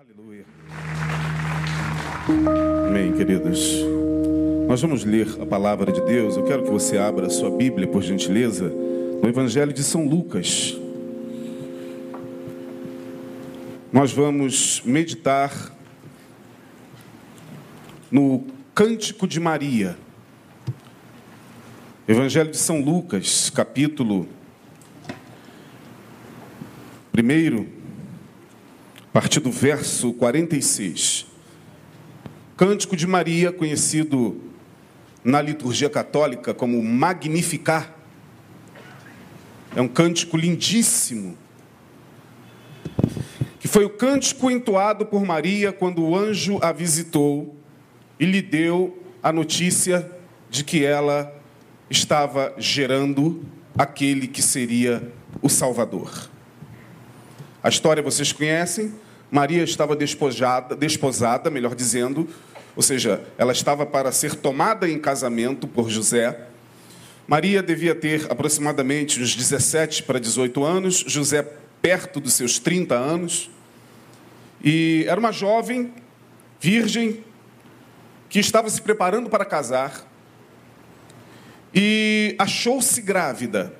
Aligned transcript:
Aleluia. 0.00 0.46
Amém, 2.88 3.12
queridos. 3.12 3.84
Nós 4.66 4.80
vamos 4.80 5.04
ler 5.04 5.28
a 5.38 5.44
palavra 5.44 5.92
de 5.92 6.00
Deus. 6.00 6.38
Eu 6.38 6.44
quero 6.44 6.62
que 6.62 6.70
você 6.70 6.96
abra 6.96 7.26
a 7.26 7.28
sua 7.28 7.50
Bíblia, 7.50 7.86
por 7.86 8.02
gentileza, 8.02 8.70
no 8.70 9.28
Evangelho 9.28 9.74
de 9.74 9.82
São 9.82 10.08
Lucas. 10.08 10.74
Nós 13.92 14.10
vamos 14.10 14.80
meditar 14.86 15.52
no 18.10 18.46
Cântico 18.74 19.28
de 19.28 19.38
Maria. 19.38 19.98
Evangelho 22.08 22.50
de 22.50 22.56
São 22.56 22.80
Lucas, 22.80 23.50
capítulo 23.50 24.26
1, 27.14 27.79
a 29.10 29.12
partir 29.12 29.40
do 29.40 29.50
verso 29.50 30.12
46. 30.12 31.26
Cântico 32.56 32.94
de 32.94 33.08
Maria, 33.08 33.50
conhecido 33.50 34.40
na 35.24 35.42
liturgia 35.42 35.90
católica 35.90 36.54
como 36.54 36.80
Magnificar. 36.80 37.92
É 39.74 39.82
um 39.82 39.88
cântico 39.88 40.36
lindíssimo, 40.36 41.36
que 43.58 43.66
foi 43.66 43.84
o 43.84 43.90
cântico 43.90 44.48
entoado 44.48 45.04
por 45.04 45.24
Maria 45.24 45.72
quando 45.72 46.04
o 46.04 46.16
anjo 46.16 46.60
a 46.62 46.70
visitou 46.70 47.56
e 48.18 48.24
lhe 48.24 48.40
deu 48.40 49.02
a 49.20 49.32
notícia 49.32 50.08
de 50.48 50.62
que 50.62 50.84
ela 50.84 51.34
estava 51.90 52.54
gerando 52.58 53.44
aquele 53.76 54.28
que 54.28 54.40
seria 54.40 55.12
o 55.42 55.48
Salvador. 55.48 56.30
A 57.62 57.68
história 57.68 58.02
vocês 58.02 58.32
conhecem. 58.32 58.94
Maria 59.30 59.62
estava 59.62 59.94
despojada, 59.94 60.74
desposada, 60.74 61.50
melhor 61.50 61.74
dizendo, 61.74 62.28
ou 62.74 62.82
seja, 62.82 63.22
ela 63.36 63.52
estava 63.52 63.84
para 63.84 64.10
ser 64.10 64.34
tomada 64.34 64.88
em 64.88 64.98
casamento 64.98 65.68
por 65.68 65.90
José. 65.90 66.46
Maria 67.28 67.62
devia 67.62 67.94
ter 67.94 68.26
aproximadamente 68.30 69.22
uns 69.22 69.36
17 69.36 70.02
para 70.02 70.18
18 70.18 70.64
anos, 70.64 71.04
José 71.06 71.46
perto 71.80 72.18
dos 72.18 72.32
seus 72.32 72.58
30 72.58 72.94
anos. 72.94 73.50
E 74.64 75.04
era 75.06 75.20
uma 75.20 75.30
jovem, 75.30 75.92
virgem, 76.58 77.22
que 78.28 78.38
estava 78.38 78.68
se 78.70 78.80
preparando 78.80 79.28
para 79.28 79.44
casar 79.44 80.06
e 81.74 82.34
achou-se 82.38 83.00
grávida. 83.00 83.74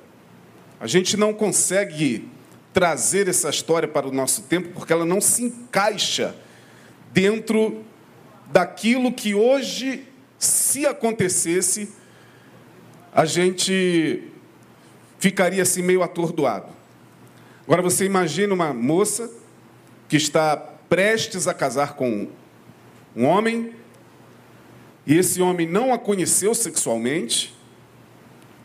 A 0.79 0.87
gente 0.87 1.17
não 1.17 1.33
consegue 1.33 2.29
trazer 2.73 3.27
essa 3.27 3.49
história 3.49 3.87
para 3.87 4.07
o 4.07 4.11
nosso 4.11 4.43
tempo 4.43 4.69
porque 4.69 4.93
ela 4.93 5.05
não 5.05 5.19
se 5.19 5.43
encaixa 5.43 6.35
dentro 7.11 7.83
daquilo 8.51 9.11
que 9.11 9.33
hoje, 9.33 10.07
se 10.37 10.85
acontecesse, 10.85 11.89
a 13.13 13.25
gente 13.25 14.23
ficaria 15.19 15.61
assim 15.61 15.81
meio 15.81 16.01
atordoado. 16.01 16.67
Agora 17.63 17.81
você 17.81 18.05
imagina 18.05 18.53
uma 18.53 18.73
moça 18.73 19.29
que 20.07 20.17
está 20.17 20.57
prestes 20.57 21.47
a 21.47 21.53
casar 21.53 21.93
com 21.93 22.27
um 23.15 23.25
homem 23.25 23.73
e 25.05 25.17
esse 25.17 25.41
homem 25.41 25.67
não 25.67 25.93
a 25.93 25.97
conheceu 25.97 26.53
sexualmente 26.53 27.55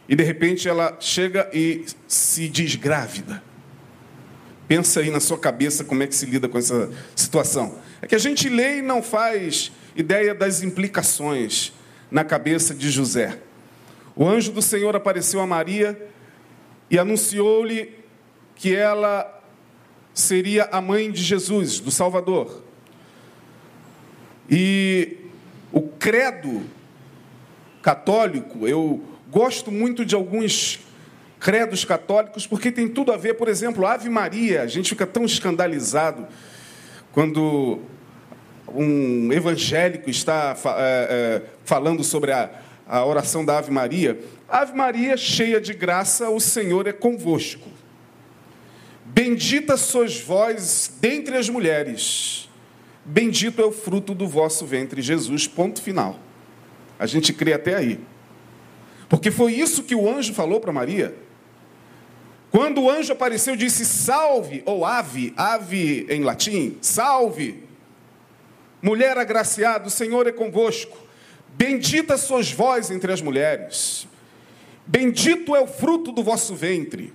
e 0.09 0.15
de 0.15 0.23
repente 0.23 0.69
ela 0.69 0.97
chega 1.01 1.49
e 1.53 1.84
se 2.07 2.49
diz 2.49 2.75
grávida. 2.77 3.43
Pensa 4.69 5.00
aí 5.00 5.11
na 5.11 5.20
sua 5.20 5.39
cabeça 5.39 5.84
como 5.84 6.03
é 6.03 6.06
que 6.06 6.14
se 6.14 6.27
lida 6.27 6.48
com 6.48 6.59
essa 6.59 6.91
situação. 7.14 7.78
É 8.03 8.06
que 8.06 8.14
a 8.14 8.19
gente 8.19 8.48
lê 8.48 8.78
e 8.78 8.83
não 8.83 9.03
faz 9.03 9.70
ideia 9.95 10.34
das 10.34 10.62
implicações 10.62 11.72
na 12.11 12.25
cabeça 12.25 12.75
de 12.75 12.91
José. 12.91 13.39
O 14.15 14.26
anjo 14.26 14.50
do 14.50 14.62
Senhor 14.62 14.97
apareceu 14.97 15.41
a 15.41 15.47
Maria 15.47 16.09
e 16.91 16.99
anunciou-lhe 16.99 17.94
que 18.55 18.75
ela 18.75 19.32
seria 20.15 20.65
a 20.72 20.81
mãe 20.81 21.12
de 21.12 21.22
Jesus, 21.22 21.78
do 21.78 21.91
Salvador. 21.91 22.62
E 24.49 25.19
o 25.72 25.82
credo 25.82 26.62
católico, 27.82 28.66
eu 28.66 29.03
gosto 29.31 29.71
muito 29.71 30.05
de 30.05 30.15
alguns 30.15 30.81
credos 31.47 31.84
católicos, 31.84 32.45
porque 32.45 32.73
tem 32.73 32.89
tudo 32.89 33.12
a 33.12 33.17
ver, 33.17 33.34
por 33.34 33.47
exemplo, 33.47 33.87
Ave 33.87 34.11
Maria. 34.11 34.62
A 34.62 34.67
gente 34.67 34.89
fica 34.89 35.07
tão 35.07 35.25
escandalizado 35.25 36.27
quando 37.12 37.79
um 38.67 39.33
evangélico 39.33 40.11
está 40.11 40.56
é, 40.67 40.73
é, 40.77 41.43
falando 41.65 42.03
sobre 42.03 42.33
a, 42.33 42.51
a 42.85 43.06
oração 43.06 43.45
da 43.45 43.59
Ave 43.59 43.71
Maria. 43.71 44.19
Ave 44.49 44.77
Maria, 44.77 45.17
cheia 45.17 45.61
de 45.61 45.73
graça, 45.73 46.29
o 46.31 46.41
Senhor 46.41 46.89
é 46.89 46.93
convosco. 46.93 47.71
Bendita 49.05 49.77
sois 49.77 50.21
vós 50.21 50.93
dentre 51.01 51.37
as 51.37 51.49
mulheres, 51.49 52.51
bendito 53.05 53.62
é 53.62 53.65
o 53.65 53.71
fruto 53.71 54.17
do 54.17 54.27
vosso 54.27 54.67
ventre, 54.67 55.01
Jesus. 55.01 55.47
Ponto 55.47 55.81
final. 55.81 56.19
A 56.99 57.06
gente 57.06 57.33
crê 57.33 57.53
até 57.53 57.77
aí. 57.77 58.01
Porque 59.09 59.31
foi 59.31 59.53
isso 59.53 59.85
que 59.85 59.95
o 59.95 60.11
anjo 60.11 60.35
falou 60.35 60.61
para 60.61 60.73
Maria. 60.73 61.25
Quando 62.56 62.84
o 62.84 62.91
anjo 62.91 63.12
apareceu, 63.12 63.55
disse: 63.55 63.84
Salve, 63.84 64.62
ou 64.65 64.87
ave, 64.87 65.34
ave 65.37 66.06
em 66.09 66.22
latim, 66.22 66.78
salve. 66.81 67.62
Mulher 68.81 69.19
agraciada, 69.19 69.89
o 69.89 69.91
Senhor 69.91 70.27
é 70.27 70.33
convosco. 70.33 70.97
Bendita 71.50 72.17
sois 72.17 72.50
vós 72.50 72.91
entre 72.91 73.12
as 73.12 73.21
mulheres. 73.21 74.09
Bendito 74.87 75.55
é 75.55 75.61
o 75.61 75.67
fruto 75.67 76.11
do 76.11 76.22
vosso 76.22 76.55
ventre. 76.55 77.12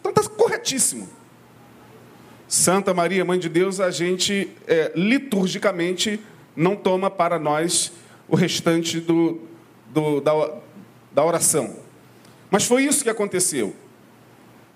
Então 0.00 0.10
está 0.10 0.26
corretíssimo. 0.26 1.06
Santa 2.48 2.94
Maria, 2.94 3.26
Mãe 3.26 3.38
de 3.38 3.50
Deus, 3.50 3.78
a 3.78 3.90
gente 3.90 4.56
é, 4.66 4.90
liturgicamente 4.94 6.18
não 6.56 6.76
toma 6.76 7.10
para 7.10 7.38
nós 7.38 7.92
o 8.26 8.34
restante 8.34 9.00
do, 9.00 9.38
do, 9.90 10.22
da, 10.22 10.32
da 11.12 11.22
oração. 11.22 11.76
Mas 12.50 12.64
foi 12.64 12.84
isso 12.84 13.04
que 13.04 13.10
aconteceu. 13.10 13.76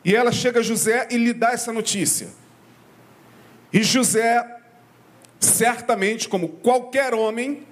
E 0.06 0.14
ela 0.14 0.30
chega 0.30 0.60
a 0.60 0.62
José 0.62 1.08
e 1.10 1.16
lhe 1.16 1.32
dá 1.32 1.50
essa 1.50 1.72
notícia. 1.72 2.28
E 3.72 3.82
José, 3.82 4.60
certamente, 5.40 6.28
como 6.28 6.48
qualquer 6.48 7.12
homem, 7.12 7.66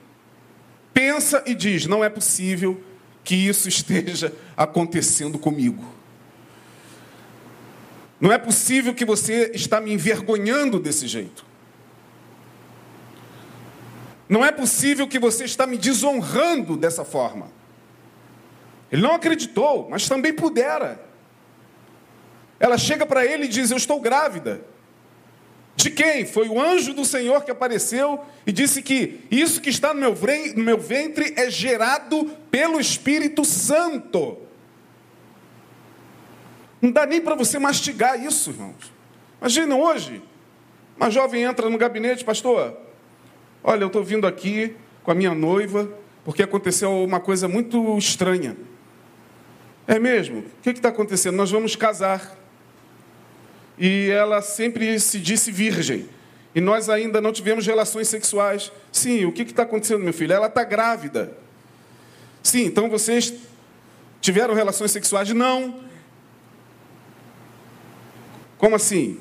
pensa 0.92 1.44
e 1.46 1.54
diz: 1.54 1.86
não 1.86 2.02
é 2.02 2.10
possível 2.10 2.82
que 3.22 3.36
isso 3.36 3.68
esteja 3.68 4.34
acontecendo 4.56 5.38
comigo. 5.38 5.84
Não 8.20 8.32
é 8.32 8.38
possível 8.38 8.92
que 8.92 9.04
você 9.04 9.52
está 9.54 9.80
me 9.80 9.92
envergonhando 9.92 10.80
desse 10.80 11.06
jeito. 11.06 11.46
Não 14.28 14.44
é 14.44 14.50
possível 14.50 15.06
que 15.06 15.20
você 15.20 15.44
está 15.44 15.68
me 15.68 15.78
desonrando 15.78 16.76
dessa 16.76 17.04
forma. 17.04 17.52
Ele 18.90 19.02
não 19.02 19.14
acreditou, 19.14 19.86
mas 19.88 20.08
também 20.08 20.32
pudera. 20.32 21.13
Ela 22.58 22.78
chega 22.78 23.04
para 23.04 23.24
ele 23.24 23.44
e 23.44 23.48
diz: 23.48 23.70
Eu 23.70 23.76
estou 23.76 24.00
grávida. 24.00 24.62
De 25.76 25.90
quem? 25.90 26.24
Foi 26.24 26.48
o 26.48 26.60
anjo 26.60 26.94
do 26.94 27.04
Senhor 27.04 27.44
que 27.44 27.50
apareceu 27.50 28.24
e 28.46 28.52
disse 28.52 28.80
que 28.80 29.20
isso 29.30 29.60
que 29.60 29.70
está 29.70 29.92
no 29.92 30.00
meu 30.56 30.78
ventre 30.78 31.34
é 31.36 31.50
gerado 31.50 32.30
pelo 32.50 32.78
Espírito 32.78 33.44
Santo. 33.44 34.38
Não 36.80 36.92
dá 36.92 37.04
nem 37.06 37.20
para 37.20 37.34
você 37.34 37.58
mastigar 37.58 38.22
isso, 38.22 38.50
irmãos. 38.50 38.92
Imagina 39.40 39.74
hoje, 39.74 40.22
uma 40.96 41.10
jovem 41.10 41.42
entra 41.42 41.68
no 41.68 41.76
gabinete, 41.76 42.24
pastor. 42.24 42.76
Olha, 43.62 43.82
eu 43.82 43.88
estou 43.88 44.04
vindo 44.04 44.26
aqui 44.26 44.76
com 45.02 45.10
a 45.10 45.14
minha 45.14 45.34
noiva 45.34 45.90
porque 46.24 46.42
aconteceu 46.42 47.02
uma 47.02 47.20
coisa 47.20 47.48
muito 47.48 47.98
estranha. 47.98 48.56
É 49.86 49.98
mesmo? 49.98 50.38
O 50.38 50.44
que 50.62 50.70
está 50.70 50.88
acontecendo? 50.88 51.36
Nós 51.36 51.50
vamos 51.50 51.74
casar 51.74 52.36
e 53.78 54.08
ela 54.10 54.40
sempre 54.42 54.98
se 55.00 55.18
disse 55.18 55.50
virgem. 55.50 56.08
E 56.54 56.60
nós 56.60 56.88
ainda 56.88 57.20
não 57.20 57.32
tivemos 57.32 57.66
relações 57.66 58.08
sexuais. 58.08 58.70
Sim, 58.92 59.24
o 59.24 59.32
que 59.32 59.42
está 59.42 59.64
acontecendo, 59.64 60.04
meu 60.04 60.12
filho? 60.12 60.32
Ela 60.32 60.46
está 60.46 60.62
grávida. 60.62 61.36
Sim, 62.42 62.64
então 62.64 62.88
vocês 62.88 63.34
tiveram 64.20 64.54
relações 64.54 64.92
sexuais? 64.92 65.28
Não. 65.30 65.80
Como 68.56 68.76
assim? 68.76 69.20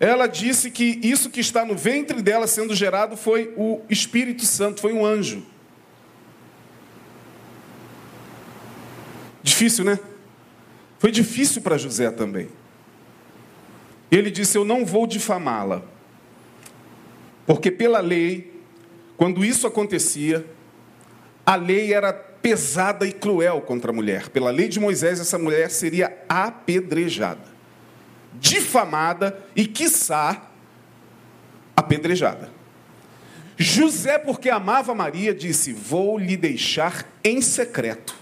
Ela 0.00 0.26
disse 0.26 0.70
que 0.70 0.98
isso 1.02 1.30
que 1.30 1.40
está 1.40 1.64
no 1.64 1.76
ventre 1.76 2.22
dela 2.22 2.46
sendo 2.46 2.74
gerado 2.74 3.16
foi 3.16 3.52
o 3.56 3.82
Espírito 3.88 4.44
Santo, 4.44 4.80
foi 4.80 4.92
um 4.92 5.04
anjo. 5.04 5.44
Difícil, 9.42 9.84
né? 9.84 9.98
Foi 10.98 11.10
difícil 11.10 11.62
para 11.62 11.78
José 11.78 12.10
também. 12.10 12.48
Ele 14.16 14.30
disse: 14.30 14.56
Eu 14.56 14.64
não 14.64 14.84
vou 14.84 15.06
difamá-la. 15.06 15.82
Porque 17.46 17.70
pela 17.70 18.00
lei, 18.00 18.62
quando 19.16 19.44
isso 19.44 19.66
acontecia, 19.66 20.44
a 21.44 21.54
lei 21.54 21.92
era 21.92 22.12
pesada 22.12 23.06
e 23.06 23.12
cruel 23.12 23.60
contra 23.60 23.90
a 23.90 23.94
mulher. 23.94 24.28
Pela 24.30 24.50
lei 24.50 24.68
de 24.68 24.80
Moisés, 24.80 25.20
essa 25.20 25.38
mulher 25.38 25.70
seria 25.70 26.16
apedrejada, 26.28 27.44
difamada 28.34 29.38
e, 29.54 29.66
quiçá, 29.66 30.50
apedrejada. 31.76 32.50
José, 33.58 34.18
porque 34.18 34.48
amava 34.48 34.94
Maria, 34.94 35.34
disse: 35.34 35.72
Vou 35.72 36.18
lhe 36.18 36.36
deixar 36.36 37.06
em 37.22 37.40
secreto. 37.42 38.14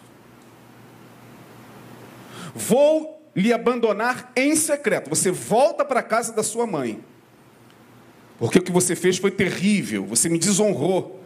Vou 2.55 3.14
lhe 3.35 3.53
abandonar 3.53 4.33
em 4.37 4.55
secreto. 4.55 5.11
Você 5.11 5.31
volta 5.31 5.85
para 5.85 6.01
a 6.01 6.03
casa 6.03 6.33
da 6.33 6.43
sua 6.43 6.67
mãe. 6.67 7.03
Porque 8.39 8.59
o 8.59 8.63
que 8.63 8.73
você 8.73 8.95
fez 8.95 9.17
foi 9.17 9.31
terrível, 9.31 10.05
você 10.05 10.29
me 10.29 10.39
desonrou. 10.39 11.25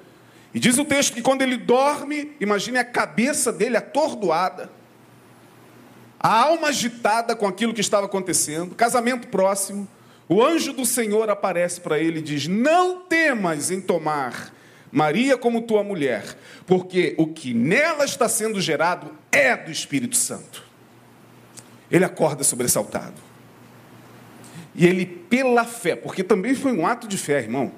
E 0.52 0.60
diz 0.60 0.78
o 0.78 0.84
texto 0.84 1.14
que 1.14 1.22
quando 1.22 1.42
ele 1.42 1.56
dorme, 1.56 2.32
imagine 2.40 2.78
a 2.78 2.84
cabeça 2.84 3.52
dele 3.52 3.76
atordoada, 3.76 4.70
a 6.18 6.42
alma 6.42 6.68
agitada 6.68 7.36
com 7.36 7.46
aquilo 7.46 7.74
que 7.74 7.80
estava 7.80 8.06
acontecendo, 8.06 8.74
casamento 8.74 9.28
próximo. 9.28 9.86
O 10.28 10.42
anjo 10.42 10.72
do 10.72 10.84
Senhor 10.84 11.30
aparece 11.30 11.80
para 11.80 11.98
ele 11.98 12.18
e 12.18 12.22
diz: 12.22 12.46
Não 12.46 13.00
temas 13.02 13.70
em 13.70 13.80
tomar 13.80 14.52
Maria 14.90 15.36
como 15.36 15.62
tua 15.62 15.82
mulher, 15.84 16.36
porque 16.66 17.14
o 17.18 17.26
que 17.26 17.54
nela 17.54 18.04
está 18.04 18.28
sendo 18.28 18.60
gerado 18.60 19.12
é 19.30 19.56
do 19.56 19.70
Espírito 19.70 20.16
Santo. 20.16 20.67
Ele 21.90 22.04
acorda 22.04 22.44
sobressaltado. 22.44 23.20
E 24.74 24.86
ele, 24.86 25.06
pela 25.06 25.64
fé, 25.64 25.96
porque 25.96 26.22
também 26.22 26.54
foi 26.54 26.72
um 26.72 26.86
ato 26.86 27.08
de 27.08 27.18
fé, 27.18 27.40
irmão. 27.40 27.72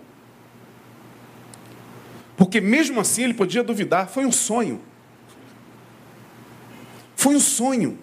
Porque 2.36 2.60
mesmo 2.60 3.00
assim 3.00 3.24
ele 3.24 3.34
podia 3.34 3.62
duvidar, 3.62 4.08
foi 4.08 4.24
um 4.24 4.32
sonho. 4.32 4.80
Foi 7.14 7.34
um 7.36 7.40
sonho. 7.40 7.98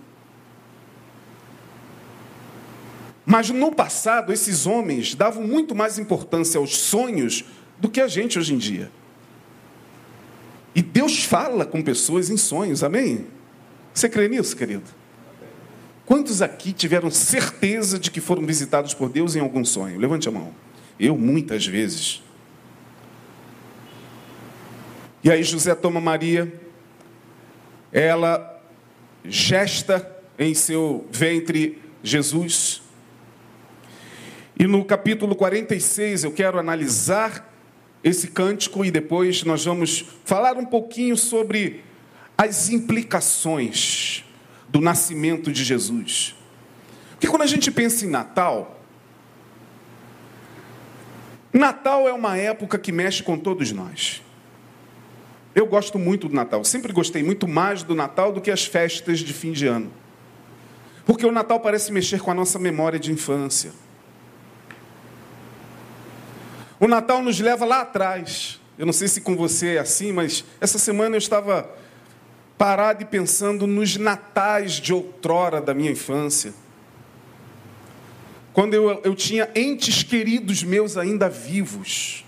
Mas 3.26 3.50
no 3.50 3.72
passado, 3.72 4.32
esses 4.32 4.66
homens 4.66 5.14
davam 5.14 5.44
muito 5.44 5.76
mais 5.76 6.00
importância 6.00 6.60
aos 6.60 6.78
sonhos 6.78 7.44
do 7.78 7.90
que 7.90 8.00
a 8.00 8.08
gente 8.08 8.40
hoje 8.40 8.54
em 8.54 8.58
dia. 8.58 8.92
E 10.74 10.82
Deus 10.82 11.24
fala 11.24 11.66
com 11.66 11.82
pessoas 11.82 12.30
em 12.30 12.38
sonhos, 12.38 12.84
amém? 12.84 13.28
Você 13.94 14.08
crê 14.08 14.30
nisso, 14.30 14.56
querido? 14.56 14.86
Quantos 16.08 16.42
aqui 16.42 16.72
tiveram 16.72 17.12
certeza 17.12 18.00
de 18.00 18.10
que 18.10 18.22
foram 18.22 18.46
visitados 18.46 18.94
por 18.94 19.10
Deus 19.10 19.36
em 19.36 19.42
algum 19.42 19.66
sonho? 19.66 20.00
Levante 20.00 20.30
a 20.30 20.32
mão. 20.32 20.56
Eu, 20.98 21.18
muitas 21.18 21.68
vezes. 21.68 22.24
E 25.22 25.30
aí 25.30 25.44
José 25.44 25.76
toma 25.76 26.00
Maria, 26.00 26.62
ela 27.92 28.58
gesta 29.26 30.10
em 30.40 30.54
seu 30.54 31.06
ventre 31.12 31.82
Jesus, 32.02 32.82
e 34.58 34.66
no 34.66 34.86
capítulo 34.86 35.36
46 35.36 36.24
eu 36.24 36.32
quero 36.32 36.58
analisar 36.58 37.54
esse 38.02 38.30
cântico 38.30 38.86
e 38.86 38.92
depois 38.92 39.44
nós 39.44 39.66
vamos 39.66 40.06
falar 40.24 40.56
um 40.56 40.66
pouquinho 40.66 41.18
sobre 41.18 41.84
as 42.38 42.70
implicações 42.70 44.24
do 44.78 44.82
nascimento 44.82 45.52
de 45.52 45.64
Jesus. 45.64 46.36
Porque 47.12 47.28
quando 47.28 47.42
a 47.42 47.48
gente 47.48 47.72
pensa 47.72 48.06
em 48.06 48.10
Natal, 48.10 48.80
Natal 51.52 52.08
é 52.08 52.14
uma 52.14 52.38
época 52.38 52.78
que 52.78 52.92
mexe 52.92 53.24
com 53.24 53.40
todos 53.40 53.72
nós. 53.72 54.22
Eu 55.56 55.66
gosto 55.66 55.98
muito 55.98 56.30
do 56.30 56.36
Natal, 56.36 56.64
sempre 56.64 56.94
gostei 56.94 57.24
muito 57.24 57.48
mais 57.48 57.82
do 57.82 57.96
Natal 57.96 58.32
do 58.32 58.40
que 58.40 58.52
as 58.52 58.66
festas 58.66 59.20
de 59.20 59.34
fim 59.34 59.52
de 59.52 59.66
ano. 59.66 59.92
Porque 61.08 61.26
o 61.26 61.32
Natal 61.32 61.60
parece 61.60 61.92
mexer 61.92 62.22
com 62.22 62.30
a 62.30 62.36
nossa 62.36 62.60
memória 62.60 63.00
de 63.00 63.12
infância. 63.12 63.72
O 66.80 66.88
Natal 66.88 67.24
nos 67.24 67.40
leva 67.40 67.66
lá 67.66 67.82
atrás. 67.82 68.62
Eu 68.78 68.86
não 68.86 68.94
sei 68.94 69.08
se 69.08 69.22
com 69.22 69.36
você 69.36 69.78
é 69.78 69.80
assim, 69.80 70.12
mas 70.12 70.46
essa 70.62 70.78
semana 70.78 71.16
eu 71.16 71.18
estava 71.18 71.68
parado 72.58 73.04
e 73.04 73.06
pensando 73.06 73.68
nos 73.68 73.98
natais 73.98 74.74
de 74.74 74.94
outrora 74.94 75.62
da 75.62 75.74
minha 75.74 75.92
infância. 75.92 76.54
Quando 78.52 78.74
eu, 78.74 79.02
eu 79.04 79.14
tinha 79.14 79.48
entes 79.56 80.02
queridos 80.02 80.64
meus 80.64 80.98
ainda 80.98 81.30
vivos. 81.30 82.26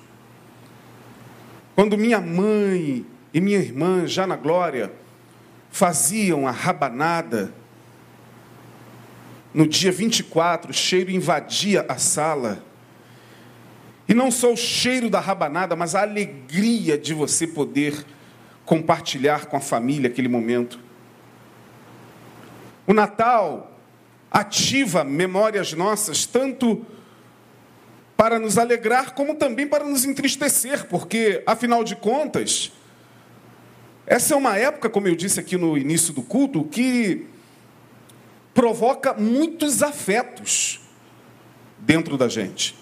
Quando 1.76 1.98
minha 1.98 2.22
mãe 2.22 3.06
e 3.34 3.42
minha 3.42 3.58
irmã, 3.58 4.06
já 4.06 4.28
na 4.28 4.36
glória, 4.36 4.94
faziam 5.72 6.48
a 6.48 6.52
rabanada. 6.52 7.52
No 9.52 9.68
dia 9.68 9.92
24, 9.92 10.70
o 10.70 10.74
cheiro 10.74 11.10
invadia 11.10 11.84
a 11.90 11.98
sala. 11.98 12.64
E 14.08 14.14
não 14.14 14.30
só 14.30 14.54
o 14.54 14.58
cheiro 14.58 15.10
da 15.10 15.20
rabanada, 15.20 15.76
mas 15.76 15.96
a 15.96 16.02
alegria 16.02 16.98
de 16.98 17.14
você 17.14 17.48
poder 17.48 18.06
compartilhar 18.69 19.48
com 19.48 19.57
a 19.57 19.60
família 19.60 20.12
aquele 20.12 20.27
momento. 20.27 20.80
O 22.86 22.94
Natal 22.94 23.75
ativa 24.30 25.04
memórias 25.04 25.74
nossas, 25.74 26.27
tanto 26.27 26.86
para 28.16 28.38
nos 28.38 28.60
alegrar, 28.60 29.16
como 29.16 29.33
também 29.33 29.66
para 29.66 29.83
nos 29.83 30.06
entristecer, 30.06 30.86
porque, 30.86 31.42
afinal 31.48 31.83
de 31.83 31.95
contas, 31.95 32.71
essa 34.06 34.36
é 34.36 34.38
uma 34.38 34.56
época, 34.56 34.88
como 34.88 35.07
eu 35.07 35.16
disse 35.16 35.39
aqui 35.39 35.57
no 35.57 35.75
início 35.75 36.13
do 36.13 36.21
culto, 36.21 36.63
que 36.63 37.25
provoca 38.54 39.16
muitos 39.16 39.81
afetos 39.81 40.80
dentro 41.80 42.19
da 42.19 42.27
gente. 42.27 42.75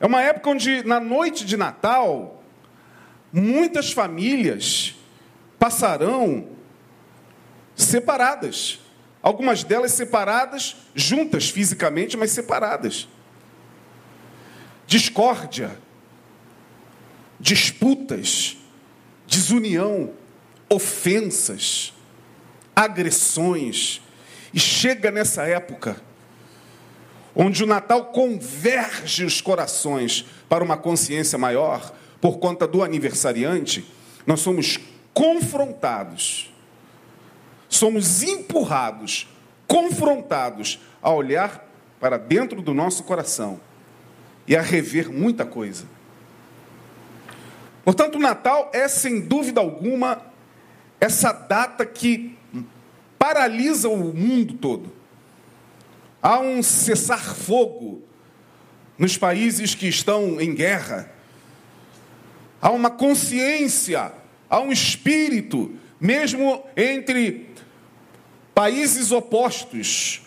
É 0.00 0.06
uma 0.06 0.22
época 0.22 0.48
onde, 0.48 0.82
na 0.86 0.98
noite 0.98 1.44
de 1.44 1.58
Natal, 1.58 2.41
muitas 3.32 3.92
famílias 3.92 4.94
passarão 5.58 6.48
separadas. 7.74 8.80
Algumas 9.22 9.62
delas 9.62 9.92
separadas, 9.92 10.76
juntas 10.94 11.48
fisicamente, 11.48 12.16
mas 12.16 12.32
separadas. 12.32 13.08
Discórdia, 14.86 15.78
disputas, 17.38 18.56
desunião, 19.26 20.12
ofensas, 20.68 21.94
agressões. 22.74 24.02
E 24.52 24.60
chega 24.60 25.10
nessa 25.10 25.44
época 25.44 26.02
onde 27.34 27.64
o 27.64 27.66
Natal 27.66 28.06
converge 28.06 29.24
os 29.24 29.40
corações 29.40 30.26
para 30.48 30.62
uma 30.62 30.76
consciência 30.76 31.38
maior, 31.38 31.94
por 32.22 32.38
conta 32.38 32.68
do 32.68 32.84
aniversariante, 32.84 33.84
nós 34.24 34.38
somos 34.38 34.78
confrontados, 35.12 36.54
somos 37.68 38.22
empurrados, 38.22 39.28
confrontados 39.66 40.78
a 41.02 41.10
olhar 41.10 41.68
para 41.98 42.16
dentro 42.16 42.62
do 42.62 42.72
nosso 42.72 43.02
coração 43.02 43.60
e 44.46 44.54
a 44.54 44.62
rever 44.62 45.10
muita 45.10 45.44
coisa. 45.44 45.84
Portanto, 47.84 48.14
o 48.14 48.20
Natal 48.20 48.70
é, 48.72 48.86
sem 48.86 49.20
dúvida 49.20 49.60
alguma, 49.60 50.22
essa 51.00 51.32
data 51.32 51.84
que 51.84 52.38
paralisa 53.18 53.88
o 53.88 53.96
mundo 53.96 54.54
todo. 54.54 54.92
Há 56.22 56.38
um 56.38 56.62
cessar-fogo 56.62 58.00
nos 58.96 59.18
países 59.18 59.74
que 59.74 59.88
estão 59.88 60.40
em 60.40 60.54
guerra. 60.54 61.10
Há 62.62 62.70
uma 62.70 62.90
consciência, 62.90 64.12
há 64.48 64.60
um 64.60 64.70
espírito, 64.70 65.74
mesmo 66.00 66.64
entre 66.76 67.48
países 68.54 69.10
opostos, 69.10 70.22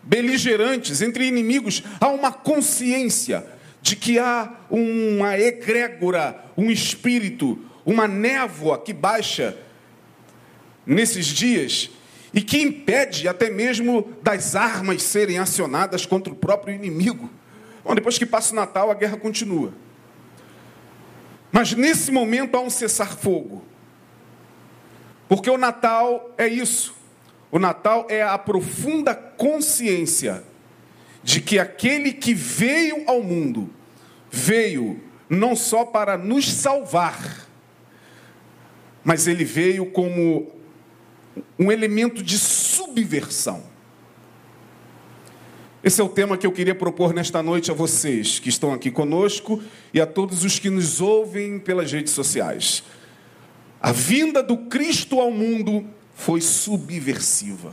beligerantes, 0.00 1.02
entre 1.02 1.26
inimigos, 1.26 1.82
há 2.00 2.06
uma 2.08 2.30
consciência 2.30 3.44
de 3.82 3.96
que 3.96 4.20
há 4.20 4.54
uma 4.70 5.36
egrégora, 5.36 6.44
um 6.56 6.70
espírito, 6.70 7.58
uma 7.84 8.06
névoa 8.06 8.78
que 8.78 8.92
baixa 8.92 9.56
nesses 10.86 11.26
dias 11.26 11.90
e 12.32 12.40
que 12.40 12.62
impede 12.62 13.26
até 13.26 13.50
mesmo 13.50 14.12
das 14.22 14.54
armas 14.54 15.02
serem 15.02 15.38
acionadas 15.38 16.06
contra 16.06 16.32
o 16.32 16.36
próprio 16.36 16.72
inimigo. 16.72 17.28
Bom, 17.82 17.96
depois 17.96 18.16
que 18.16 18.26
passa 18.26 18.52
o 18.52 18.56
Natal, 18.56 18.92
a 18.92 18.94
guerra 18.94 19.16
continua. 19.16 19.72
Mas 21.52 21.72
nesse 21.72 22.10
momento 22.10 22.56
há 22.56 22.60
um 22.60 22.70
cessar-fogo. 22.70 23.64
Porque 25.28 25.50
o 25.50 25.56
Natal 25.56 26.32
é 26.36 26.46
isso. 26.46 26.94
O 27.50 27.58
Natal 27.58 28.06
é 28.08 28.22
a 28.22 28.38
profunda 28.38 29.14
consciência 29.14 30.44
de 31.22 31.40
que 31.40 31.58
aquele 31.58 32.12
que 32.12 32.32
veio 32.32 33.04
ao 33.06 33.22
mundo 33.22 33.70
veio 34.30 35.00
não 35.28 35.54
só 35.54 35.84
para 35.84 36.16
nos 36.16 36.50
salvar, 36.50 37.46
mas 39.04 39.26
ele 39.26 39.44
veio 39.44 39.86
como 39.86 40.50
um 41.58 41.70
elemento 41.70 42.22
de 42.22 42.38
subversão. 42.38 43.69
Esse 45.82 46.00
é 46.00 46.04
o 46.04 46.08
tema 46.08 46.36
que 46.36 46.46
eu 46.46 46.52
queria 46.52 46.74
propor 46.74 47.14
nesta 47.14 47.42
noite 47.42 47.70
a 47.70 47.74
vocês 47.74 48.38
que 48.38 48.50
estão 48.50 48.72
aqui 48.72 48.90
conosco 48.90 49.62
e 49.94 50.00
a 50.00 50.06
todos 50.06 50.44
os 50.44 50.58
que 50.58 50.68
nos 50.68 51.00
ouvem 51.00 51.58
pelas 51.58 51.90
redes 51.90 52.12
sociais. 52.12 52.84
A 53.80 53.90
vinda 53.90 54.42
do 54.42 54.58
Cristo 54.58 55.18
ao 55.18 55.30
mundo 55.30 55.86
foi 56.14 56.42
subversiva. 56.42 57.72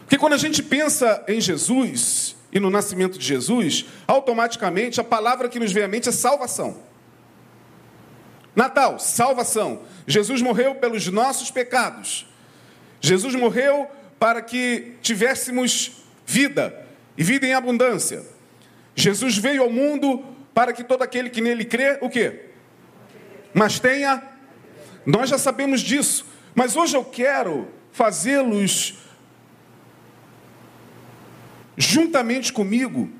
Porque 0.00 0.16
quando 0.16 0.34
a 0.34 0.38
gente 0.38 0.62
pensa 0.62 1.24
em 1.26 1.40
Jesus 1.40 2.36
e 2.52 2.60
no 2.60 2.70
nascimento 2.70 3.18
de 3.18 3.26
Jesus, 3.26 3.84
automaticamente 4.06 5.00
a 5.00 5.04
palavra 5.04 5.48
que 5.48 5.58
nos 5.58 5.72
vem 5.72 5.82
à 5.82 5.88
mente 5.88 6.08
é 6.08 6.12
salvação. 6.12 6.78
Natal, 8.54 9.00
salvação. 9.00 9.80
Jesus 10.06 10.40
morreu 10.40 10.76
pelos 10.76 11.08
nossos 11.08 11.50
pecados. 11.50 12.28
Jesus 13.00 13.34
morreu 13.34 13.88
para 14.24 14.40
que 14.40 14.94
tivéssemos 15.02 16.02
vida 16.24 16.86
e 17.14 17.22
vida 17.22 17.46
em 17.46 17.52
abundância. 17.52 18.24
Jesus 18.96 19.36
veio 19.36 19.62
ao 19.62 19.68
mundo 19.68 20.24
para 20.54 20.72
que 20.72 20.82
todo 20.82 21.02
aquele 21.02 21.28
que 21.28 21.42
nele 21.42 21.62
crê, 21.62 21.98
o 22.00 22.08
quê? 22.08 22.46
Mas 23.52 23.78
tenha. 23.78 24.22
Nós 25.04 25.28
já 25.28 25.36
sabemos 25.36 25.82
disso, 25.82 26.24
mas 26.54 26.74
hoje 26.74 26.96
eu 26.96 27.04
quero 27.04 27.68
fazê-los 27.92 28.94
juntamente 31.76 32.50
comigo 32.50 33.10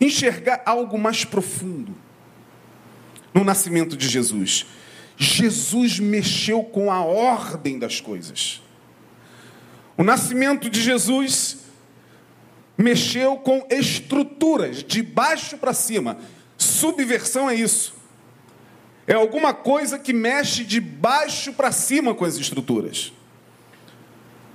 enxergar 0.00 0.62
algo 0.64 0.96
mais 0.96 1.26
profundo 1.26 1.94
no 3.34 3.44
nascimento 3.44 3.98
de 3.98 4.08
Jesus. 4.08 4.64
Jesus 5.18 6.00
mexeu 6.00 6.64
com 6.64 6.90
a 6.90 7.04
ordem 7.04 7.78
das 7.78 8.00
coisas. 8.00 8.62
O 9.96 10.02
nascimento 10.02 10.70
de 10.70 10.80
Jesus 10.80 11.58
mexeu 12.76 13.36
com 13.36 13.66
estruturas, 13.70 14.82
de 14.82 15.02
baixo 15.02 15.58
para 15.58 15.72
cima. 15.74 16.18
Subversão 16.56 17.48
é 17.48 17.54
isso. 17.54 17.94
É 19.06 19.14
alguma 19.14 19.52
coisa 19.52 19.98
que 19.98 20.12
mexe 20.12 20.64
de 20.64 20.80
baixo 20.80 21.52
para 21.52 21.72
cima 21.72 22.14
com 22.14 22.24
as 22.24 22.36
estruturas. 22.36 23.12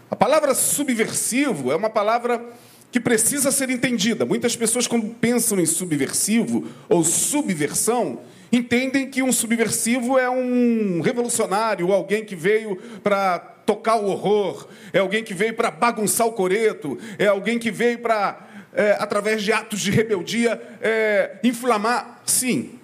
A 0.09 0.15
palavra 0.15 0.55
subversivo 0.55 1.71
é 1.71 1.75
uma 1.75 1.89
palavra 1.89 2.43
que 2.91 2.99
precisa 2.99 3.51
ser 3.51 3.69
entendida. 3.69 4.25
Muitas 4.25 4.55
pessoas, 4.55 4.87
quando 4.87 5.13
pensam 5.15 5.59
em 5.59 5.65
subversivo 5.65 6.65
ou 6.87 7.03
subversão, 7.03 8.21
entendem 8.51 9.09
que 9.09 9.21
um 9.21 9.31
subversivo 9.31 10.17
é 10.17 10.29
um 10.29 11.01
revolucionário, 11.01 11.91
alguém 11.91 12.23
que 12.23 12.35
veio 12.35 12.77
para 13.03 13.54
tocar 13.65 13.95
o 13.95 14.05
horror, 14.05 14.67
é 14.93 14.99
alguém 14.99 15.23
que 15.23 15.33
veio 15.33 15.53
para 15.53 15.71
bagunçar 15.71 16.27
o 16.27 16.33
coreto, 16.33 16.97
é 17.17 17.25
alguém 17.25 17.57
que 17.57 17.71
veio 17.71 17.99
para, 17.99 18.47
é, 18.73 18.97
através 18.99 19.41
de 19.41 19.51
atos 19.51 19.81
de 19.81 19.91
rebeldia, 19.91 20.61
é, 20.81 21.37
inflamar. 21.43 22.21
Sim, 22.25 22.79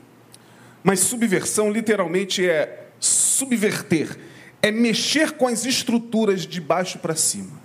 mas 0.84 1.00
subversão 1.02 1.72
literalmente 1.72 2.48
é 2.48 2.88
subverter, 3.00 4.18
é 4.62 4.72
mexer 4.72 5.32
com 5.32 5.48
as 5.48 5.66
estruturas 5.66 6.46
de 6.46 6.60
baixo 6.60 7.00
para 7.00 7.16
cima. 7.16 7.60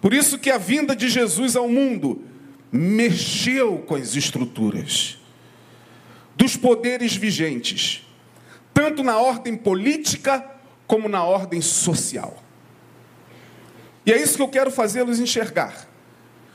Por 0.00 0.14
isso 0.14 0.38
que 0.38 0.50
a 0.50 0.58
vinda 0.58 0.94
de 0.94 1.08
Jesus 1.08 1.56
ao 1.56 1.68
mundo 1.68 2.22
mexeu 2.70 3.78
com 3.78 3.94
as 3.94 4.14
estruturas 4.14 5.18
dos 6.36 6.56
poderes 6.56 7.16
vigentes, 7.16 8.06
tanto 8.74 9.02
na 9.02 9.16
ordem 9.16 9.56
política 9.56 10.55
como 10.86 11.08
na 11.08 11.24
ordem 11.24 11.60
social. 11.60 12.42
E 14.04 14.12
é 14.12 14.20
isso 14.20 14.36
que 14.36 14.42
eu 14.42 14.48
quero 14.48 14.70
fazê-los 14.70 15.18
enxergar. 15.18 15.88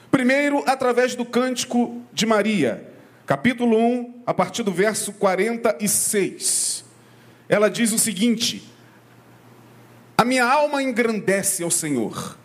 Primeiro, 0.09 0.63
através 0.67 1.15
do 1.15 1.25
cântico 1.25 2.01
de 2.13 2.25
Maria, 2.25 2.89
capítulo 3.25 3.77
1, 3.77 4.23
a 4.25 4.33
partir 4.33 4.63
do 4.63 4.71
verso 4.71 5.13
46. 5.13 6.85
Ela 7.49 7.69
diz 7.69 7.91
o 7.91 7.99
seguinte: 7.99 8.63
A 10.17 10.23
minha 10.23 10.45
alma 10.45 10.81
engrandece 10.81 11.63
ao 11.63 11.71
Senhor, 11.71 12.37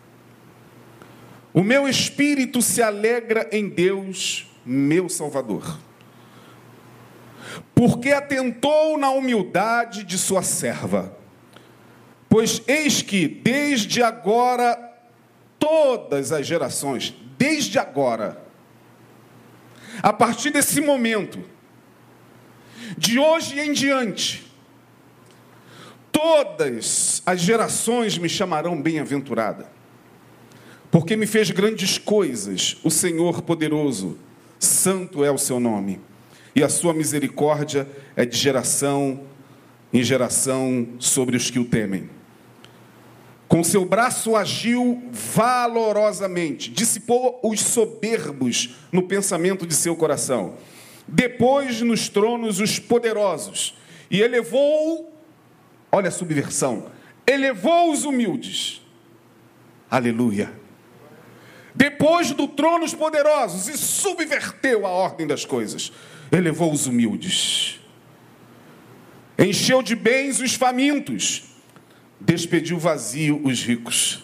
o 1.53 1.63
meu 1.63 1.87
espírito 1.87 2.61
se 2.61 2.81
alegra 2.81 3.47
em 3.51 3.69
Deus, 3.69 4.49
meu 4.65 5.07
Salvador 5.07 5.87
porque 7.77 8.11
atentou 8.11 8.97
na 8.97 9.11
humildade 9.11 10.03
de 10.03 10.17
sua 10.17 10.41
serva. 10.41 11.15
Pois 12.29 12.61
eis 12.67 13.01
que, 13.01 13.27
desde 13.27 14.01
agora, 14.01 14.77
todas 15.57 16.31
as 16.31 16.45
gerações, 16.45 17.13
desde 17.37 17.79
agora, 17.79 18.41
a 20.01 20.13
partir 20.13 20.51
desse 20.51 20.81
momento, 20.81 21.39
de 22.97 23.17
hoje 23.17 23.59
em 23.59 23.73
diante, 23.73 24.45
todas 26.11 27.21
as 27.25 27.41
gerações 27.41 28.17
me 28.17 28.29
chamarão 28.29 28.79
bem-aventurada, 28.81 29.69
porque 30.91 31.15
me 31.15 31.27
fez 31.27 31.51
grandes 31.51 31.97
coisas, 31.97 32.77
o 32.83 32.89
Senhor 32.89 33.41
poderoso, 33.41 34.17
santo 34.59 35.23
é 35.23 35.31
o 35.31 35.37
seu 35.37 35.59
nome 35.59 35.99
e 36.55 36.63
a 36.63 36.69
sua 36.69 36.93
misericórdia 36.93 37.87
é 38.15 38.25
de 38.25 38.35
geração 38.35 39.21
em 39.93 40.03
geração 40.03 40.87
sobre 40.99 41.37
os 41.37 41.49
que 41.49 41.59
o 41.59 41.65
temem. 41.65 42.16
Com 43.47 43.63
seu 43.63 43.85
braço 43.85 44.35
agiu 44.35 45.01
valorosamente, 45.11 46.69
dissipou 46.69 47.39
os 47.43 47.61
soberbos 47.61 48.75
no 48.91 49.03
pensamento 49.03 49.65
de 49.65 49.73
seu 49.73 49.95
coração. 49.95 50.55
Depois 51.07 51.81
nos 51.81 52.09
tronos 52.09 52.59
os 52.59 52.77
poderosos, 52.77 53.77
e 54.11 54.21
elevou, 54.21 55.13
olha 55.91 56.09
a 56.09 56.11
subversão, 56.11 56.91
elevou 57.25 57.91
os 57.91 58.03
humildes. 58.03 58.81
Aleluia. 59.89 60.51
Depois 61.73 62.31
do 62.31 62.47
trono 62.47 62.83
os 62.83 62.93
poderosos 62.93 63.69
e 63.69 63.77
subverteu 63.77 64.85
a 64.85 64.89
ordem 64.89 65.25
das 65.25 65.45
coisas 65.45 65.91
elevou 66.31 66.71
os 66.71 66.87
humildes, 66.87 67.79
encheu 69.37 69.81
de 69.81 69.95
bens 69.95 70.39
os 70.39 70.55
famintos, 70.55 71.43
despediu 72.19 72.77
vazio 72.77 73.41
os 73.43 73.61
ricos, 73.63 74.23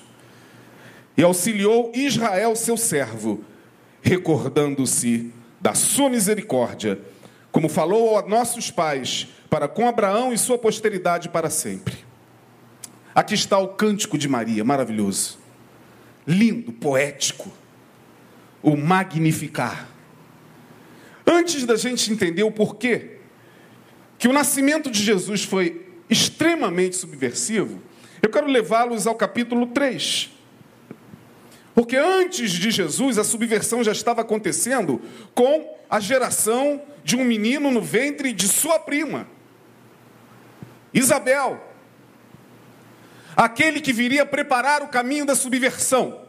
e 1.16 1.24
auxiliou 1.24 1.92
Israel, 1.94 2.56
seu 2.56 2.76
servo, 2.76 3.44
recordando-se 4.02 5.32
da 5.62 5.74
sua 5.74 6.10
misericórdia, 6.10 7.00
como 7.52 7.70
falou 7.70 8.18
a 8.18 8.28
nossos 8.28 8.72
pais, 8.72 9.28
para 9.50 9.68
com 9.68 9.88
Abraão 9.88 10.34
e 10.34 10.38
sua 10.38 10.58
posteridade 10.58 11.30
para 11.30 11.50
sempre. 11.50 11.96
Aqui 13.14 13.36
está 13.36 13.60
o 13.60 13.70
cântico 13.70 14.18
de 14.18 14.28
Maria, 14.28 14.64
maravilhoso, 14.64 15.38
lindo, 16.26 16.74
poético, 16.74 17.52
o 18.64 18.76
magnificar. 18.76 19.88
Antes 21.26 21.64
da 21.66 21.76
gente 21.76 22.12
entender 22.12 22.44
o 22.44 22.52
porquê 22.52 23.18
que 24.18 24.28
o 24.28 24.34
nascimento 24.34 24.90
de 24.90 25.04
Jesus 25.04 25.44
foi 25.44 25.83
extremamente 26.14 26.96
subversivo, 26.96 27.82
eu 28.22 28.30
quero 28.30 28.48
levá-los 28.48 29.06
ao 29.06 29.16
capítulo 29.16 29.68
3. 29.68 30.32
Porque 31.76 31.98
antes 31.98 32.52
de 32.52 32.72
Jesus, 32.72 33.18
a 33.18 33.24
subversão 33.24 33.84
já 33.84 33.92
estava 33.92 34.22
acontecendo 34.22 35.02
com 35.34 35.76
a 35.90 36.00
geração 36.00 36.82
de 37.04 37.16
um 37.16 37.26
menino 37.26 37.70
no 37.72 37.82
ventre 37.82 38.32
de 38.32 38.48
sua 38.48 38.80
prima, 38.80 39.28
Isabel. 40.94 41.62
Aquele 43.36 43.82
que 43.82 43.92
viria 43.92 44.26
preparar 44.26 44.84
o 44.84 44.88
caminho 44.88 45.26
da 45.26 45.36
subversão 45.36 46.24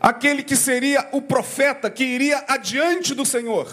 aquele 0.00 0.42
que 0.42 0.56
seria 0.56 1.06
o 1.12 1.20
profeta 1.20 1.90
que 1.90 2.02
iria 2.02 2.42
adiante 2.48 3.14
do 3.14 3.26
Senhor. 3.26 3.70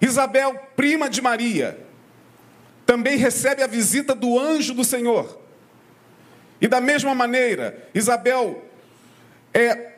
Isabel, 0.00 0.54
prima 0.76 1.08
de 1.08 1.22
Maria, 1.22 1.83
também 2.86 3.16
recebe 3.16 3.62
a 3.62 3.66
visita 3.66 4.14
do 4.14 4.38
anjo 4.38 4.74
do 4.74 4.84
Senhor. 4.84 5.40
E 6.60 6.68
da 6.68 6.80
mesma 6.80 7.14
maneira, 7.14 7.88
Isabel 7.94 8.64
é 9.52 9.92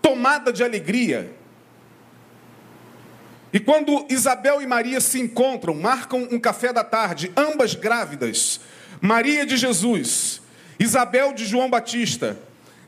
tomada 0.00 0.52
de 0.52 0.62
alegria. 0.64 1.32
E 3.52 3.60
quando 3.60 4.06
Isabel 4.08 4.62
e 4.62 4.66
Maria 4.66 5.00
se 5.00 5.20
encontram, 5.20 5.74
marcam 5.74 6.26
um 6.30 6.38
café 6.38 6.72
da 6.72 6.82
tarde, 6.82 7.30
ambas 7.36 7.74
grávidas, 7.74 8.60
Maria 9.00 9.44
de 9.44 9.56
Jesus, 9.56 10.40
Isabel 10.78 11.32
de 11.32 11.44
João 11.44 11.68
Batista, 11.68 12.38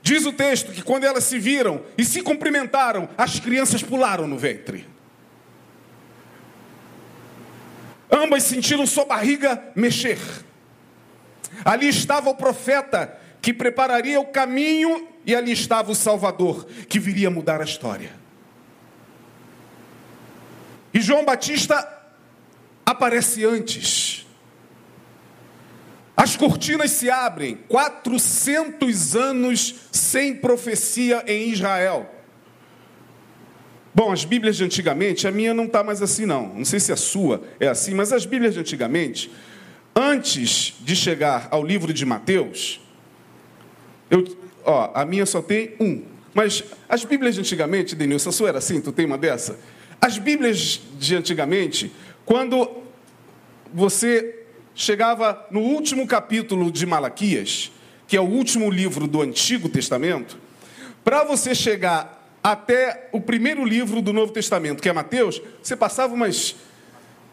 Diz 0.04 0.26
o 0.26 0.32
texto 0.34 0.70
que 0.70 0.82
quando 0.82 1.04
elas 1.04 1.24
se 1.24 1.38
viram 1.38 1.82
e 1.96 2.04
se 2.04 2.20
cumprimentaram, 2.20 3.08
as 3.16 3.40
crianças 3.40 3.82
pularam 3.82 4.26
no 4.26 4.36
ventre. 4.36 4.86
Ambas 8.14 8.44
sentiram 8.44 8.86
sua 8.86 9.04
barriga 9.04 9.60
mexer. 9.74 10.18
Ali 11.64 11.88
estava 11.88 12.30
o 12.30 12.34
profeta 12.36 13.18
que 13.42 13.52
prepararia 13.52 14.20
o 14.20 14.26
caminho, 14.26 15.08
e 15.26 15.34
ali 15.34 15.50
estava 15.52 15.90
o 15.90 15.94
Salvador 15.94 16.64
que 16.88 17.00
viria 17.00 17.30
mudar 17.30 17.60
a 17.60 17.64
história. 17.64 18.12
E 20.92 21.00
João 21.00 21.24
Batista 21.24 21.86
aparece 22.86 23.44
antes. 23.44 24.24
As 26.16 26.36
cortinas 26.36 26.92
se 26.92 27.10
abrem, 27.10 27.56
400 27.68 29.16
anos 29.16 29.74
sem 29.90 30.36
profecia 30.36 31.24
em 31.26 31.50
Israel. 31.50 32.13
Bom, 33.94 34.10
as 34.10 34.24
Bíblias 34.24 34.56
de 34.56 34.64
antigamente, 34.64 35.28
a 35.28 35.30
minha 35.30 35.54
não 35.54 35.66
está 35.66 35.84
mais 35.84 36.02
assim, 36.02 36.26
não. 36.26 36.52
Não 36.52 36.64
sei 36.64 36.80
se 36.80 36.90
a 36.90 36.96
sua 36.96 37.42
é 37.60 37.68
assim, 37.68 37.94
mas 37.94 38.12
as 38.12 38.26
Bíblias 38.26 38.54
de 38.54 38.60
antigamente, 38.60 39.30
antes 39.94 40.74
de 40.80 40.96
chegar 40.96 41.46
ao 41.52 41.64
livro 41.64 41.92
de 41.92 42.04
Mateus, 42.04 42.80
eu, 44.10 44.24
ó, 44.64 44.90
a 44.92 45.04
minha 45.04 45.24
só 45.24 45.40
tem 45.40 45.76
um. 45.78 46.02
Mas 46.34 46.64
as 46.88 47.04
Bíblias 47.04 47.36
de 47.36 47.42
antigamente, 47.42 47.94
Denilson, 47.94 48.30
a 48.30 48.32
sua 48.32 48.48
era 48.48 48.58
assim? 48.58 48.80
Tu 48.80 48.90
tem 48.90 49.06
uma 49.06 49.16
dessa? 49.16 49.60
As 50.00 50.18
Bíblias 50.18 50.80
de 50.98 51.14
antigamente, 51.14 51.92
quando 52.24 52.68
você 53.72 54.44
chegava 54.74 55.46
no 55.52 55.60
último 55.60 56.04
capítulo 56.04 56.70
de 56.72 56.84
Malaquias, 56.84 57.70
que 58.08 58.16
é 58.16 58.20
o 58.20 58.24
último 58.24 58.68
livro 58.70 59.06
do 59.06 59.22
Antigo 59.22 59.68
Testamento, 59.68 60.36
para 61.04 61.22
você 61.22 61.54
chegar 61.54 62.23
até 62.44 63.08
o 63.10 63.22
primeiro 63.22 63.64
livro 63.64 64.02
do 64.02 64.12
Novo 64.12 64.30
Testamento, 64.30 64.82
que 64.82 64.88
é 64.90 64.92
Mateus, 64.92 65.40
você 65.62 65.74
passava 65.74 66.12
umas, 66.12 66.54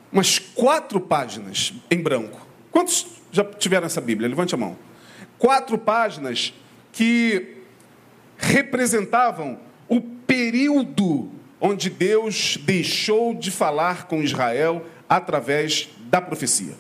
umas 0.10 0.40
quatro 0.40 1.02
páginas 1.02 1.74
em 1.92 2.02
branco. 2.02 2.48
Quantos 2.72 3.08
já 3.30 3.44
tiveram 3.44 3.88
essa 3.88 4.00
Bíblia? 4.00 4.30
Levante 4.30 4.56
a 4.56 4.58
mão. 4.58 4.78
Quatro 5.38 5.78
páginas 5.78 6.54
que 6.94 7.58
representavam 8.38 9.60
o 9.90 10.00
período 10.00 11.30
onde 11.60 11.90
Deus 11.90 12.58
deixou 12.62 13.34
de 13.34 13.52
falar 13.52 14.08
com 14.08 14.24
Israel 14.24 14.86
através 15.10 15.90
da 16.06 16.22
profecia. 16.22 16.74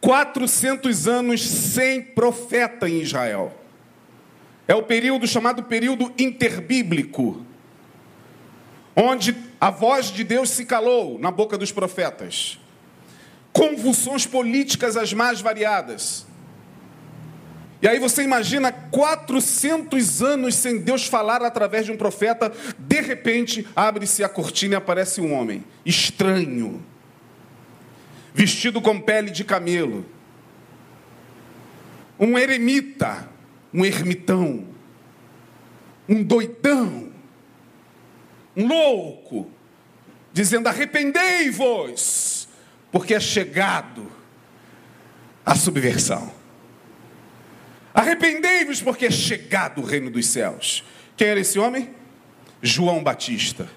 400 0.00 1.06
anos 1.06 1.46
sem 1.46 2.00
profeta 2.00 2.88
em 2.88 3.02
Israel. 3.02 3.61
É 4.72 4.74
o 4.74 4.82
período 4.82 5.26
chamado 5.26 5.64
período 5.64 6.10
interbíblico, 6.18 7.44
onde 8.96 9.36
a 9.60 9.68
voz 9.68 10.06
de 10.06 10.24
Deus 10.24 10.48
se 10.48 10.64
calou 10.64 11.18
na 11.18 11.30
boca 11.30 11.58
dos 11.58 11.70
profetas. 11.70 12.58
Convulsões 13.52 14.26
políticas 14.26 14.96
as 14.96 15.12
mais 15.12 15.42
variadas. 15.42 16.26
E 17.82 17.86
aí 17.86 17.98
você 17.98 18.22
imagina 18.22 18.72
400 18.72 20.22
anos 20.22 20.54
sem 20.54 20.78
Deus 20.78 21.06
falar 21.06 21.42
através 21.42 21.84
de 21.84 21.92
um 21.92 21.96
profeta, 21.98 22.50
de 22.78 23.00
repente 23.02 23.68
abre-se 23.76 24.24
a 24.24 24.28
cortina 24.30 24.72
e 24.72 24.78
aparece 24.78 25.20
um 25.20 25.34
homem 25.34 25.62
estranho, 25.84 26.82
vestido 28.32 28.80
com 28.80 28.98
pele 28.98 29.30
de 29.30 29.44
camelo, 29.44 30.06
um 32.18 32.38
eremita, 32.38 33.31
um 33.72 33.84
ermitão, 33.84 34.66
um 36.08 36.22
doidão, 36.22 37.12
um 38.56 38.66
louco, 38.66 39.50
dizendo: 40.32 40.68
arrependei-vos, 40.68 42.48
porque 42.90 43.14
é 43.14 43.20
chegado 43.20 44.10
a 45.44 45.54
subversão. 45.54 46.32
Arrependei-vos, 47.94 48.80
porque 48.80 49.06
é 49.06 49.10
chegado 49.10 49.80
o 49.80 49.84
reino 49.84 50.10
dos 50.10 50.26
céus. 50.26 50.84
Quem 51.16 51.28
era 51.28 51.40
esse 51.40 51.58
homem? 51.58 51.90
João 52.62 53.02
Batista. 53.02 53.68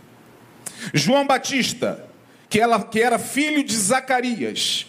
João 0.93 1.25
Batista, 1.25 2.07
que, 2.49 2.59
que 2.91 3.01
era 3.01 3.19
filho 3.19 3.63
de 3.63 3.75
Zacarias. 3.75 4.87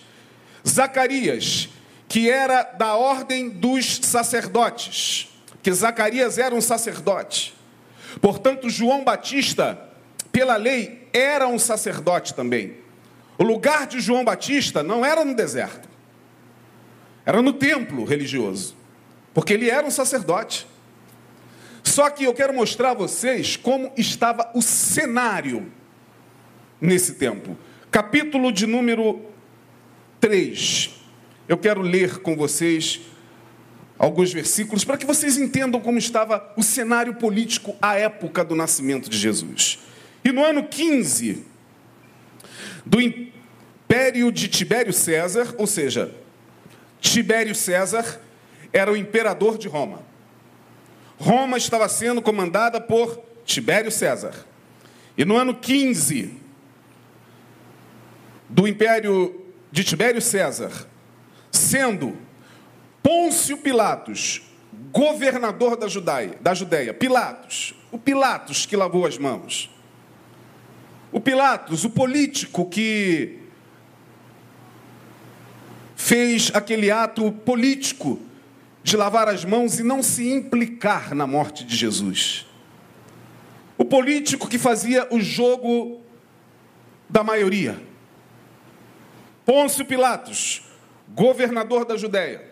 Zacarias, 0.67 1.69
que 2.09 2.31
era 2.31 2.63
da 2.63 2.95
ordem 2.95 3.49
dos 3.49 3.97
sacerdotes, 4.03 5.29
que 5.63 5.73
Zacarias 5.73 6.39
era 6.39 6.55
um 6.55 6.61
sacerdote. 6.61 7.55
Portanto, 8.21 8.71
João 8.71 9.05
Batista, 9.05 9.79
pela 10.31 10.57
lei, 10.57 11.09
era 11.13 11.47
um 11.49 11.59
sacerdote 11.59 12.35
também. 12.35 12.77
O 13.39 13.45
lugar 13.45 13.87
de 13.87 14.01
João 14.01 14.25
Batista 14.25 14.83
não 14.83 15.05
era 15.05 15.25
no 15.25 15.35
deserto, 15.35 15.89
era 17.25 17.43
no 17.43 17.53
templo 17.53 18.05
religioso, 18.05 18.77
porque 19.35 19.53
ele 19.53 19.69
era 19.69 19.87
um 19.87 19.91
sacerdote. 19.91 20.67
Só 21.83 22.09
que 22.11 22.25
eu 22.25 22.35
quero 22.35 22.55
mostrar 22.55 22.91
a 22.91 22.95
vocês 22.95 23.57
como 23.57 23.93
estava 23.97 24.51
o 24.55 24.63
cenário 24.63 25.71
nesse 26.81 27.15
tempo. 27.15 27.57
Capítulo 27.91 28.53
de 28.53 28.67
número 28.67 29.23
3 30.21 30.96
eu 31.49 31.57
quero 31.57 31.81
ler 31.81 32.19
com 32.19 32.37
vocês 32.37 33.01
alguns 33.99 34.33
versículos 34.33 34.85
para 34.85 34.97
que 34.97 35.07
vocês 35.07 35.39
entendam 35.39 35.81
como 35.81 35.99
estava 35.99 36.53
o 36.57 36.63
cenário 36.63 37.15
político 37.15 37.75
à 37.81 37.97
época 37.97 38.45
do 38.45 38.55
nascimento 38.55 39.09
de 39.09 39.17
Jesus. 39.17 39.79
E 40.25 40.33
no 40.33 40.45
ano 40.45 40.65
15 40.65 41.45
do 42.85 43.01
império 43.01 44.31
de 44.31 44.49
Tibério 44.49 44.93
César, 44.93 45.55
ou 45.57 45.67
seja, 45.67 46.15
Tibério 47.01 47.55
César 47.55 48.21
era 48.73 48.93
o 48.93 48.97
imperador 48.97 49.57
de 49.57 49.69
Roma. 49.69 50.03
Roma 51.19 51.57
estava 51.57 51.89
sendo 51.89 52.21
comandada 52.21 52.81
por 52.81 53.21
Tibério 53.45 53.91
César. 53.91 54.35
E 55.17 55.25
no 55.25 55.37
ano 55.37 55.55
15 55.55 56.33
do 58.49 58.69
império 58.69 59.43
de 59.73 59.83
Tibério 59.83 60.21
César, 60.21 60.87
sendo 61.57 62.17
Pôncio 63.03 63.57
Pilatos 63.59 64.43
governador 64.93 65.77
da 65.77 65.89
Judéia, 65.89 66.39
da 66.41 66.55
Judéia, 66.55 66.93
Pilatos, 66.93 67.75
o 67.91 67.99
Pilatos 67.99 68.67
que 68.67 68.77
lavou 68.77 69.07
as 69.07 69.19
mãos. 69.19 69.71
O 71.13 71.21
Pilatos, 71.21 71.85
o 71.85 71.91
político 71.91 72.69
que 72.69 73.41
fez 75.95 76.51
aquele 76.55 76.91
ato 76.91 77.33
político 77.33 78.21
de 78.83 78.97
lavar 78.97 79.29
as 79.29 79.45
mãos 79.45 79.79
e 79.79 79.83
não 79.83 80.03
se 80.03 80.31
implicar 80.31 81.15
na 81.15 81.27
morte 81.27 81.65
de 81.65 81.75
Jesus. 81.75 82.47
O 83.79 83.85
político 83.85 84.49
que 84.49 84.59
fazia 84.59 85.07
o 85.11 85.21
jogo 85.21 86.01
da 87.09 87.25
maioria. 87.25 87.81
Pôncio 89.45 89.85
Pilatos, 89.85 90.63
governador 91.09 91.85
da 91.85 91.97
Judéia. 91.97 92.43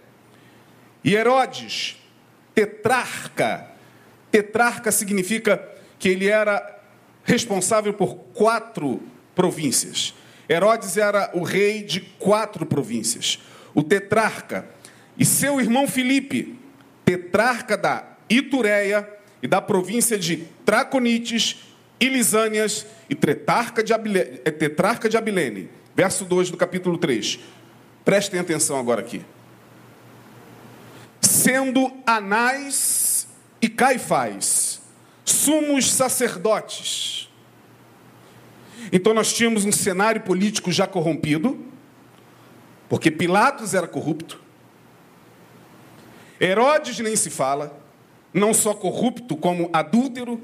E 1.03 1.15
Herodes, 1.15 1.97
tetrarca. 2.55 3.69
Tetrarca 4.31 4.91
significa 4.91 5.63
que 5.99 6.09
ele 6.09 6.29
era 6.29 6.81
responsável 7.25 7.93
por 7.95 8.17
quatro 8.33 9.03
províncias. 9.35 10.15
Herodes 10.49 10.97
era 10.97 11.31
o 11.35 11.43
rei 11.43 11.83
de 11.83 12.01
quatro 12.01 12.67
províncias. 12.67 13.41
O 13.75 13.83
tetrarca 13.83 14.69
e 15.17 15.25
seu 15.25 15.61
irmão 15.61 15.87
Filipe, 15.87 16.59
tetrarca 17.05 17.77
da 17.77 18.05
Itureia 18.29 19.09
e 19.43 19.49
da 19.49 19.61
província 19.61 20.19
de 20.19 20.49
Traconites 20.65 21.65
e 22.01 22.09
Lisânias 22.09 22.87
e 23.09 23.15
tetrarca 23.15 23.83
de, 23.83 23.93
Abilene, 23.93 24.39
tetrarca 24.39 25.09
de 25.09 25.17
Abilene. 25.17 25.69
Verso 25.95 26.25
2 26.25 26.51
do 26.51 26.57
capítulo 26.57 26.99
3. 26.99 27.39
Prestem 28.05 28.41
atenção 28.41 28.79
agora 28.79 29.01
aqui. 29.01 29.25
Sendo 31.21 31.93
Anás 32.07 33.27
e 33.61 33.69
Caifás 33.69 34.83
sumos 35.25 35.91
sacerdotes. 35.91 37.31
Então 38.93 39.15
nós 39.15 39.33
tínhamos 39.33 39.65
um 39.65 39.73
cenário 39.73 40.21
político 40.21 40.71
já 40.71 40.87
corrompido, 40.87 41.59
porque 42.89 43.11
Pilatos 43.11 43.73
era 43.75 43.89
corrupto. 43.89 44.41
Herodes 46.41 46.99
nem 46.99 47.17
se 47.17 47.31
fala, 47.31 47.81
não 48.33 48.53
só 48.53 48.75
corrupto, 48.75 49.37
como 49.37 49.71
adúltero, 49.73 50.41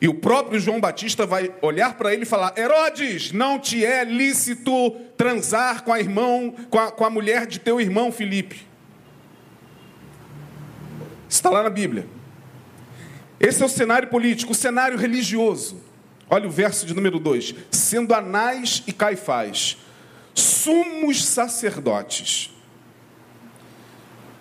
e 0.00 0.08
o 0.08 0.14
próprio 0.14 0.60
João 0.60 0.80
Batista 0.80 1.24
vai 1.24 1.54
olhar 1.62 1.94
para 1.94 2.12
ele 2.12 2.22
e 2.22 2.26
falar: 2.26 2.56
Herodes, 2.56 3.32
não 3.32 3.58
te 3.58 3.84
é 3.84 4.04
lícito 4.04 4.90
transar 5.16 5.84
com 5.84 5.92
a, 5.92 5.98
irmão, 6.00 6.54
com 6.68 6.78
a, 6.78 6.90
com 6.90 7.04
a 7.04 7.10
mulher 7.10 7.46
de 7.46 7.58
teu 7.58 7.80
irmão 7.80 8.12
Filipe. 8.12 8.66
Está 11.28 11.50
lá 11.50 11.62
na 11.62 11.70
Bíblia. 11.70 12.06
Esse 13.40 13.62
é 13.62 13.66
o 13.66 13.68
cenário 13.68 14.08
político, 14.08 14.52
o 14.52 14.54
cenário 14.54 14.98
religioso. 14.98 15.82
Olha 16.28 16.46
o 16.46 16.50
verso 16.50 16.84
de 16.84 16.94
número 16.94 17.18
2: 17.18 17.54
sendo 17.70 18.14
Anás 18.14 18.82
e 18.86 18.92
Caifás 18.92 19.78
sumos 20.34 21.24
sacerdotes. 21.24 22.54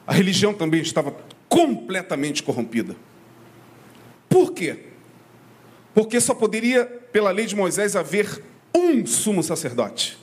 A 0.06 0.14
religião 0.14 0.54
também 0.54 0.82
estava 0.82 1.16
completamente 1.48 2.44
corrompida. 2.44 2.96
Por 4.28 4.52
quê? 4.52 4.95
Porque 5.96 6.20
só 6.20 6.36
poderia, 6.36 6.86
pela 6.86 7.32
lei 7.32 7.46
de 7.46 7.56
Moisés, 7.56 7.96
haver 7.96 8.44
um 8.76 9.06
sumo 9.06 9.42
sacerdote. 9.42 10.18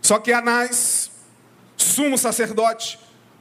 Só 0.00 0.20
que 0.20 0.32
Anás, 0.32 1.10
sumo 1.76 2.16
sacerdote, 2.16 3.00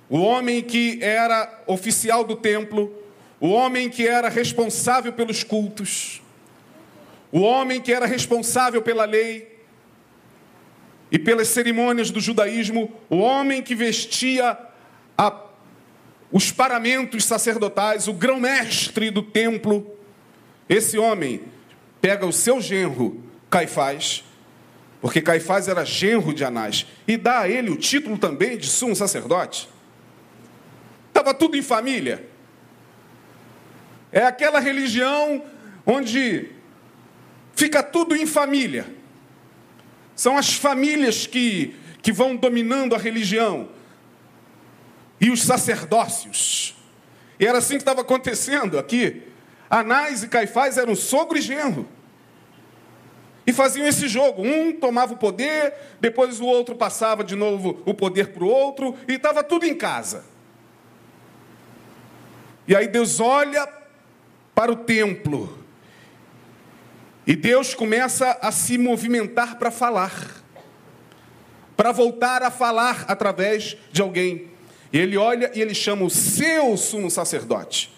o 0.09 0.19
homem 0.19 0.63
que 0.63 0.97
era 1.03 1.63
oficial 1.67 2.23
do 2.23 2.35
templo, 2.35 2.91
o 3.39 3.49
homem 3.49 3.89
que 3.89 4.07
era 4.07 4.27
responsável 4.27 5.13
pelos 5.13 5.43
cultos, 5.43 6.19
o 7.31 7.41
homem 7.41 7.79
que 7.79 7.93
era 7.93 8.07
responsável 8.07 8.81
pela 8.81 9.05
lei 9.05 9.63
e 11.11 11.19
pelas 11.19 11.47
cerimônias 11.49 12.09
do 12.09 12.19
judaísmo, 12.19 12.91
o 13.07 13.17
homem 13.17 13.61
que 13.61 13.75
vestia 13.75 14.57
a, 15.15 15.50
os 16.31 16.51
paramentos 16.51 17.25
sacerdotais, 17.25 18.07
o 18.07 18.13
grão-mestre 18.13 19.11
do 19.11 19.21
templo, 19.21 19.97
esse 20.69 20.97
homem 20.97 21.41
pega 21.99 22.25
o 22.25 22.31
seu 22.31 22.61
genro, 22.61 23.23
Caifás, 23.49 24.23
porque 25.01 25.21
Caifás 25.21 25.67
era 25.67 25.83
genro 25.83 26.33
de 26.33 26.45
Anás, 26.45 26.85
e 27.07 27.17
dá 27.17 27.39
a 27.39 27.49
ele 27.49 27.69
o 27.69 27.75
título 27.75 28.17
também 28.17 28.57
de 28.57 28.67
sumo 28.67 28.95
sacerdote. 28.95 29.67
Estava 31.07 31.33
tudo 31.33 31.57
em 31.57 31.61
família. 31.61 32.25
É 34.11 34.23
aquela 34.23 34.59
religião 34.59 35.43
onde 35.85 36.49
fica 37.53 37.83
tudo 37.83 38.15
em 38.15 38.25
família. 38.25 38.85
São 40.15 40.37
as 40.37 40.53
famílias 40.53 41.25
que, 41.27 41.75
que 42.01 42.11
vão 42.11 42.35
dominando 42.35 42.95
a 42.95 42.97
religião. 42.97 43.69
E 45.21 45.29
os 45.29 45.43
sacerdócios. 45.43 46.75
E 47.39 47.45
era 47.45 47.59
assim 47.59 47.75
que 47.75 47.83
estava 47.83 48.01
acontecendo 48.01 48.77
aqui. 48.77 49.23
Anás 49.69 50.23
e 50.23 50.27
Caifás 50.27 50.77
eram 50.77 50.95
sogro 50.95 51.37
e 51.37 51.41
genro. 51.41 51.87
E 53.45 53.53
faziam 53.53 53.87
esse 53.87 54.07
jogo. 54.07 54.41
Um 54.43 54.73
tomava 54.73 55.13
o 55.13 55.17
poder, 55.17 55.73
depois 55.99 56.39
o 56.39 56.45
outro 56.45 56.75
passava 56.75 57.23
de 57.23 57.35
novo 57.35 57.81
o 57.85 57.93
poder 57.93 58.33
para 58.33 58.43
o 58.43 58.47
outro, 58.47 58.95
e 59.07 59.13
estava 59.13 59.43
tudo 59.43 59.65
em 59.65 59.75
casa. 59.75 60.25
E 62.67 62.75
aí 62.75 62.87
Deus 62.87 63.19
olha 63.19 63.67
para 64.53 64.71
o 64.71 64.75
templo. 64.75 65.57
E 67.25 67.35
Deus 67.35 67.73
começa 67.73 68.37
a 68.41 68.51
se 68.51 68.77
movimentar 68.77 69.57
para 69.57 69.71
falar. 69.71 70.41
Para 71.77 71.91
voltar 71.91 72.43
a 72.43 72.51
falar 72.51 73.05
através 73.07 73.77
de 73.91 74.01
alguém. 74.01 74.50
E 74.91 74.97
ele 74.97 75.17
olha 75.17 75.51
e 75.53 75.61
ele 75.61 75.73
chama 75.73 76.03
o 76.03 76.09
seu 76.09 76.75
sumo 76.77 77.09
sacerdote. 77.09 77.91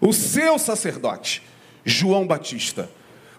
O 0.00 0.12
seu 0.12 0.58
sacerdote, 0.58 1.42
João 1.84 2.26
Batista. 2.26 2.90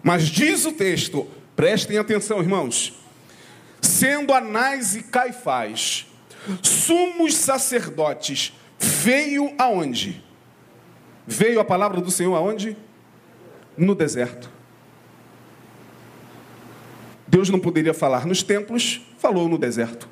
Mas 0.02 0.26
diz 0.26 0.64
o 0.64 0.72
texto, 0.72 1.26
prestem 1.54 1.98
atenção, 1.98 2.40
irmãos. 2.40 2.94
Sendo 3.80 4.32
Anás 4.32 4.96
e 4.96 5.02
Caifás 5.02 6.06
sumos 6.62 7.34
sacerdotes, 7.34 8.52
veio 8.78 9.52
aonde? 9.58 10.22
Veio 11.26 11.60
a 11.60 11.64
palavra 11.64 12.00
do 12.00 12.10
Senhor 12.10 12.34
aonde? 12.34 12.76
No 13.76 13.94
deserto. 13.94 14.50
Deus 17.26 17.50
não 17.50 17.58
poderia 17.58 17.92
falar 17.92 18.26
nos 18.26 18.42
templos, 18.42 19.02
falou 19.18 19.48
no 19.48 19.58
deserto. 19.58 20.08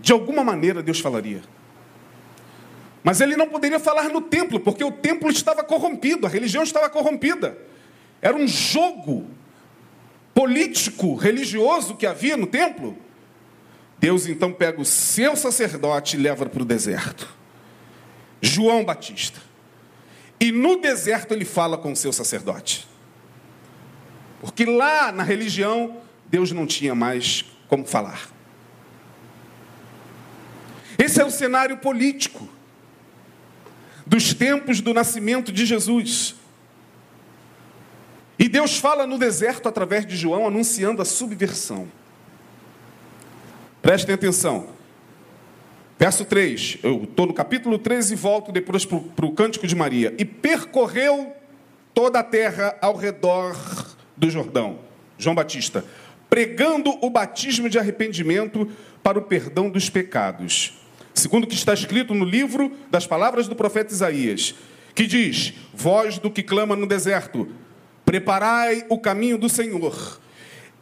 De 0.00 0.12
alguma 0.12 0.42
maneira 0.42 0.82
Deus 0.82 1.00
falaria. 1.00 1.42
Mas 3.02 3.20
ele 3.20 3.36
não 3.36 3.48
poderia 3.48 3.80
falar 3.80 4.08
no 4.10 4.20
templo, 4.20 4.60
porque 4.60 4.84
o 4.84 4.92
templo 4.92 5.30
estava 5.30 5.64
corrompido, 5.64 6.26
a 6.26 6.30
religião 6.30 6.62
estava 6.62 6.88
corrompida. 6.90 7.56
Era 8.20 8.36
um 8.36 8.46
jogo 8.46 9.26
político, 10.34 11.14
religioso 11.14 11.96
que 11.96 12.06
havia 12.06 12.36
no 12.36 12.46
templo. 12.46 12.96
Deus 13.98 14.26
então 14.26 14.52
pega 14.52 14.80
o 14.80 14.84
seu 14.84 15.36
sacerdote 15.36 16.16
e 16.16 16.20
leva 16.20 16.46
para 16.46 16.62
o 16.62 16.64
deserto. 16.64 17.28
João 18.40 18.84
Batista. 18.84 19.40
E 20.38 20.50
no 20.50 20.80
deserto 20.80 21.32
ele 21.32 21.44
fala 21.44 21.76
com 21.76 21.92
o 21.92 21.96
seu 21.96 22.12
sacerdote. 22.12 22.88
Porque 24.40 24.64
lá 24.64 25.12
na 25.12 25.22
religião, 25.22 25.98
Deus 26.26 26.50
não 26.50 26.66
tinha 26.66 26.94
mais 26.94 27.44
como 27.68 27.84
falar. 27.84 28.39
Esse 31.02 31.18
é 31.18 31.24
o 31.24 31.30
cenário 31.30 31.78
político 31.78 32.46
dos 34.06 34.34
tempos 34.34 34.82
do 34.82 34.92
nascimento 34.92 35.50
de 35.50 35.64
Jesus. 35.64 36.34
E 38.38 38.46
Deus 38.46 38.76
fala 38.76 39.06
no 39.06 39.16
deserto 39.16 39.66
através 39.66 40.04
de 40.04 40.14
João, 40.14 40.46
anunciando 40.46 41.00
a 41.00 41.06
subversão. 41.06 41.88
Prestem 43.80 44.14
atenção. 44.14 44.68
Verso 45.98 46.26
3, 46.26 46.78
eu 46.82 47.04
estou 47.04 47.26
no 47.26 47.32
capítulo 47.32 47.78
13 47.78 48.12
e 48.12 48.16
volto 48.16 48.52
depois 48.52 48.84
para 48.84 49.24
o 49.24 49.32
Cântico 49.32 49.66
de 49.66 49.74
Maria. 49.74 50.14
E 50.18 50.24
percorreu 50.26 51.32
toda 51.94 52.20
a 52.20 52.24
terra 52.24 52.76
ao 52.78 52.94
redor 52.94 53.56
do 54.18 54.28
Jordão, 54.28 54.80
João 55.16 55.34
Batista, 55.34 55.82
pregando 56.28 56.90
o 57.00 57.08
batismo 57.08 57.70
de 57.70 57.78
arrependimento 57.78 58.70
para 59.02 59.18
o 59.18 59.22
perdão 59.22 59.70
dos 59.70 59.88
pecados. 59.88 60.79
Segundo 61.14 61.44
o 61.44 61.46
que 61.46 61.54
está 61.54 61.74
escrito 61.74 62.14
no 62.14 62.24
livro 62.24 62.72
das 62.90 63.06
palavras 63.06 63.48
do 63.48 63.56
profeta 63.56 63.92
Isaías, 63.92 64.54
que 64.94 65.06
diz: 65.06 65.54
Voz 65.74 66.18
do 66.18 66.30
que 66.30 66.42
clama 66.42 66.76
no 66.76 66.86
deserto, 66.86 67.48
preparai 68.04 68.84
o 68.88 68.98
caminho 68.98 69.38
do 69.38 69.48
Senhor, 69.48 70.20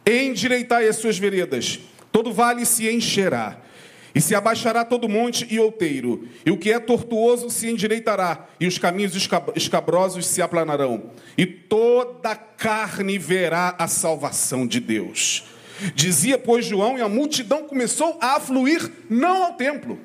endireitai 0.05 0.87
as 0.87 0.95
suas 0.97 1.17
veredas, 1.17 1.79
todo 2.11 2.31
vale 2.31 2.65
se 2.65 2.89
encherá 2.89 3.61
e 4.13 4.21
se 4.21 4.33
abaixará 4.35 4.83
todo 4.83 5.07
monte 5.07 5.47
e 5.49 5.59
outeiro, 5.59 6.27
e 6.45 6.51
o 6.51 6.57
que 6.57 6.71
é 6.71 6.79
tortuoso 6.79 7.49
se 7.49 7.69
endireitará, 7.69 8.47
e 8.59 8.67
os 8.67 8.77
caminhos 8.77 9.13
escabrosos 9.55 10.25
se 10.25 10.41
aplanarão, 10.41 11.11
e 11.37 11.45
toda 11.45 12.35
carne 12.35 13.17
verá 13.17 13.75
a 13.77 13.87
salvação 13.87 14.65
de 14.65 14.79
Deus. 14.79 15.45
Dizia, 15.95 16.37
pois, 16.37 16.65
João, 16.65 16.97
e 16.97 17.01
a 17.01 17.07
multidão 17.07 17.63
começou 17.63 18.17
a 18.19 18.35
afluir 18.35 18.91
não 19.09 19.45
ao 19.45 19.53
templo. 19.53 19.99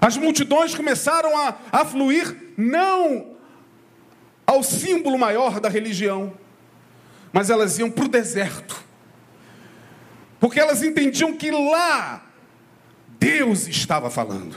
As 0.00 0.16
multidões 0.16 0.74
começaram 0.74 1.36
a 1.36 1.56
afluir 1.72 2.52
não 2.56 3.36
ao 4.46 4.62
símbolo 4.62 5.18
maior 5.18 5.60
da 5.60 5.68
religião, 5.68 6.32
mas 7.32 7.50
elas 7.50 7.78
iam 7.78 7.90
para 7.90 8.04
o 8.04 8.08
deserto 8.08 8.88
porque 10.40 10.60
elas 10.60 10.82
entendiam 10.82 11.36
que 11.36 11.50
lá 11.50 12.24
Deus 13.18 13.66
estava 13.66 14.10
falando. 14.10 14.56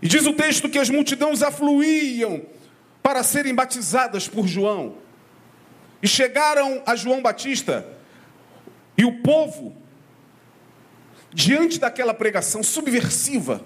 E 0.00 0.08
diz 0.08 0.26
o 0.26 0.32
texto 0.32 0.68
que 0.68 0.78
as 0.78 0.90
multidões 0.90 1.42
afluíam 1.42 2.42
para 3.02 3.22
serem 3.22 3.54
batizadas 3.54 4.26
por 4.26 4.46
João. 4.46 4.96
E 6.02 6.08
chegaram 6.08 6.82
a 6.84 6.96
João 6.96 7.22
Batista, 7.22 7.86
e 8.98 9.04
o 9.04 9.22
povo, 9.22 9.76
diante 11.32 11.78
daquela 11.78 12.12
pregação 12.12 12.62
subversiva, 12.62 13.64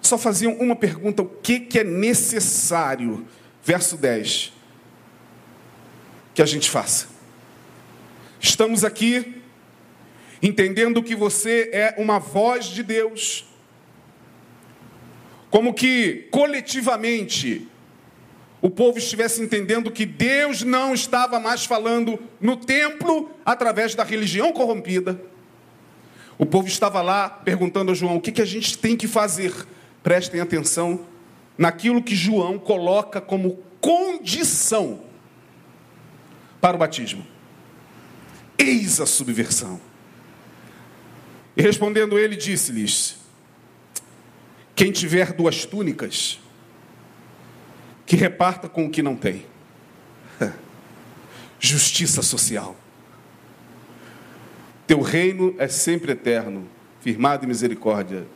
só 0.00 0.18
faziam 0.18 0.54
uma 0.54 0.76
pergunta: 0.76 1.22
o 1.22 1.26
que, 1.26 1.60
que 1.60 1.78
é 1.78 1.84
necessário? 1.84 3.26
Verso 3.62 3.96
10. 3.96 4.52
Que 6.34 6.42
a 6.42 6.46
gente 6.46 6.68
faça. 6.68 7.06
Estamos 8.40 8.84
aqui 8.84 9.40
entendendo 10.42 11.02
que 11.02 11.14
você 11.14 11.70
é 11.72 11.94
uma 11.96 12.18
voz 12.18 12.66
de 12.66 12.82
Deus, 12.82 13.46
como 15.50 15.72
que 15.72 16.28
coletivamente 16.30 17.66
o 18.60 18.68
povo 18.68 18.98
estivesse 18.98 19.40
entendendo 19.42 19.90
que 19.90 20.04
Deus 20.04 20.62
não 20.62 20.92
estava 20.92 21.40
mais 21.40 21.64
falando 21.64 22.18
no 22.40 22.56
templo 22.56 23.30
através 23.44 23.94
da 23.94 24.04
religião 24.04 24.52
corrompida. 24.52 25.20
O 26.38 26.44
povo 26.44 26.66
estava 26.66 27.00
lá 27.00 27.28
perguntando 27.28 27.92
a 27.92 27.94
João: 27.94 28.16
o 28.16 28.20
que, 28.20 28.32
que 28.32 28.42
a 28.42 28.46
gente 28.46 28.76
tem 28.78 28.96
que 28.96 29.06
fazer? 29.06 29.52
Prestem 30.02 30.40
atenção 30.40 31.06
naquilo 31.56 32.02
que 32.02 32.14
João 32.14 32.58
coloca 32.58 33.20
como 33.20 33.58
condição 33.80 35.02
para 36.60 36.76
o 36.76 36.78
batismo. 36.78 37.24
Eis 38.58 39.00
a 39.00 39.06
subversão. 39.06 39.80
E 41.56 41.62
respondendo 41.62 42.18
ele, 42.18 42.36
disse-lhes: 42.36 43.16
Quem 44.74 44.90
tiver 44.90 45.32
duas 45.32 45.64
túnicas, 45.64 46.40
que 48.04 48.16
reparta 48.16 48.68
com 48.68 48.86
o 48.86 48.90
que 48.90 49.02
não 49.02 49.16
tem. 49.16 49.46
Justiça 51.60 52.22
social. 52.22 52.76
Teu 54.86 55.00
reino 55.00 55.54
é 55.58 55.66
sempre 55.68 56.12
eterno, 56.12 56.68
firmado 57.00 57.44
em 57.44 57.48
misericórdia, 57.48 58.26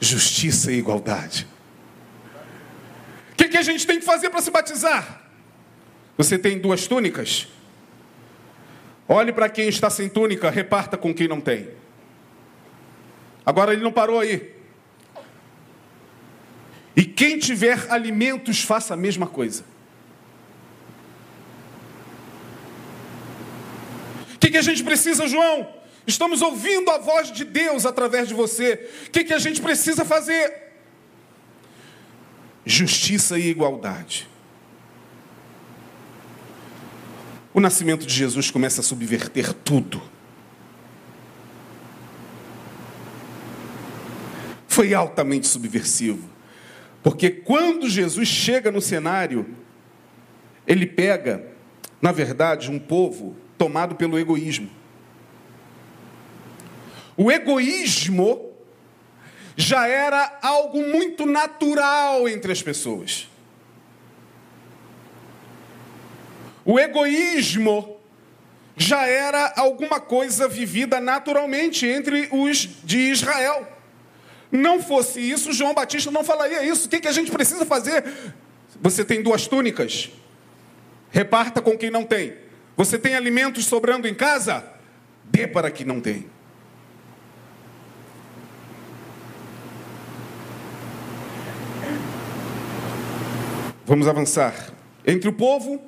justiça 0.00 0.70
e 0.70 0.78
igualdade. 0.78 1.46
O 3.32 3.36
que, 3.36 3.48
que 3.48 3.56
a 3.56 3.62
gente 3.62 3.86
tem 3.86 3.98
que 3.98 4.04
fazer 4.04 4.30
para 4.30 4.42
se 4.42 4.50
batizar? 4.50 5.22
Você 6.16 6.38
tem 6.38 6.58
duas 6.58 6.86
túnicas? 6.86 7.48
Olhe 9.08 9.32
para 9.32 9.48
quem 9.48 9.68
está 9.68 9.88
sem 9.88 10.08
túnica, 10.08 10.50
reparta 10.50 10.96
com 10.96 11.14
quem 11.14 11.26
não 11.26 11.40
tem. 11.40 11.70
Agora 13.44 13.72
ele 13.72 13.82
não 13.82 13.92
parou 13.92 14.20
aí. 14.20 14.54
E 16.94 17.04
quem 17.04 17.38
tiver 17.38 17.90
alimentos, 17.90 18.62
faça 18.62 18.94
a 18.94 18.96
mesma 18.96 19.26
coisa. 19.26 19.64
Que, 24.42 24.50
que 24.50 24.58
a 24.58 24.62
gente 24.62 24.82
precisa, 24.82 25.28
João? 25.28 25.68
Estamos 26.04 26.42
ouvindo 26.42 26.90
a 26.90 26.98
voz 26.98 27.30
de 27.30 27.44
Deus 27.44 27.86
através 27.86 28.26
de 28.26 28.34
você. 28.34 28.90
O 29.06 29.10
que, 29.10 29.22
que 29.22 29.32
a 29.32 29.38
gente 29.38 29.62
precisa 29.62 30.04
fazer? 30.04 30.72
Justiça 32.66 33.38
e 33.38 33.48
igualdade. 33.48 34.28
O 37.54 37.60
nascimento 37.60 38.04
de 38.04 38.12
Jesus 38.12 38.50
começa 38.50 38.80
a 38.80 38.84
subverter 38.84 39.52
tudo. 39.52 40.02
Foi 44.66 44.92
altamente 44.92 45.46
subversivo. 45.46 46.28
Porque 47.00 47.30
quando 47.30 47.88
Jesus 47.88 48.26
chega 48.26 48.72
no 48.72 48.80
cenário, 48.80 49.54
ele 50.66 50.86
pega, 50.86 51.46
na 52.00 52.10
verdade, 52.10 52.68
um 52.68 52.78
povo 52.80 53.36
tomado 53.62 53.94
pelo 53.94 54.18
egoísmo. 54.18 54.68
O 57.16 57.30
egoísmo 57.30 58.50
já 59.56 59.86
era 59.86 60.36
algo 60.42 60.82
muito 60.82 61.24
natural 61.24 62.28
entre 62.28 62.50
as 62.50 62.60
pessoas. 62.60 63.28
O 66.64 66.76
egoísmo 66.76 67.98
já 68.76 69.06
era 69.06 69.52
alguma 69.56 70.00
coisa 70.00 70.48
vivida 70.48 71.00
naturalmente 71.00 71.86
entre 71.86 72.28
os 72.32 72.68
de 72.82 72.98
Israel. 72.98 73.78
Não 74.50 74.82
fosse 74.82 75.20
isso, 75.20 75.52
João 75.52 75.72
Batista 75.72 76.10
não 76.10 76.24
falaria 76.24 76.64
isso. 76.64 76.88
O 76.88 76.90
que, 76.90 76.98
que 76.98 77.06
a 77.08 77.12
gente 77.12 77.30
precisa 77.30 77.64
fazer? 77.64 78.02
Você 78.80 79.04
tem 79.04 79.22
duas 79.22 79.46
túnicas? 79.46 80.10
Reparta 81.12 81.62
com 81.62 81.78
quem 81.78 81.92
não 81.92 82.02
tem. 82.02 82.42
Você 82.76 82.98
tem 82.98 83.14
alimentos 83.14 83.66
sobrando 83.66 84.08
em 84.08 84.14
casa? 84.14 84.64
Dê 85.24 85.46
para 85.46 85.70
quem 85.70 85.86
não 85.86 86.00
tem. 86.00 86.26
Vamos 93.84 94.08
avançar. 94.08 94.72
Entre 95.06 95.28
o 95.28 95.32
povo, 95.32 95.82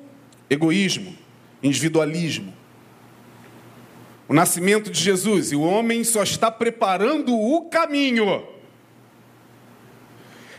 egoísmo, 0.49 1.17
individualismo. 1.63 2.53
O 4.27 4.33
nascimento 4.33 4.91
de 4.91 4.99
Jesus 4.99 5.51
e 5.51 5.55
o 5.55 5.61
homem 5.61 6.03
só 6.03 6.23
está 6.23 6.51
preparando 6.51 7.35
o 7.35 7.69
caminho. 7.69 8.47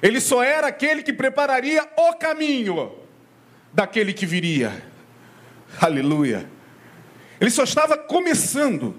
Ele 0.02 0.20
só 0.20 0.42
era 0.42 0.68
aquele 0.68 1.02
que 1.02 1.12
prepararia 1.12 1.86
o 1.96 2.14
caminho 2.14 2.92
daquele 3.72 4.12
que 4.12 4.26
viria. 4.26 4.95
Aleluia. 5.80 6.48
Ele 7.40 7.50
só 7.50 7.64
estava 7.64 7.96
começando. 7.96 8.94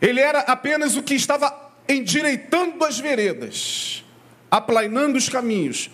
Ele 0.00 0.20
era 0.20 0.40
apenas 0.40 0.96
o 0.96 1.02
que 1.02 1.14
estava 1.14 1.72
endireitando 1.88 2.84
as 2.84 2.98
veredas, 2.98 4.04
aplainando 4.50 5.18
os 5.18 5.28
caminhos, 5.28 5.90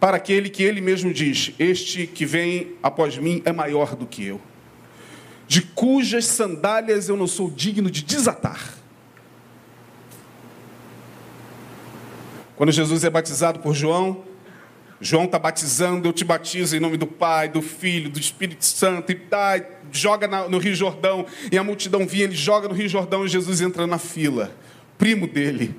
para 0.00 0.16
aquele 0.16 0.48
que 0.48 0.62
ele 0.62 0.80
mesmo 0.80 1.12
diz: 1.12 1.52
Este 1.58 2.06
que 2.06 2.26
vem 2.26 2.76
após 2.82 3.16
mim 3.16 3.42
é 3.44 3.52
maior 3.52 3.94
do 3.94 4.06
que 4.06 4.24
eu, 4.24 4.40
de 5.46 5.62
cujas 5.62 6.24
sandálias 6.24 7.08
eu 7.08 7.16
não 7.16 7.26
sou 7.26 7.50
digno 7.50 7.90
de 7.90 8.02
desatar. 8.02 8.74
Quando 12.56 12.72
Jesus 12.72 13.04
é 13.04 13.10
batizado 13.10 13.60
por 13.60 13.74
João, 13.74 14.24
João 15.00 15.24
está 15.24 15.38
batizando, 15.38 16.08
eu 16.08 16.12
te 16.12 16.24
batizo 16.24 16.76
em 16.76 16.80
nome 16.80 16.96
do 16.96 17.06
Pai, 17.06 17.48
do 17.48 17.60
Filho, 17.60 18.08
do 18.08 18.18
Espírito 18.18 18.64
Santo, 18.64 19.12
e 19.12 19.14
tá, 19.14 19.60
joga 19.92 20.26
no 20.48 20.58
Rio 20.58 20.74
Jordão, 20.74 21.26
e 21.50 21.58
a 21.58 21.62
multidão 21.62 22.06
vinha, 22.06 22.24
ele 22.24 22.34
joga 22.34 22.68
no 22.68 22.74
Rio 22.74 22.88
Jordão 22.88 23.24
e 23.24 23.28
Jesus 23.28 23.60
entra 23.60 23.86
na 23.86 23.98
fila, 23.98 24.52
primo 24.96 25.26
dele. 25.26 25.74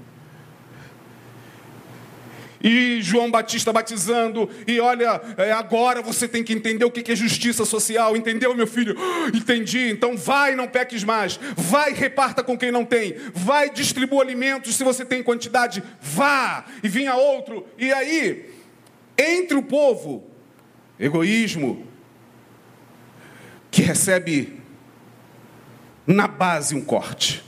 E 2.62 3.02
João 3.02 3.30
Batista 3.30 3.72
batizando, 3.72 4.50
e 4.68 4.80
olha, 4.80 5.22
é, 5.38 5.52
agora 5.52 6.02
você 6.02 6.28
tem 6.28 6.44
que 6.44 6.54
entender 6.54 6.86
o 6.86 6.92
que 6.92 7.12
é 7.12 7.16
justiça 7.16 7.66
social, 7.66 8.18
entendeu, 8.18 8.54
meu 8.56 8.66
filho? 8.66 8.96
Entendi, 9.34 9.90
então 9.90 10.18
vai, 10.18 10.56
não 10.56 10.68
peques 10.68 11.04
mais, 11.04 11.40
vai, 11.56 11.94
reparta 11.94 12.44
com 12.44 12.58
quem 12.58 12.72
não 12.72 12.84
tem, 12.84 13.16
vai, 13.34 13.70
distribua 13.70 14.24
alimentos 14.24 14.76
se 14.76 14.84
você 14.84 15.06
tem 15.06 15.22
quantidade, 15.22 15.84
vá, 16.02 16.66
e 16.84 16.90
vinha 16.90 17.16
outro, 17.16 17.66
e 17.78 17.92
aí, 17.94 18.57
entre 19.18 19.58
o 19.58 19.64
povo, 19.64 20.24
egoísmo, 21.00 21.86
que 23.72 23.82
recebe 23.82 24.62
na 26.06 26.28
base 26.28 26.76
um 26.76 26.82
corte. 26.82 27.44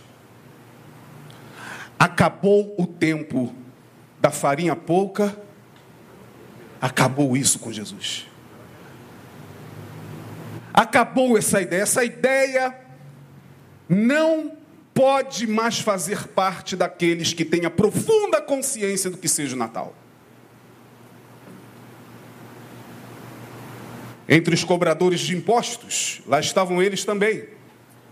Acabou 1.97 2.75
o 2.77 2.87
tempo 2.87 3.53
da 4.19 4.31
farinha 4.31 4.75
pouca, 4.75 5.37
acabou 6.81 7.37
isso 7.37 7.59
com 7.59 7.71
Jesus. 7.71 8.27
Acabou 10.73 11.37
essa 11.37 11.61
ideia. 11.61 11.81
Essa 11.81 12.03
ideia 12.03 12.75
não 13.87 14.53
pode 14.93 15.47
mais 15.47 15.79
fazer 15.79 16.27
parte 16.27 16.75
daqueles 16.75 17.33
que 17.33 17.43
têm 17.43 17.65
a 17.65 17.69
profunda 17.69 18.41
consciência 18.41 19.09
do 19.09 19.17
que 19.17 19.27
seja 19.27 19.55
o 19.55 19.59
Natal. 19.59 19.95
Entre 24.31 24.53
os 24.53 24.63
cobradores 24.63 25.21
de 25.21 25.35
impostos, 25.35 26.21
lá 26.27 26.39
estavam 26.39 26.83
eles 26.83 27.03
também, 27.03 27.45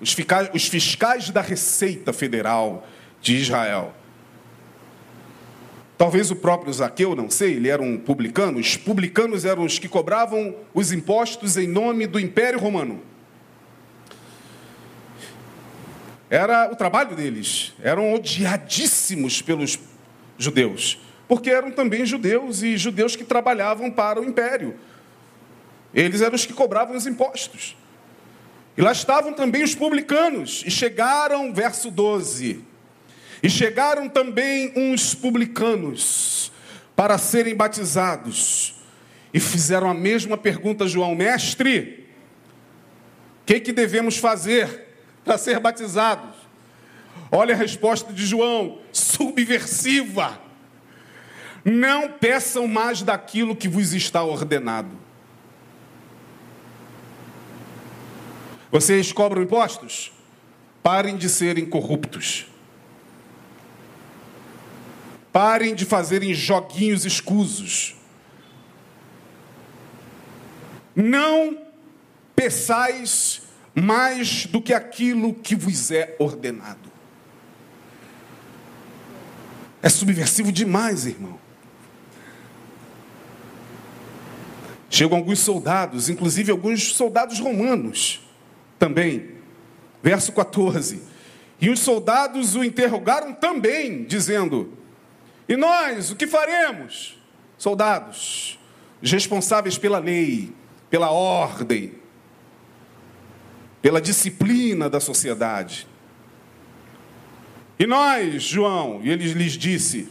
os 0.02 0.14
fiscais, 0.14 0.50
os 0.52 0.68
fiscais 0.68 1.30
da 1.30 1.42
Receita 1.42 2.12
Federal 2.12 2.88
de 3.22 3.36
Israel. 3.36 3.94
Talvez 5.96 6.32
o 6.32 6.36
próprio 6.36 6.74
Zaqueu, 6.74 7.16
não 7.16 7.30
sei, 7.30 7.54
ele 7.54 7.70
era 7.70 7.84
um 7.84 7.98
publicano. 7.98 8.60
Os 8.60 8.76
publicanos 8.76 9.46
eram 9.46 9.64
os 9.64 9.78
que 9.78 9.88
cobravam 9.88 10.56
os 10.74 10.92
impostos 10.92 11.56
em 11.56 11.68
nome 11.68 12.08
do 12.08 12.20
Império 12.20 12.60
Romano. 12.60 13.00
Era 16.32 16.72
o 16.72 16.76
trabalho 16.76 17.16
deles. 17.16 17.74
Eram 17.82 18.16
odiadíssimos 18.16 19.42
pelos 19.42 19.80
judeus, 20.36 21.00
porque 21.28 21.52
eram 21.52 21.70
também 21.72 22.08
judeus 22.08 22.64
e 22.64 22.76
judeus 22.76 23.16
que 23.16 23.24
trabalhavam 23.24 23.92
para 23.92 24.20
o 24.20 24.26
Império. 24.26 24.76
Eles 25.94 26.22
eram 26.22 26.36
os 26.36 26.46
que 26.46 26.54
cobravam 26.54 26.96
os 26.96 27.08
impostos. 27.08 27.76
E 28.76 28.82
lá 28.82 28.92
estavam 28.92 29.34
também 29.34 29.64
os 29.64 29.74
publicanos. 29.74 30.64
E 30.66 30.72
chegaram, 30.72 31.54
verso 31.54 31.90
12 31.90 32.66
e 33.42 33.50
chegaram 33.50 34.10
também 34.10 34.74
uns 34.76 35.14
publicanos 35.14 36.52
para 36.96 37.18
serem 37.18 37.56
batizados. 37.56 38.76
E 39.34 39.40
fizeram 39.40 39.90
a 39.90 39.94
mesma 39.94 40.38
pergunta 40.38 40.86
a 40.86 40.88
João: 40.88 41.16
Mestre, 41.16 42.08
o 43.42 43.46
que, 43.46 43.60
que 43.60 43.72
devemos 43.72 44.18
fazer 44.18 44.88
para 45.24 45.38
ser 45.38 45.60
batizados? 45.60 46.36
Olha 47.32 47.54
a 47.54 47.58
resposta 47.58 48.14
de 48.14 48.26
João, 48.26 48.80
subversiva. 48.92 50.42
Não 51.64 52.14
peçam 52.14 52.66
mais 52.68 53.02
daquilo 53.02 53.56
que 53.56 53.68
vos 53.68 53.94
está 53.94 54.24
ordenado. 54.24 55.07
Vocês 58.72 59.12
cobram 59.12 59.42
impostos? 59.42 60.12
Parem 60.84 61.16
de 61.16 61.30
serem 61.30 61.66
corruptos. 61.66 62.48
Parem 65.32 65.74
de 65.74 65.86
fazerem 65.86 66.34
joguinhos 66.34 67.06
escusos. 67.06 67.96
Não 70.96 71.58
peçais 72.36 73.44
mais 73.74 74.46
do 74.46 74.62
que 74.62 74.74
aquilo 74.74 75.34
que 75.34 75.56
vos 75.56 75.92
é 75.92 76.16
ordenado. 76.20 76.92
É 79.82 79.90
subversivo 79.90 80.52
demais, 80.52 81.06
irmão. 81.06 81.40
Chegam 84.90 85.18
alguns 85.18 85.40
soldados, 85.40 86.10
inclusive 86.10 86.52
alguns 86.52 86.94
soldados 86.96 87.40
romanos 87.40 88.27
também. 88.78 89.38
Verso 90.02 90.32
14. 90.32 91.02
E 91.60 91.70
os 91.70 91.80
soldados 91.80 92.56
o 92.56 92.64
interrogaram 92.64 93.34
também, 93.34 94.04
dizendo: 94.04 94.74
E 95.48 95.56
nós, 95.56 96.12
o 96.12 96.16
que 96.16 96.28
faremos? 96.28 97.18
Soldados, 97.58 98.60
os 99.02 99.12
responsáveis 99.12 99.78
pela 99.78 99.98
lei, 99.98 100.54
pela 100.90 101.10
ordem, 101.10 101.96
pela 103.82 104.00
disciplina 104.00 104.90
da 104.90 105.00
sociedade. 105.00 105.88
E 107.80 107.86
nós, 107.86 108.44
João, 108.44 109.02
e 109.04 109.10
ele 109.10 109.34
lhes 109.34 109.54
disse: 109.54 110.10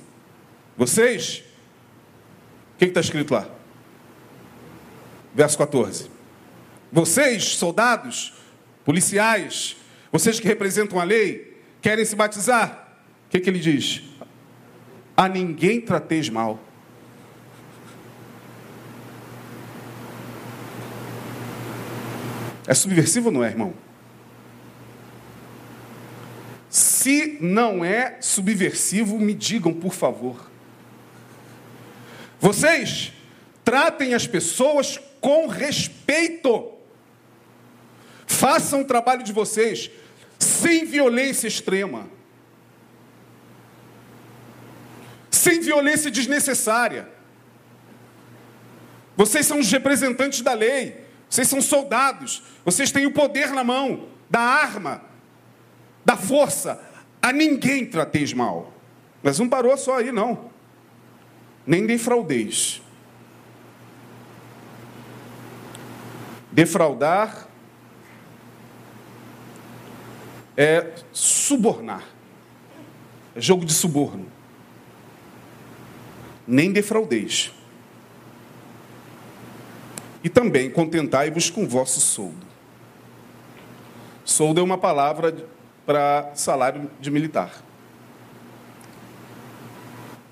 Vocês, 0.77 1.45
o 2.75 2.79
que 2.79 2.87
está 2.87 3.01
escrito 3.01 3.35
lá? 3.35 3.49
Verso 5.35 5.59
14. 5.59 6.11
Vocês, 6.93 7.57
soldados, 7.57 8.36
policiais, 8.87 9.77
vocês 10.13 10.39
que 10.39 10.47
representam 10.47 11.01
a 11.01 11.05
lei, 11.05 11.61
querem 11.83 12.05
se 12.05 12.15
batizar? 12.15 13.01
O 13.27 13.31
que, 13.31 13.41
que 13.41 13.51
ele 13.51 13.59
diz? 13.59 14.01
A 15.17 15.29
ninguém 15.29 15.81
trateis 15.81 16.29
mal. 16.29 16.61
É 22.65 22.75
subversivo 22.75 23.33
não 23.33 23.45
é, 23.45 23.49
irmão? 23.49 23.75
Se 26.71 27.39
não 27.41 27.85
é 27.85 28.19
subversivo, 28.21 29.19
me 29.19 29.35
digam, 29.35 29.75
por 29.75 29.93
favor. 29.93 30.49
Vocês 32.39 33.13
tratem 33.65 34.15
as 34.15 34.29
pessoas 34.29 35.01
com 35.21 35.49
respeito. 35.49 36.76
Façam 38.27 38.83
o 38.83 38.85
trabalho 38.85 39.23
de 39.23 39.33
vocês 39.33 39.91
sem 40.39 40.85
violência 40.85 41.47
extrema. 41.47 42.09
Sem 45.31 45.61
violência 45.61 46.11
desnecessária. 46.11 47.09
Vocês 49.17 49.47
são 49.47 49.61
os 49.61 49.71
representantes 49.71 50.41
da 50.43 50.53
lei. 50.53 51.07
Vocês 51.29 51.49
são 51.49 51.61
soldados. 51.63 52.43
Vocês 52.65 52.91
têm 52.91 53.07
o 53.07 53.13
poder 53.13 53.51
na 53.53 53.65
mão, 53.65 54.09
da 54.29 54.41
arma, 54.41 55.03
da 56.05 56.17
força. 56.17 56.81
A 57.23 57.33
ninguém 57.33 57.87
trateis 57.87 58.33
mal. 58.33 58.73
Mas 59.23 59.39
não 59.39 59.49
parou 59.49 59.77
só 59.77 59.99
aí, 59.99 60.13
não. 60.13 60.51
Nem 61.67 61.87
defraudeis. 61.87 62.83
Defraudar 66.53 67.46
é 70.57 70.93
subornar. 71.13 72.05
É 73.35 73.41
jogo 73.41 73.65
de 73.65 73.73
suborno. 73.73 74.27
Nem 76.47 76.73
defraudeis. 76.73 77.53
E 80.25 80.29
também 80.29 80.71
contentai-vos 80.71 81.51
com 81.51 81.69
vosso 81.69 82.01
soldo. 82.01 82.47
Soldo 84.25 84.61
é 84.61 84.63
uma 84.65 84.79
palavra 84.79 85.37
para 85.85 86.33
salário 86.35 86.91
de 87.01 87.11
militar. 87.11 87.63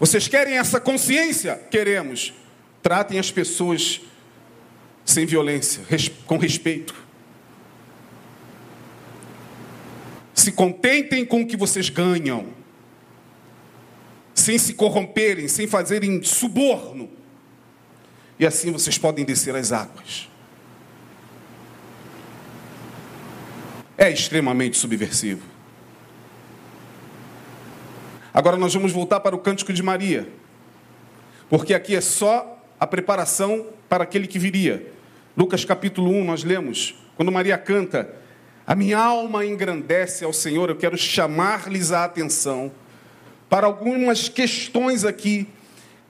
Vocês 0.01 0.27
querem 0.27 0.59
essa 0.59 0.81
consciência? 0.81 1.57
Queremos. 1.71 2.35
Tratem 2.83 3.19
as 3.19 3.31
pessoas 3.31 4.01
sem 5.05 5.27
violência, 5.27 5.85
com 6.27 6.39
respeito. 6.39 7.04
Se 10.45 10.53
contentem 10.53 11.25
com 11.25 11.41
o 11.41 11.47
que 11.47 11.57
vocês 11.57 11.89
ganham, 11.89 12.49
sem 14.35 14.59
se 14.59 14.75
corromperem, 14.75 15.49
sem 15.49 15.67
fazerem 15.67 16.23
suborno. 16.23 17.09
E 18.39 18.45
assim 18.45 18.71
vocês 18.71 18.99
podem 18.99 19.25
descer 19.25 19.57
as 19.57 19.73
águas. 19.73 20.29
É 23.97 24.11
extremamente 24.11 24.77
subversivo. 24.77 25.41
Agora 28.35 28.59
nós 28.59 28.75
vamos 28.75 28.93
voltar 28.93 29.21
para 29.21 29.35
o 29.35 29.39
cântico 29.39 29.73
de 29.73 29.83
Maria, 29.83 30.29
porque 31.49 31.73
aqui 31.73 31.97
é 31.97 32.03
só 32.03 32.63
a 32.79 32.87
preparação 32.87 33.69
para 33.89 34.05
aquele 34.05 34.27
que 34.27 34.39
viria. 34.39 34.93
Lucas 35.35 35.65
capítulo 35.65 36.11
1, 36.11 36.23
nós 36.23 36.45
lemos, 36.45 36.95
quando 37.17 37.33
Maria 37.33 37.57
canta, 37.57 38.23
a 38.67 38.75
minha 38.75 38.99
alma 38.99 39.45
engrandece 39.45 40.25
ao 40.25 40.33
Senhor, 40.33 40.71
eu 40.71 40.77
quero 40.77 40.97
chamar-lhes 40.97 41.93
a 41.93 42.05
atenção 42.05 42.73
para 43.49 43.67
algumas 43.67 44.29
questões 44.29 45.05
aqui 45.05 45.47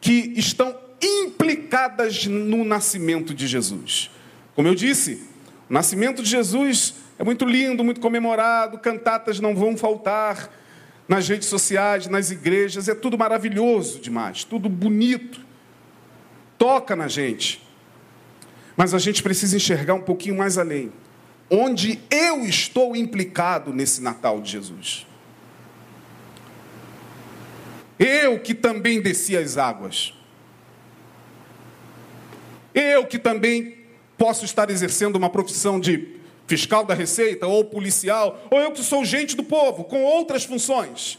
que 0.01 0.33
estão 0.37 0.77
implicadas 1.03 2.27
no 2.27 2.65
nascimento 2.65 3.35
de 3.35 3.49
Jesus. 3.49 4.09
Como 4.55 4.69
eu 4.69 4.75
disse, 4.75 5.27
o 5.69 5.73
nascimento 5.73 6.23
de 6.23 6.31
Jesus 6.31 6.95
é 7.19 7.25
muito 7.25 7.45
lindo, 7.45 7.83
muito 7.83 8.01
comemorado, 8.01 8.79
cantatas 8.79 9.41
não 9.41 9.57
vão 9.57 9.77
faltar 9.77 10.49
nas 11.09 11.29
redes 11.29 11.49
sociais, 11.49 12.07
nas 12.07 12.31
igrejas, 12.31 12.89
é 12.89 12.95
tudo 12.95 13.19
maravilhoso 13.19 13.99
demais, 13.99 14.45
tudo 14.45 14.69
bonito, 14.69 15.41
toca 16.57 16.95
na 16.95 17.09
gente. 17.09 17.61
Mas 18.77 18.95
a 18.95 18.99
gente 18.99 19.23
precisa 19.23 19.57
enxergar 19.57 19.95
um 19.95 20.01
pouquinho 20.01 20.37
mais 20.37 20.57
além 20.57 20.93
onde 21.51 22.01
eu 22.11 22.45
estou 22.45 22.97
implicado 22.97 23.73
nesse 23.73 24.03
Natal 24.03 24.41
de 24.41 24.51
Jesus. 24.51 25.07
Eu 27.99 28.41
que 28.41 28.55
também 28.55 29.01
desci 29.01 29.37
as 29.37 29.57
águas. 29.57 30.15
Eu 32.75 33.07
que 33.07 33.19
também 33.19 33.79
posso 34.19 34.45
estar 34.45 34.69
exercendo 34.71 35.17
uma 35.17 35.31
profissão 35.31 35.79
de 35.79 36.15
fiscal 36.47 36.85
da 36.85 36.93
Receita 36.93 37.47
ou 37.47 37.65
policial, 37.65 38.47
ou 38.51 38.61
eu 38.61 38.73
que 38.73 38.83
sou 38.83 39.05
gente 39.05 39.37
do 39.37 39.43
povo, 39.43 39.85
com 39.85 40.03
outras 40.03 40.45
funções. 40.45 41.19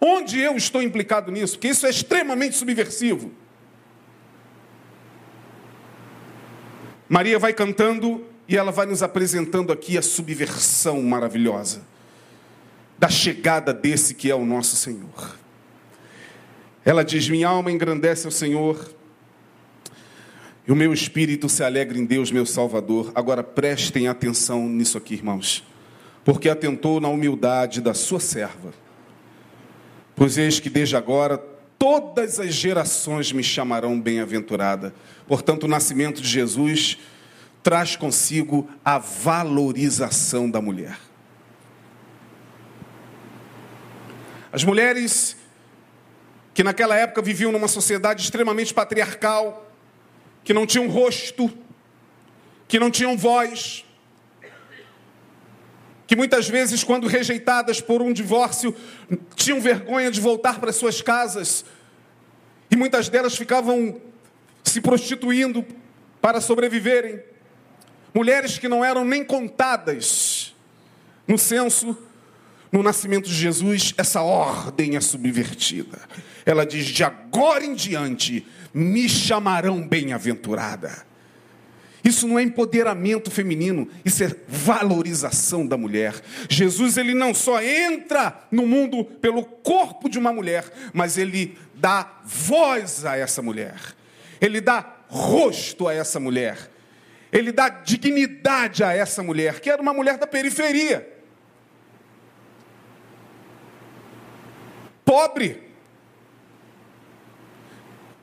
Onde 0.00 0.40
eu 0.40 0.56
estou 0.56 0.82
implicado 0.82 1.30
nisso? 1.30 1.54
Porque 1.54 1.68
isso 1.68 1.86
é 1.86 1.90
extremamente 1.90 2.56
subversivo. 2.56 3.30
Maria 7.08 7.38
vai 7.38 7.52
cantando 7.52 8.26
e 8.48 8.56
ela 8.56 8.72
vai 8.72 8.86
nos 8.86 9.02
apresentando 9.02 9.72
aqui 9.72 9.96
a 9.96 10.02
subversão 10.02 11.02
maravilhosa 11.02 11.82
da 12.98 13.08
chegada 13.08 13.74
desse 13.74 14.14
que 14.14 14.30
é 14.30 14.34
o 14.34 14.44
nosso 14.44 14.76
Senhor. 14.76 15.36
Ela 16.84 17.04
diz: 17.04 17.28
Minha 17.28 17.48
alma 17.48 17.72
engrandece 17.72 18.26
ao 18.26 18.30
Senhor, 18.30 18.92
e 20.66 20.70
o 20.70 20.76
meu 20.76 20.92
espírito 20.92 21.48
se 21.48 21.64
alegra 21.64 21.98
em 21.98 22.04
Deus, 22.04 22.30
meu 22.30 22.46
Salvador. 22.46 23.10
Agora 23.14 23.42
prestem 23.42 24.06
atenção 24.06 24.68
nisso 24.68 24.96
aqui, 24.96 25.14
irmãos, 25.14 25.64
porque 26.24 26.48
atentou 26.48 27.00
na 27.00 27.08
humildade 27.08 27.80
da 27.80 27.92
sua 27.92 28.20
serva. 28.20 28.72
Pois 30.14 30.38
eis 30.38 30.60
que 30.60 30.70
desde 30.70 30.94
agora 30.94 31.38
todas 31.76 32.38
as 32.38 32.54
gerações 32.54 33.32
me 33.32 33.42
chamarão 33.42 34.00
bem-aventurada. 34.00 34.94
Portanto, 35.26 35.64
o 35.64 35.68
nascimento 35.68 36.22
de 36.22 36.28
Jesus 36.28 36.98
traz 37.62 37.96
consigo 37.96 38.68
a 38.84 38.98
valorização 38.98 40.50
da 40.50 40.60
mulher. 40.60 40.98
As 44.52 44.64
mulheres 44.64 45.36
que 46.52 46.62
naquela 46.62 46.94
época 46.96 47.22
viviam 47.22 47.52
numa 47.52 47.68
sociedade 47.68 48.22
extremamente 48.22 48.74
patriarcal, 48.74 49.70
que 50.44 50.52
não 50.52 50.66
tinham 50.66 50.88
rosto, 50.88 51.50
que 52.68 52.78
não 52.78 52.90
tinham 52.90 53.16
voz, 53.16 53.84
que 56.06 56.14
muitas 56.14 56.46
vezes, 56.46 56.84
quando 56.84 57.06
rejeitadas 57.06 57.80
por 57.80 58.02
um 58.02 58.12
divórcio, 58.12 58.76
tinham 59.34 59.60
vergonha 59.60 60.10
de 60.10 60.20
voltar 60.20 60.60
para 60.60 60.72
suas 60.72 61.00
casas, 61.00 61.64
e 62.70 62.76
muitas 62.76 63.08
delas 63.08 63.34
ficavam 63.34 63.98
se 64.62 64.80
prostituindo 64.80 65.64
para 66.20 66.40
sobreviverem 66.40 67.31
mulheres 68.14 68.58
que 68.58 68.68
não 68.68 68.84
eram 68.84 69.04
nem 69.04 69.24
contadas 69.24 70.54
no 71.26 71.38
censo, 71.38 71.96
no 72.70 72.82
nascimento 72.82 73.28
de 73.28 73.34
Jesus, 73.34 73.94
essa 73.96 74.22
ordem 74.22 74.96
é 74.96 75.00
subvertida. 75.00 75.98
Ela 76.44 76.64
diz: 76.64 76.86
de 76.86 77.04
agora 77.04 77.64
em 77.64 77.74
diante 77.74 78.46
me 78.72 79.08
chamarão 79.08 79.86
bem-aventurada. 79.86 81.06
Isso 82.04 82.26
não 82.26 82.36
é 82.36 82.42
empoderamento 82.42 83.30
feminino, 83.30 83.88
isso 84.04 84.24
é 84.24 84.34
valorização 84.48 85.64
da 85.64 85.76
mulher. 85.76 86.20
Jesus 86.48 86.96
ele 86.96 87.14
não 87.14 87.32
só 87.32 87.62
entra 87.62 88.44
no 88.50 88.66
mundo 88.66 89.04
pelo 89.04 89.44
corpo 89.44 90.08
de 90.08 90.18
uma 90.18 90.32
mulher, 90.32 90.64
mas 90.92 91.16
ele 91.16 91.56
dá 91.74 92.20
voz 92.24 93.04
a 93.04 93.16
essa 93.16 93.40
mulher. 93.40 93.76
Ele 94.40 94.60
dá 94.60 94.96
rosto 95.06 95.86
a 95.86 95.94
essa 95.94 96.18
mulher. 96.18 96.71
Ele 97.32 97.50
dá 97.50 97.70
dignidade 97.70 98.84
a 98.84 98.92
essa 98.92 99.22
mulher, 99.22 99.60
que 99.60 99.70
era 99.70 99.80
uma 99.80 99.94
mulher 99.94 100.18
da 100.18 100.26
periferia. 100.26 101.10
Pobre. 105.02 105.72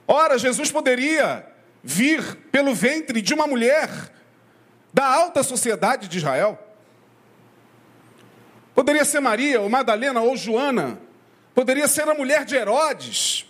Ora, 0.08 0.38
Jesus 0.38 0.72
poderia 0.72 1.46
vir 1.84 2.36
pelo 2.52 2.76
ventre 2.76 3.22
de 3.22 3.34
uma 3.34 3.48
mulher 3.48 3.90
da 4.94 5.06
alta 5.06 5.42
sociedade 5.42 6.08
de 6.08 6.18
Israel. 6.20 6.58
Poderia 8.76 9.04
ser 9.04 9.20
Maria, 9.20 9.60
ou 9.60 9.70
Madalena, 9.70 10.22
ou 10.22 10.38
Joana. 10.38 11.00
Poderia 11.54 11.88
ser 11.88 12.08
a 12.08 12.14
mulher 12.14 12.46
de 12.46 12.56
Herodes. 12.56 13.46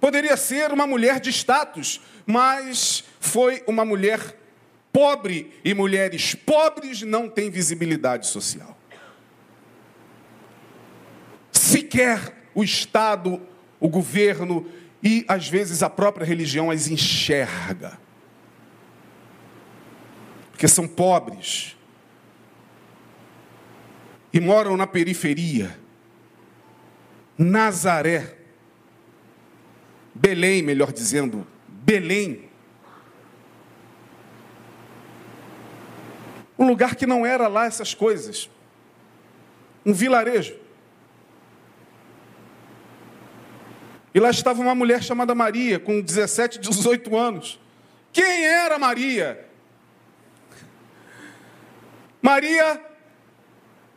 Poderia 0.00 0.36
ser 0.36 0.72
uma 0.72 0.86
mulher 0.86 1.20
de 1.20 1.30
status. 1.30 2.00
Mas 2.24 3.04
foi 3.20 3.62
uma 3.66 3.84
mulher 3.84 4.41
pobre. 4.92 5.52
E 5.64 5.74
mulheres 5.74 6.34
pobres 6.34 7.02
não 7.02 7.28
têm 7.28 7.50
visibilidade 7.50 8.26
social. 8.26 8.76
Sequer 11.50 12.32
o 12.54 12.62
Estado, 12.62 13.40
o 13.80 13.88
governo 13.88 14.66
e 15.02 15.24
às 15.26 15.48
vezes 15.48 15.82
a 15.82 15.90
própria 15.90 16.24
religião 16.24 16.70
as 16.70 16.88
enxerga. 16.88 17.98
Porque 20.50 20.68
são 20.68 20.86
pobres 20.86 21.76
e 24.32 24.40
moram 24.40 24.76
na 24.76 24.86
periferia. 24.86 25.78
Nazaré, 27.36 28.36
Belém, 30.14 30.62
melhor 30.62 30.92
dizendo, 30.92 31.46
Belém. 31.66 32.51
Um 36.62 36.66
lugar 36.68 36.94
que 36.94 37.08
não 37.08 37.26
era 37.26 37.48
lá 37.48 37.66
essas 37.66 37.92
coisas. 37.92 38.48
Um 39.84 39.92
vilarejo. 39.92 40.54
E 44.14 44.20
lá 44.20 44.30
estava 44.30 44.62
uma 44.62 44.72
mulher 44.72 45.02
chamada 45.02 45.34
Maria, 45.34 45.80
com 45.80 46.00
17, 46.00 46.60
18 46.60 47.16
anos. 47.16 47.58
Quem 48.12 48.44
era 48.44 48.78
Maria? 48.78 49.44
Maria 52.20 52.80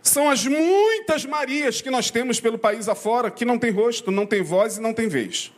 são 0.01 0.27
as 0.27 0.43
muitas 0.47 1.23
Marias 1.23 1.81
que 1.81 1.91
nós 1.91 2.09
temos 2.09 2.39
pelo 2.39 2.57
país 2.57 2.89
afora, 2.89 3.29
que 3.29 3.45
não 3.45 3.59
tem 3.59 3.69
rosto, 3.69 4.09
não 4.09 4.25
tem 4.25 4.41
voz 4.41 4.77
e 4.77 4.81
não 4.81 4.91
tem 4.91 5.07
vez. 5.07 5.53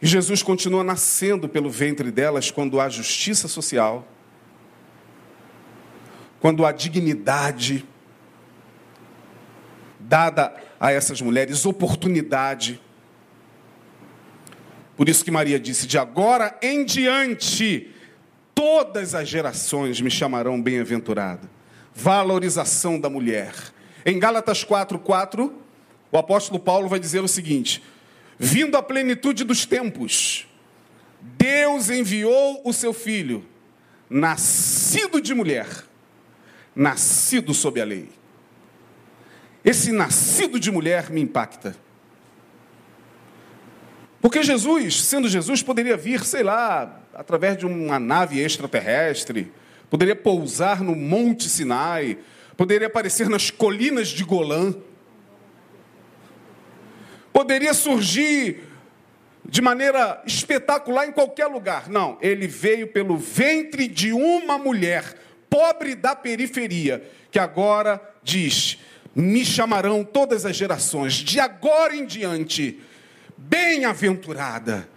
E 0.00 0.06
Jesus 0.06 0.44
continua 0.44 0.84
nascendo 0.84 1.48
pelo 1.48 1.68
ventre 1.68 2.12
delas 2.12 2.52
quando 2.52 2.78
há 2.78 2.88
justiça 2.88 3.48
social, 3.48 4.06
quando 6.44 6.66
há 6.66 6.72
dignidade 6.72 7.86
dada 9.98 10.54
a 10.78 10.92
essas 10.92 11.22
mulheres 11.22 11.64
oportunidade. 11.64 12.78
Por 14.94 15.08
isso 15.08 15.24
que 15.24 15.30
Maria 15.30 15.58
disse: 15.58 15.86
De 15.86 15.96
agora 15.96 16.54
em 16.60 16.84
diante, 16.84 17.90
todas 18.54 19.14
as 19.14 19.26
gerações 19.26 20.02
me 20.02 20.10
chamarão 20.10 20.60
bem-aventurada. 20.60 21.48
Valorização 21.94 23.00
da 23.00 23.08
mulher. 23.08 23.54
Em 24.04 24.18
Gálatas 24.18 24.62
4:4, 24.62 25.50
o 26.12 26.18
apóstolo 26.18 26.60
Paulo 26.60 26.88
vai 26.90 27.00
dizer 27.00 27.20
o 27.20 27.28
seguinte: 27.28 27.82
Vindo 28.38 28.76
a 28.76 28.82
plenitude 28.82 29.44
dos 29.44 29.64
tempos, 29.64 30.46
Deus 31.22 31.88
enviou 31.88 32.60
o 32.66 32.72
seu 32.74 32.92
filho, 32.92 33.46
nascido 34.10 35.22
de 35.22 35.32
mulher, 35.32 35.66
nascido 36.74 37.54
sob 37.54 37.80
a 37.80 37.84
lei 37.84 38.08
esse 39.64 39.90
nascido 39.90 40.60
de 40.60 40.70
mulher 40.70 41.10
me 41.10 41.22
impacta. 41.22 41.74
Porque 44.20 44.42
Jesus, 44.42 45.02
sendo 45.02 45.28
Jesus, 45.28 45.62
poderia 45.62 45.96
vir, 45.96 46.22
sei 46.24 46.42
lá, 46.42 47.00
através 47.14 47.56
de 47.56 47.64
uma 47.64 47.98
nave 47.98 48.40
extraterrestre, 48.40 49.50
poderia 49.88 50.14
pousar 50.14 50.82
no 50.82 50.94
Monte 50.94 51.48
Sinai, 51.48 52.18
poderia 52.56 52.88
aparecer 52.88 53.28
nas 53.28 53.50
colinas 53.50 54.08
de 54.08 54.22
Golã, 54.22 54.74
poderia 57.32 57.72
surgir 57.72 58.64
de 59.46 59.60
maneira 59.60 60.22
espetacular 60.26 61.06
em 61.06 61.12
qualquer 61.12 61.46
lugar. 61.46 61.88
Não, 61.88 62.18
ele 62.20 62.46
veio 62.46 62.88
pelo 62.88 63.16
ventre 63.16 63.88
de 63.88 64.12
uma 64.12 64.58
mulher, 64.58 65.16
pobre 65.54 65.94
da 65.94 66.16
periferia, 66.16 67.08
que 67.30 67.38
agora 67.38 68.02
diz: 68.24 68.76
me 69.14 69.44
chamarão 69.44 70.02
todas 70.02 70.44
as 70.44 70.56
gerações, 70.56 71.12
de 71.12 71.38
agora 71.38 71.94
em 71.94 72.04
diante, 72.04 72.80
bem-aventurada, 73.36 74.88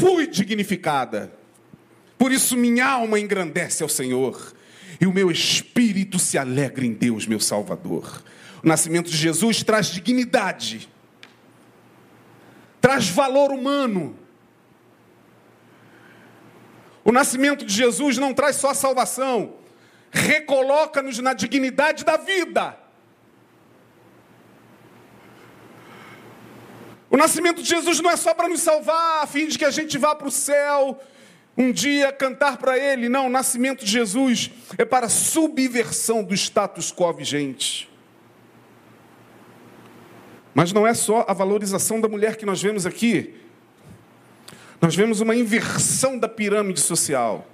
fui 0.00 0.28
dignificada. 0.28 1.32
Por 2.16 2.30
isso 2.30 2.56
minha 2.56 2.86
alma 2.86 3.18
engrandece 3.18 3.82
ao 3.82 3.88
Senhor, 3.88 4.54
e 5.00 5.06
o 5.06 5.12
meu 5.12 5.32
espírito 5.32 6.16
se 6.16 6.38
alegra 6.38 6.86
em 6.86 6.92
Deus, 6.92 7.26
meu 7.26 7.40
Salvador. 7.40 8.22
O 8.62 8.68
nascimento 8.68 9.10
de 9.10 9.16
Jesus 9.16 9.64
traz 9.64 9.88
dignidade, 9.88 10.88
traz 12.80 13.08
valor 13.08 13.50
humano. 13.50 14.16
O 17.04 17.12
nascimento 17.12 17.64
de 17.64 17.74
Jesus 17.74 18.16
não 18.16 18.32
traz 18.32 18.56
só 18.56 18.72
salvação, 18.72 19.56
recoloca-nos 20.10 21.18
na 21.18 21.34
dignidade 21.34 22.04
da 22.04 22.16
vida. 22.16 22.78
O 27.10 27.16
nascimento 27.16 27.62
de 27.62 27.68
Jesus 27.68 28.00
não 28.00 28.10
é 28.10 28.16
só 28.16 28.34
para 28.34 28.48
nos 28.48 28.60
salvar, 28.60 29.22
a 29.22 29.26
fim 29.26 29.46
de 29.46 29.58
que 29.58 29.64
a 29.64 29.70
gente 29.70 29.98
vá 29.98 30.14
para 30.14 30.26
o 30.26 30.30
céu 30.30 30.98
um 31.56 31.70
dia 31.70 32.10
cantar 32.12 32.56
para 32.56 32.76
Ele. 32.76 33.08
Não, 33.08 33.26
o 33.26 33.30
nascimento 33.30 33.84
de 33.84 33.90
Jesus 33.90 34.50
é 34.76 34.84
para 34.84 35.06
a 35.06 35.10
subversão 35.10 36.24
do 36.24 36.34
status 36.34 36.92
quo 36.92 37.12
vigente. 37.12 37.88
Mas 40.52 40.72
não 40.72 40.86
é 40.86 40.94
só 40.94 41.24
a 41.28 41.32
valorização 41.32 42.00
da 42.00 42.08
mulher 42.08 42.36
que 42.36 42.46
nós 42.46 42.62
vemos 42.62 42.86
aqui. 42.86 43.34
Nós 44.84 44.94
vemos 44.94 45.22
uma 45.22 45.34
inversão 45.34 46.18
da 46.18 46.28
pirâmide 46.28 46.78
social. 46.78 47.48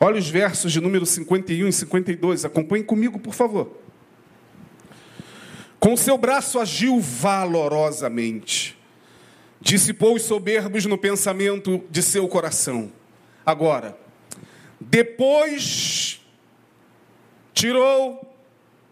Olha 0.00 0.18
os 0.18 0.28
versos 0.28 0.72
de 0.72 0.80
número 0.80 1.06
51 1.06 1.68
e 1.68 1.72
52. 1.72 2.44
Acompanhe 2.44 2.82
comigo, 2.82 3.20
por 3.20 3.32
favor. 3.32 3.78
Com 5.78 5.96
seu 5.96 6.18
braço 6.18 6.58
agiu 6.58 6.98
valorosamente, 6.98 8.76
dissipou 9.60 10.16
os 10.16 10.22
soberbos 10.22 10.86
no 10.86 10.98
pensamento 10.98 11.84
de 11.88 12.02
seu 12.02 12.26
coração. 12.26 12.90
Agora, 13.46 13.96
depois 14.80 16.20
tirou 17.54 18.28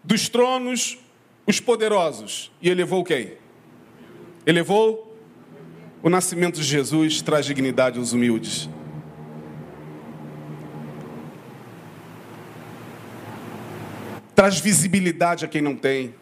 dos 0.04 0.28
tronos 0.28 0.96
os 1.44 1.58
poderosos 1.58 2.52
e 2.62 2.70
elevou 2.70 3.02
quem? 3.02 3.32
Elevou 4.46 5.07
o 6.02 6.08
nascimento 6.08 6.56
de 6.56 6.66
Jesus, 6.66 7.22
traz 7.22 7.46
dignidade 7.46 7.98
aos 7.98 8.12
humildes. 8.12 8.68
Traz 14.34 14.60
visibilidade 14.60 15.44
a 15.44 15.48
quem 15.48 15.60
não 15.60 15.74
tem. 15.74 16.14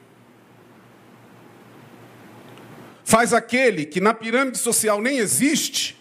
faz 3.06 3.32
aquele 3.32 3.86
que 3.86 4.00
na 4.00 4.12
pirâmide 4.12 4.58
social 4.58 5.00
nem 5.00 5.18
existe 5.18 5.96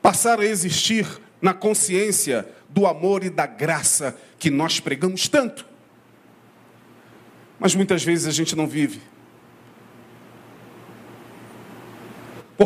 passar 0.00 0.38
a 0.38 0.44
existir 0.44 1.04
na 1.40 1.54
consciência 1.54 2.46
do 2.68 2.86
amor 2.86 3.24
e 3.24 3.30
da 3.30 3.46
graça 3.46 4.16
que 4.38 4.50
nós 4.50 4.78
pregamos 4.78 5.26
tanto. 5.26 5.66
Mas 7.58 7.74
muitas 7.74 8.04
vezes 8.04 8.26
a 8.26 8.30
gente 8.30 8.54
não 8.54 8.68
vive. 8.68 9.00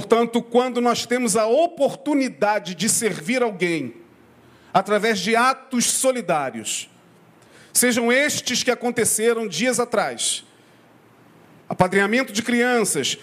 Portanto, 0.08 0.40
quando 0.40 0.80
nós 0.80 1.04
temos 1.04 1.36
a 1.36 1.46
oportunidade 1.46 2.74
de 2.74 2.88
servir 2.88 3.42
alguém 3.42 3.94
através 4.72 5.18
de 5.18 5.36
atos 5.36 5.84
solidários, 5.84 6.88
sejam 7.74 8.10
estes 8.10 8.62
que 8.62 8.70
aconteceram 8.70 9.46
dias 9.46 9.78
atrás, 9.78 10.46
apadrinhamento 11.68 12.32
de 12.32 12.42
crianças, 12.42 13.18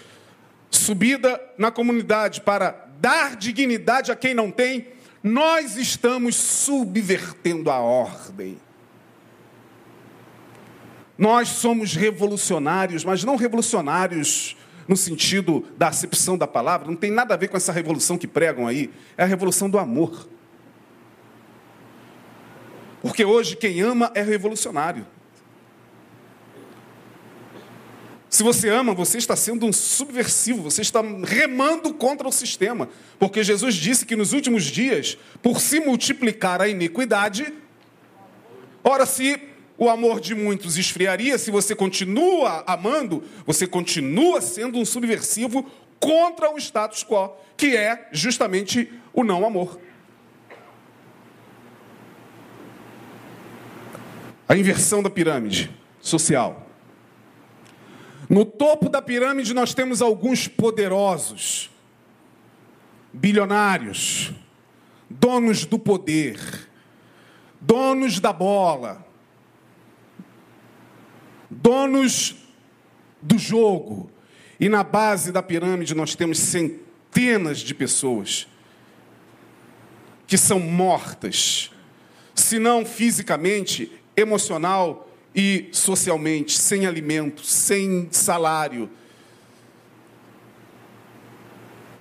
subida 0.70 1.42
na 1.58 1.72
comunidade 1.72 2.40
para 2.42 2.86
dar 3.00 3.34
dignidade 3.34 4.12
a 4.12 4.16
quem 4.16 4.32
não 4.32 4.52
tem, 4.52 4.86
nós 5.24 5.76
estamos 5.76 6.36
subvertendo 6.36 7.68
a 7.68 7.80
ordem. 7.80 8.60
Nós 11.18 11.48
somos 11.48 11.96
revolucionários, 11.96 13.04
mas 13.04 13.24
não 13.24 13.34
revolucionários 13.34 14.56
no 14.88 14.96
sentido 14.96 15.64
da 15.76 15.88
acepção 15.88 16.38
da 16.38 16.46
palavra, 16.46 16.86
não 16.86 16.96
tem 16.96 17.10
nada 17.10 17.34
a 17.34 17.36
ver 17.36 17.48
com 17.48 17.56
essa 17.56 17.72
revolução 17.72 18.16
que 18.16 18.26
pregam 18.26 18.66
aí, 18.66 18.90
é 19.16 19.24
a 19.24 19.26
revolução 19.26 19.68
do 19.68 19.78
amor. 19.78 20.28
Porque 23.02 23.24
hoje 23.24 23.56
quem 23.56 23.80
ama 23.80 24.10
é 24.14 24.22
revolucionário. 24.22 25.06
Se 28.28 28.42
você 28.42 28.68
ama, 28.68 28.92
você 28.92 29.16
está 29.16 29.34
sendo 29.34 29.64
um 29.64 29.72
subversivo, 29.72 30.62
você 30.62 30.82
está 30.82 31.00
remando 31.24 31.94
contra 31.94 32.28
o 32.28 32.32
sistema. 32.32 32.88
Porque 33.18 33.42
Jesus 33.42 33.74
disse 33.74 34.04
que 34.04 34.14
nos 34.14 34.32
últimos 34.32 34.64
dias, 34.64 35.16
por 35.42 35.60
se 35.60 35.80
multiplicar 35.80 36.60
a 36.60 36.68
iniquidade, 36.68 37.50
ora, 38.84 39.06
se 39.06 39.40
o 39.78 39.90
amor 39.90 40.20
de 40.20 40.34
muitos 40.34 40.78
esfriaria, 40.78 41.36
se 41.36 41.50
você 41.50 41.74
continua 41.74 42.64
amando, 42.66 43.22
você 43.44 43.66
continua 43.66 44.40
sendo 44.40 44.78
um 44.78 44.84
subversivo 44.84 45.70
contra 46.00 46.52
o 46.52 46.58
status 46.58 47.04
quo, 47.04 47.36
que 47.56 47.76
é 47.76 48.08
justamente 48.12 48.90
o 49.12 49.22
não 49.22 49.44
amor. 49.46 49.78
A 54.48 54.56
inversão 54.56 55.02
da 55.02 55.10
pirâmide 55.10 55.70
social. 56.00 56.66
No 58.28 58.44
topo 58.44 58.88
da 58.88 59.02
pirâmide 59.02 59.52
nós 59.52 59.74
temos 59.74 60.00
alguns 60.00 60.48
poderosos, 60.48 61.70
bilionários, 63.12 64.32
donos 65.08 65.64
do 65.64 65.78
poder, 65.78 66.68
donos 67.60 68.20
da 68.20 68.32
bola, 68.32 69.05
donos 71.66 72.36
do 73.20 73.36
jogo. 73.36 74.08
E 74.60 74.68
na 74.68 74.84
base 74.84 75.32
da 75.32 75.42
pirâmide 75.42 75.96
nós 75.96 76.14
temos 76.14 76.38
centenas 76.38 77.58
de 77.58 77.74
pessoas 77.74 78.46
que 80.28 80.38
são 80.38 80.60
mortas, 80.60 81.72
se 82.34 82.60
não 82.60 82.86
fisicamente, 82.86 83.90
emocional 84.16 85.10
e 85.34 85.68
socialmente, 85.72 86.56
sem 86.56 86.86
alimento, 86.86 87.44
sem 87.44 88.08
salário. 88.12 88.88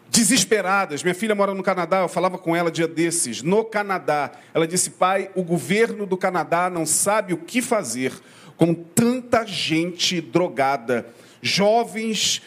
Desesperadas. 0.10 1.02
Minha 1.02 1.16
filha 1.16 1.34
mora 1.34 1.54
no 1.56 1.64
Canadá, 1.64 2.02
eu 2.02 2.08
falava 2.08 2.38
com 2.38 2.56
ela 2.56 2.72
dia 2.72 2.88
desses, 2.88 3.42
no 3.42 3.66
Canadá. 3.66 4.32
Ela 4.54 4.68
disse: 4.68 4.92
pai, 4.92 5.32
o 5.36 5.44
governo 5.44 6.06
do 6.06 6.16
Canadá 6.16 6.70
não 6.70 6.86
sabe 6.86 7.34
o 7.34 7.38
que 7.38 7.64
fazer 7.64 8.14
com 8.58 8.74
tanta 8.74 9.46
gente 9.46 10.22
drogada, 10.22 11.14
jovens, 11.42 12.42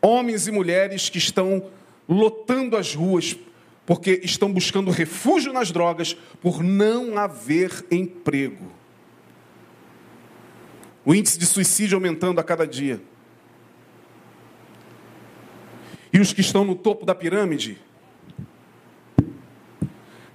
homens 0.00 0.46
e 0.46 0.52
mulheres 0.52 1.08
que 1.08 1.18
estão 1.18 1.70
lotando 2.08 2.76
as 2.76 2.94
ruas 2.94 3.36
porque 3.86 4.20
estão 4.22 4.52
buscando 4.52 4.90
refúgio 4.90 5.52
nas 5.52 5.72
drogas 5.72 6.14
por 6.40 6.62
não 6.62 7.18
haver 7.18 7.84
emprego. 7.90 8.70
O 11.04 11.14
índice 11.14 11.38
de 11.38 11.46
suicídio 11.46 11.96
aumentando 11.96 12.40
a 12.40 12.44
cada 12.44 12.66
dia. 12.66 13.02
E 16.12 16.20
os 16.20 16.32
que 16.32 16.40
estão 16.40 16.64
no 16.64 16.74
topo 16.74 17.04
da 17.04 17.14
pirâmide, 17.14 17.80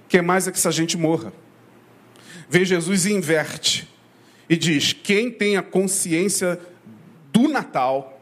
quer 0.08 0.22
mais 0.22 0.46
é 0.46 0.52
que 0.52 0.58
essa 0.58 0.72
gente 0.72 0.96
morra. 0.96 1.32
Vê 2.48 2.64
Jesus 2.64 3.06
e 3.06 3.12
inverte 3.12 3.88
e 4.48 4.56
diz: 4.56 4.92
quem 4.92 5.30
tem 5.30 5.56
a 5.56 5.62
consciência 5.62 6.60
do 7.32 7.48
Natal, 7.48 8.20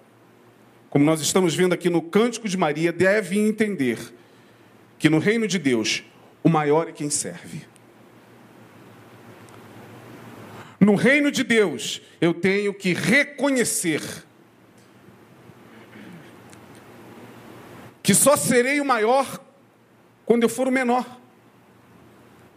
como 0.90 1.04
nós 1.04 1.20
estamos 1.20 1.54
vendo 1.54 1.72
aqui 1.72 1.90
no 1.90 2.02
Cântico 2.02 2.48
de 2.48 2.56
Maria, 2.56 2.92
deve 2.92 3.38
entender 3.38 3.98
que 4.98 5.08
no 5.08 5.18
reino 5.18 5.46
de 5.46 5.58
Deus 5.58 6.02
o 6.42 6.48
maior 6.48 6.88
é 6.88 6.92
quem 6.92 7.10
serve. 7.10 7.62
No 10.78 10.94
reino 10.94 11.30
de 11.30 11.42
Deus 11.42 12.02
eu 12.20 12.34
tenho 12.34 12.74
que 12.74 12.92
reconhecer 12.92 14.02
que 18.02 18.14
só 18.14 18.36
serei 18.36 18.80
o 18.80 18.84
maior 18.84 19.40
quando 20.26 20.42
eu 20.42 20.48
for 20.48 20.68
o 20.68 20.72
menor, 20.72 21.20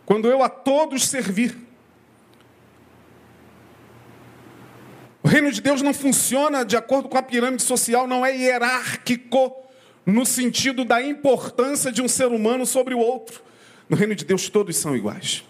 quando 0.05 0.27
eu 0.27 0.43
a 0.43 0.49
todos 0.49 1.07
servir. 1.07 1.66
O 5.27 5.29
reino 5.29 5.51
de 5.51 5.59
Deus 5.59 5.81
não 5.81 5.93
funciona 5.93 6.63
de 6.63 6.77
acordo 6.77 7.09
com 7.09 7.17
a 7.17 7.21
pirâmide 7.21 7.61
social, 7.61 8.07
não 8.07 8.25
é 8.25 8.33
hierárquico 8.33 9.53
no 10.05 10.25
sentido 10.25 10.85
da 10.85 11.03
importância 11.03 11.91
de 11.91 12.01
um 12.01 12.07
ser 12.07 12.27
humano 12.27 12.65
sobre 12.65 12.93
o 12.93 12.99
outro. 12.99 13.43
No 13.89 13.97
reino 13.97 14.15
de 14.15 14.23
Deus 14.23 14.47
todos 14.47 14.77
são 14.77 14.95
iguais. 14.95 15.43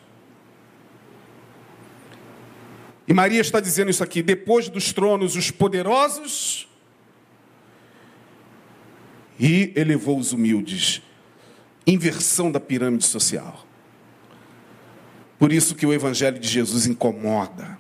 E 3.08 3.14
Maria 3.14 3.40
está 3.40 3.60
dizendo 3.60 3.92
isso 3.92 4.04
aqui: 4.04 4.24
depois 4.24 4.68
dos 4.68 4.92
tronos, 4.92 5.36
os 5.36 5.52
poderosos, 5.52 6.68
e 9.40 9.72
elevou 9.76 10.18
os 10.18 10.34
humildes. 10.34 11.04
Inversão 11.86 12.52
da 12.52 12.60
pirâmide 12.60 13.06
social. 13.06 13.64
Por 15.38 15.54
isso 15.54 15.76
que 15.76 15.86
o 15.86 15.94
evangelho 15.94 16.40
de 16.40 16.48
Jesus 16.48 16.88
incomoda. 16.88 17.77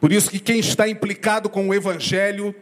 Por 0.00 0.10
isso 0.12 0.30
que 0.30 0.40
quem 0.40 0.58
está 0.58 0.88
implicado 0.88 1.50
com 1.50 1.68
o 1.68 1.74
evangelho 1.74 2.54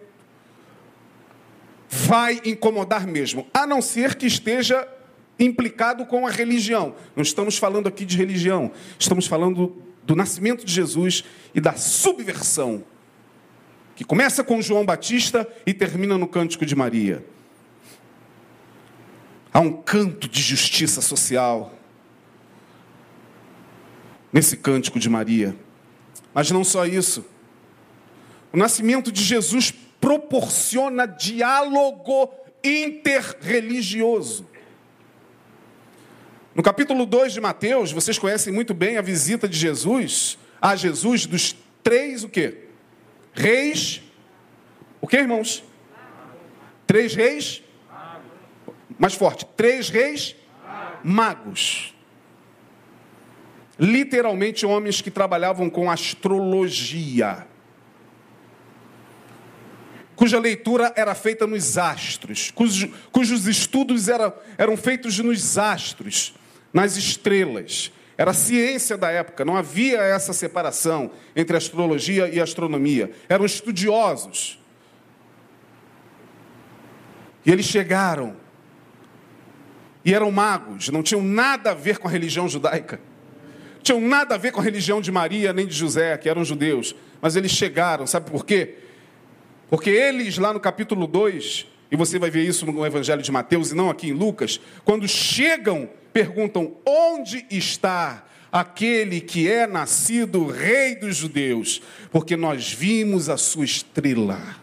vai 1.88 2.40
incomodar 2.44 3.06
mesmo, 3.06 3.46
a 3.54 3.66
não 3.66 3.80
ser 3.80 4.16
que 4.16 4.26
esteja 4.26 4.86
implicado 5.38 6.04
com 6.04 6.26
a 6.26 6.30
religião. 6.30 6.94
Não 7.14 7.22
estamos 7.22 7.56
falando 7.56 7.86
aqui 7.86 8.04
de 8.04 8.16
religião, 8.16 8.72
estamos 8.98 9.26
falando 9.26 9.80
do 10.04 10.16
nascimento 10.16 10.64
de 10.64 10.72
Jesus 10.72 11.24
e 11.54 11.60
da 11.60 11.74
subversão, 11.74 12.84
que 13.94 14.04
começa 14.04 14.42
com 14.42 14.60
João 14.60 14.84
Batista 14.84 15.46
e 15.64 15.72
termina 15.72 16.18
no 16.18 16.26
cântico 16.26 16.66
de 16.66 16.74
Maria. 16.74 17.24
Há 19.52 19.60
um 19.60 19.72
canto 19.72 20.28
de 20.28 20.42
justiça 20.42 21.00
social 21.00 21.74
nesse 24.32 24.56
cântico 24.56 24.98
de 24.98 25.08
Maria. 25.08 25.56
Mas 26.38 26.52
não 26.52 26.62
só 26.62 26.86
isso. 26.86 27.26
O 28.52 28.56
nascimento 28.56 29.10
de 29.10 29.24
Jesus 29.24 29.74
proporciona 30.00 31.04
diálogo 31.04 32.32
interreligioso. 32.62 34.48
No 36.54 36.62
capítulo 36.62 37.04
2 37.06 37.32
de 37.32 37.40
Mateus, 37.40 37.90
vocês 37.90 38.20
conhecem 38.20 38.52
muito 38.52 38.72
bem 38.72 38.96
a 38.98 39.02
visita 39.02 39.48
de 39.48 39.58
Jesus 39.58 40.38
a 40.62 40.76
Jesus 40.76 41.26
dos 41.26 41.56
três 41.82 42.22
o 42.22 42.28
quê? 42.28 42.68
Reis. 43.32 44.00
O 45.00 45.08
que, 45.08 45.16
irmãos? 45.16 45.64
Três 46.86 47.16
reis? 47.16 47.64
Mais 48.96 49.14
forte. 49.14 49.44
Três 49.56 49.90
reis 49.90 50.36
magos 51.02 51.97
literalmente 53.78 54.66
homens 54.66 55.00
que 55.00 55.10
trabalhavam 55.10 55.70
com 55.70 55.90
astrologia, 55.90 57.46
cuja 60.16 60.38
leitura 60.40 60.92
era 60.96 61.14
feita 61.14 61.46
nos 61.46 61.78
astros, 61.78 62.50
cujos, 62.50 62.90
cujos 63.12 63.46
estudos 63.46 64.08
era, 64.08 64.36
eram 64.56 64.76
feitos 64.76 65.18
nos 65.20 65.56
astros, 65.56 66.34
nas 66.72 66.96
estrelas. 66.96 67.92
Era 68.16 68.32
ciência 68.32 68.96
da 68.96 69.12
época, 69.12 69.44
não 69.44 69.56
havia 69.56 69.98
essa 69.98 70.32
separação 70.32 71.12
entre 71.36 71.56
astrologia 71.56 72.28
e 72.28 72.40
astronomia. 72.40 73.12
Eram 73.28 73.44
estudiosos. 73.44 74.58
E 77.46 77.52
eles 77.52 77.66
chegaram. 77.66 78.36
E 80.04 80.12
eram 80.12 80.32
magos, 80.32 80.88
não 80.88 81.00
tinham 81.00 81.22
nada 81.22 81.70
a 81.70 81.74
ver 81.74 81.98
com 81.98 82.08
a 82.08 82.10
religião 82.10 82.48
judaica 82.48 83.00
tinham 83.88 84.00
nada 84.02 84.34
a 84.34 84.38
ver 84.38 84.52
com 84.52 84.60
a 84.60 84.62
religião 84.62 85.00
de 85.00 85.10
Maria 85.10 85.50
nem 85.54 85.66
de 85.66 85.74
José, 85.74 86.14
que 86.18 86.28
eram 86.28 86.44
judeus, 86.44 86.94
mas 87.22 87.36
eles 87.36 87.50
chegaram, 87.50 88.06
sabe 88.06 88.30
por 88.30 88.44
quê? 88.44 88.74
Porque 89.70 89.88
eles, 89.88 90.36
lá 90.36 90.52
no 90.52 90.60
capítulo 90.60 91.06
2, 91.06 91.66
e 91.90 91.96
você 91.96 92.18
vai 92.18 92.30
ver 92.30 92.44
isso 92.44 92.66
no 92.66 92.84
Evangelho 92.84 93.22
de 93.22 93.32
Mateus 93.32 93.70
e 93.70 93.74
não 93.74 93.88
aqui 93.88 94.08
em 94.08 94.12
Lucas, 94.12 94.60
quando 94.84 95.08
chegam, 95.08 95.88
perguntam: 96.12 96.76
onde 96.84 97.46
está 97.50 98.26
aquele 98.52 99.22
que 99.22 99.50
é 99.50 99.66
nascido 99.66 100.46
rei 100.46 100.94
dos 100.94 101.16
judeus? 101.16 101.80
Porque 102.10 102.36
nós 102.36 102.70
vimos 102.70 103.30
a 103.30 103.38
sua 103.38 103.64
estrela. 103.64 104.56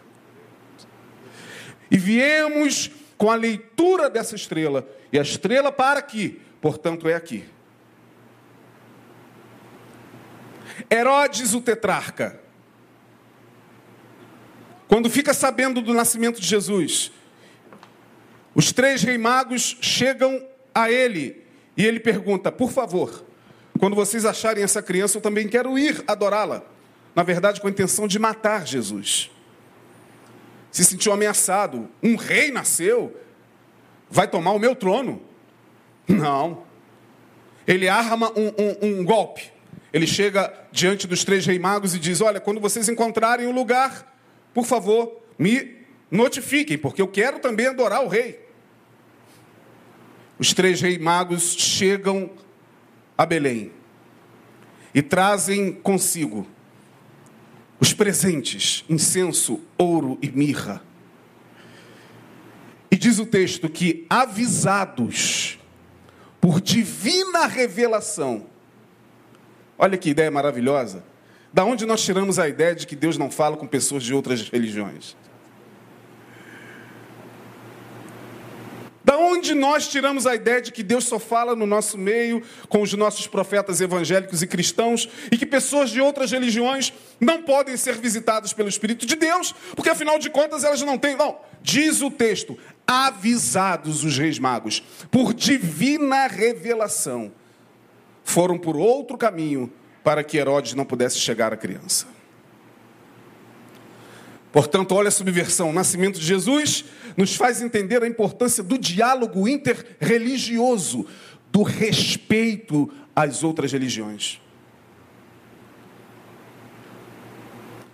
E 1.90 1.98
viemos 1.98 2.92
com 3.18 3.28
a 3.28 3.34
leitura 3.34 4.08
dessa 4.08 4.36
estrela. 4.36 4.88
E 5.12 5.18
a 5.18 5.22
estrela 5.22 5.72
para 5.72 5.98
aqui, 5.98 6.40
portanto 6.60 7.08
é 7.08 7.14
aqui. 7.14 7.44
Herodes 10.90 11.54
o 11.54 11.60
tetrarca, 11.60 12.40
quando 14.88 15.10
fica 15.10 15.34
sabendo 15.34 15.82
do 15.82 15.92
nascimento 15.92 16.40
de 16.40 16.46
Jesus, 16.46 17.10
os 18.54 18.72
três 18.72 19.02
reis 19.02 19.20
magos 19.20 19.76
chegam 19.80 20.42
a 20.74 20.90
ele 20.90 21.44
e 21.76 21.84
ele 21.84 22.00
pergunta: 22.00 22.52
Por 22.52 22.70
favor, 22.70 23.24
quando 23.78 23.96
vocês 23.96 24.24
acharem 24.24 24.62
essa 24.62 24.82
criança, 24.82 25.18
eu 25.18 25.22
também 25.22 25.48
quero 25.48 25.78
ir 25.78 26.02
adorá-la. 26.06 26.62
Na 27.14 27.22
verdade, 27.22 27.60
com 27.60 27.66
a 27.66 27.70
intenção 27.70 28.06
de 28.06 28.18
matar 28.18 28.66
Jesus. 28.66 29.30
Se 30.70 30.84
sentiu 30.84 31.12
ameaçado. 31.12 31.88
Um 32.02 32.16
rei 32.16 32.50
nasceu, 32.50 33.18
vai 34.10 34.28
tomar 34.28 34.52
o 34.52 34.58
meu 34.58 34.76
trono. 34.76 35.22
Não. 36.06 36.64
Ele 37.66 37.88
arma 37.88 38.30
um, 38.36 38.48
um, 38.48 39.00
um 39.00 39.04
golpe. 39.04 39.55
Ele 39.96 40.06
chega 40.06 40.52
diante 40.70 41.06
dos 41.06 41.24
três 41.24 41.46
reis 41.46 41.58
magos 41.58 41.94
e 41.94 41.98
diz: 41.98 42.20
Olha, 42.20 42.38
quando 42.38 42.60
vocês 42.60 42.86
encontrarem 42.86 43.46
um 43.46 43.50
lugar, 43.50 44.14
por 44.52 44.66
favor, 44.66 45.22
me 45.38 45.74
notifiquem, 46.10 46.76
porque 46.76 47.00
eu 47.00 47.08
quero 47.08 47.38
também 47.38 47.68
adorar 47.68 48.04
o 48.04 48.06
rei. 48.06 48.46
Os 50.38 50.52
três 50.52 50.82
reis 50.82 50.98
magos 50.98 51.54
chegam 51.54 52.30
a 53.16 53.24
Belém 53.24 53.72
e 54.94 55.00
trazem 55.00 55.72
consigo 55.72 56.46
os 57.80 57.94
presentes, 57.94 58.84
incenso, 58.90 59.62
ouro 59.78 60.18
e 60.20 60.30
mirra. 60.30 60.84
E 62.90 62.98
diz 62.98 63.18
o 63.18 63.24
texto 63.24 63.66
que, 63.70 64.04
avisados 64.10 65.58
por 66.38 66.60
divina 66.60 67.46
revelação, 67.46 68.54
olha 69.78 69.96
que 69.96 70.10
ideia 70.10 70.30
maravilhosa 70.30 71.02
da 71.52 71.64
onde 71.64 71.86
nós 71.86 72.04
tiramos 72.04 72.38
a 72.38 72.46
ideia 72.46 72.74
de 72.74 72.86
que 72.86 72.94
Deus 72.94 73.16
não 73.16 73.30
fala 73.30 73.56
com 73.56 73.66
pessoas 73.66 74.02
de 74.02 74.12
outras 74.12 74.48
religiões? 74.50 75.16
Da 79.02 79.16
onde 79.16 79.54
nós 79.54 79.88
tiramos 79.88 80.26
a 80.26 80.34
ideia 80.34 80.60
de 80.60 80.72
que 80.72 80.82
Deus 80.82 81.04
só 81.04 81.18
fala 81.18 81.54
no 81.56 81.64
nosso 81.64 81.96
meio 81.96 82.42
com 82.68 82.82
os 82.82 82.92
nossos 82.92 83.26
profetas 83.26 83.80
evangélicos 83.80 84.42
e 84.42 84.46
cristãos 84.46 85.08
e 85.30 85.38
que 85.38 85.46
pessoas 85.46 85.90
de 85.90 86.00
outras 86.00 86.32
religiões 86.32 86.92
não 87.20 87.40
podem 87.40 87.76
ser 87.76 87.94
visitadas 87.94 88.52
pelo 88.52 88.68
Espírito 88.68 89.06
de 89.06 89.14
Deus, 89.14 89.54
porque 89.74 89.88
afinal 89.88 90.18
de 90.18 90.28
contas 90.28 90.64
elas 90.64 90.82
não 90.82 90.98
têm. 90.98 91.16
Não, 91.16 91.38
diz 91.62 92.02
o 92.02 92.10
texto: 92.10 92.58
avisados 92.84 94.04
os 94.04 94.18
reis 94.18 94.38
magos, 94.38 94.82
por 95.08 95.32
divina 95.32 96.26
revelação, 96.26 97.32
foram 98.26 98.58
por 98.58 98.76
outro 98.76 99.16
caminho 99.16 99.72
para 100.02 100.24
que 100.24 100.36
Herodes 100.36 100.74
não 100.74 100.84
pudesse 100.84 101.16
chegar 101.16 101.52
à 101.52 101.56
criança. 101.56 102.08
Portanto, 104.52 104.92
olha 104.92 105.08
a 105.08 105.12
subversão. 105.12 105.70
O 105.70 105.72
nascimento 105.72 106.18
de 106.18 106.26
Jesus 106.26 106.84
nos 107.16 107.36
faz 107.36 107.62
entender 107.62 108.02
a 108.02 108.06
importância 108.06 108.64
do 108.64 108.76
diálogo 108.76 109.46
interreligioso, 109.46 111.06
do 111.52 111.62
respeito 111.62 112.92
às 113.14 113.44
outras 113.44 113.70
religiões. 113.70 114.40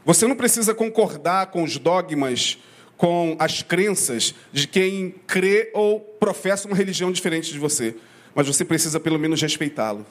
Você 0.04 0.26
não 0.26 0.34
precisa 0.34 0.74
concordar 0.74 1.48
com 1.48 1.62
os 1.62 1.76
dogmas, 1.76 2.58
com 2.96 3.36
as 3.38 3.62
crenças 3.62 4.34
de 4.50 4.66
quem 4.66 5.14
crê 5.26 5.70
ou 5.74 6.00
professa 6.00 6.66
uma 6.66 6.76
religião 6.76 7.12
diferente 7.12 7.52
de 7.52 7.58
você, 7.58 7.96
mas 8.34 8.46
você 8.46 8.64
precisa 8.64 8.98
pelo 8.98 9.18
menos 9.18 9.42
respeitá-lo. 9.42 10.06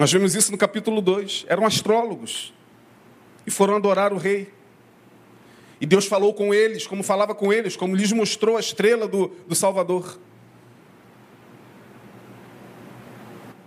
Nós 0.00 0.10
vemos 0.10 0.34
isso 0.34 0.50
no 0.50 0.56
capítulo 0.56 1.02
2. 1.02 1.44
Eram 1.46 1.66
astrólogos 1.66 2.54
e 3.46 3.50
foram 3.50 3.76
adorar 3.76 4.14
o 4.14 4.16
rei. 4.16 4.50
E 5.78 5.84
Deus 5.84 6.06
falou 6.06 6.32
com 6.32 6.54
eles, 6.54 6.86
como 6.86 7.02
falava 7.02 7.34
com 7.34 7.52
eles, 7.52 7.76
como 7.76 7.94
lhes 7.94 8.10
mostrou 8.10 8.56
a 8.56 8.60
estrela 8.60 9.06
do, 9.06 9.30
do 9.46 9.54
Salvador. 9.54 10.18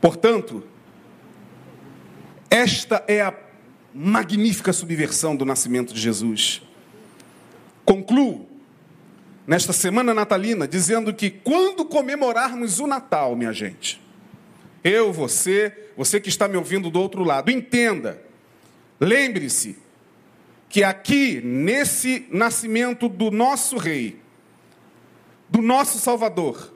Portanto, 0.02 0.64
esta 2.50 3.06
é 3.08 3.22
a 3.22 3.32
magnífica 3.94 4.74
subversão 4.74 5.36
do 5.36 5.46
nascimento 5.46 5.94
de 5.94 6.02
Jesus. 6.02 6.64
Concluo 7.86 8.50
nesta 9.46 9.72
semana 9.72 10.16
natalina 10.16 10.68
dizendo 10.68 11.14
que 11.14 11.30
quando 11.30 11.86
comemorarmos 11.86 12.80
o 12.80 12.88
Natal, 12.88 13.36
minha 13.36 13.54
gente, 13.54 14.03
eu, 14.84 15.14
você, 15.14 15.90
você 15.96 16.20
que 16.20 16.30
está 16.30 16.48
me 16.48 16.58
ouvindo 16.58 16.90
do 16.90 17.00
outro 17.00 17.24
lado, 17.24 17.50
entenda, 17.50 18.22
lembre-se 19.00 19.78
que 20.70 20.84
aqui, 20.84 21.40
nesse 21.44 22.26
nascimento 22.32 23.08
do 23.08 23.30
nosso 23.30 23.78
Rei, 23.78 24.20
do 25.48 25.62
nosso 25.62 26.00
Salvador, 26.00 26.74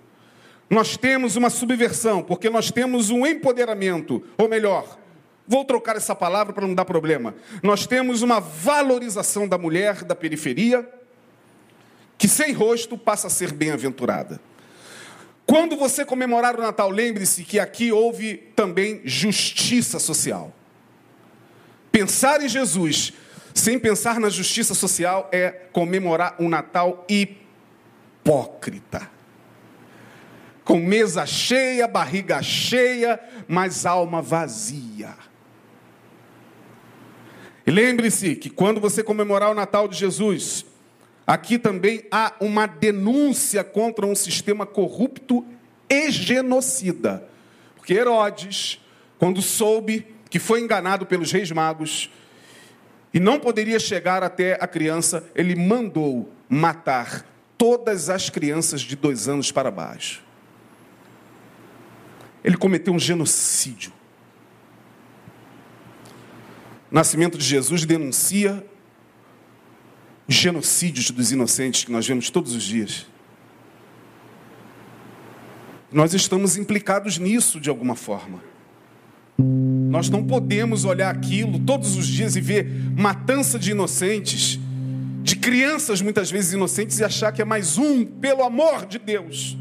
nós 0.70 0.95
temos 0.97 1.36
uma 1.36 1.49
subversão, 1.49 2.22
porque 2.22 2.49
nós 2.49 2.72
temos 2.72 3.10
um 3.10 3.26
empoderamento, 3.26 4.24
ou 4.38 4.47
melhor, 4.47 4.99
vou 5.47 5.66
trocar 5.66 5.95
essa 5.95 6.14
palavra 6.14 6.53
para 6.53 6.68
não 6.68 6.76
dar 6.76 6.86
problema. 6.86 7.34
Nós 7.64 7.88
temos 7.88 8.22
uma 8.22 8.39
valorização 8.39 9.47
da 9.47 9.58
mulher 9.58 10.03
da 10.03 10.14
periferia, 10.14 10.88
que 12.18 12.28
sem 12.28 12.51
rosto 12.51 12.97
passa 12.97 13.28
a 13.28 13.30
ser 13.30 13.51
bem-aventurada. 13.51 14.39
Quando 15.48 15.78
você 15.78 16.04
comemorar 16.04 16.60
o 16.60 16.62
Natal, 16.62 16.89
lembre-se 16.89 17.45
que 17.45 17.58
aqui 17.58 17.89
houve 17.89 18.36
também 18.54 19.02
justiça 19.06 19.98
social. 19.98 20.54
Pensar 21.89 22.43
em 22.43 22.50
Jesus 22.50 23.14
sem 23.54 23.80
pensar 23.80 24.20
na 24.20 24.30
justiça 24.30 24.76
social 24.76 25.30
é 25.32 25.50
comemorar 25.50 26.36
um 26.38 26.50
Natal 26.50 27.06
hipócrita. 27.10 29.10
Com 30.66 30.80
mesa 30.80 31.26
cheia, 31.26 31.88
barriga 31.88 32.43
cheia, 32.43 33.18
mas 33.48 33.86
alma 33.86 34.22
vazia. 34.22 35.16
E 37.66 37.72
lembre-se 37.72 38.36
que 38.36 38.50
quando 38.50 38.80
você 38.80 39.02
comemorar 39.02 39.50
o 39.50 39.56
Natal 39.56 39.88
de 39.88 39.98
Jesus, 39.98 40.66
Aqui 41.28 41.59
também 41.59 42.05
há 42.09 42.34
uma 42.39 42.65
denúncia 42.65 43.61
contra 43.61 44.05
um 44.05 44.15
sistema 44.15 44.65
corrupto 44.65 45.45
e 45.89 46.09
genocida. 46.09 47.28
Porque 47.75 47.93
Herodes, 47.93 48.82
quando 49.19 49.41
soube 49.41 50.07
que 50.30 50.39
foi 50.39 50.61
enganado 50.61 51.05
pelos 51.05 51.30
reis 51.30 51.51
magos 51.51 52.09
e 53.13 53.19
não 53.19 53.41
poderia 53.41 53.78
chegar 53.78 54.23
até 54.23 54.53
a 54.53 54.65
criança, 54.65 55.30
ele 55.36 55.53
mandou 55.53 56.32
matar 56.47 57.25
todas 57.57 58.09
as 58.09 58.30
crianças 58.30 58.80
de 58.80 58.95
dois 58.95 59.28
anos 59.28 59.51
para 59.51 59.69
baixo. 59.69 60.23
Ele 62.41 62.55
cometeu 62.55 62.93
um 62.93 62.99
genocídio. 62.99 63.91
O 66.89 66.95
nascimento 66.95 67.38
de 67.38 67.43
Jesus 67.43 67.84
denuncia 67.84 68.65
os 70.28 70.36
genocídios 70.36 71.09
dos 71.11 71.32
inocentes 71.32 71.84
que 71.84 71.91
nós 71.91 72.05
vemos 72.07 72.30
todos 72.30 72.53
os 72.53 72.63
dias. 72.63 73.05
Nós 75.91 76.13
estamos 76.13 76.57
implicados 76.57 77.17
nisso 77.17 77.59
de 77.59 77.69
alguma 77.69 77.95
forma. 77.95 78.43
Nós 79.38 80.09
não 80.09 80.23
podemos 80.25 80.84
olhar 80.84 81.15
aquilo 81.15 81.59
todos 81.59 81.95
os 81.95 82.05
dias 82.07 82.36
e 82.36 82.41
ver 82.41 82.65
matança 82.95 83.57
de 83.57 83.71
inocentes, 83.71 84.59
de 85.23 85.36
crianças 85.38 86.01
muitas 86.01 86.30
vezes 86.30 86.53
inocentes, 86.53 86.99
e 86.99 87.03
achar 87.03 87.32
que 87.32 87.41
é 87.41 87.45
mais 87.45 87.78
um, 87.78 88.03
pelo 88.03 88.43
amor 88.43 88.86
de 88.86 88.99
Deus. 88.99 89.57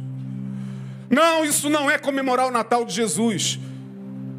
Não, 1.09 1.45
isso 1.45 1.71
não 1.71 1.89
é 1.89 1.97
comemorar 1.97 2.49
o 2.49 2.51
Natal 2.51 2.85
de 2.85 2.93
Jesus. 2.93 3.61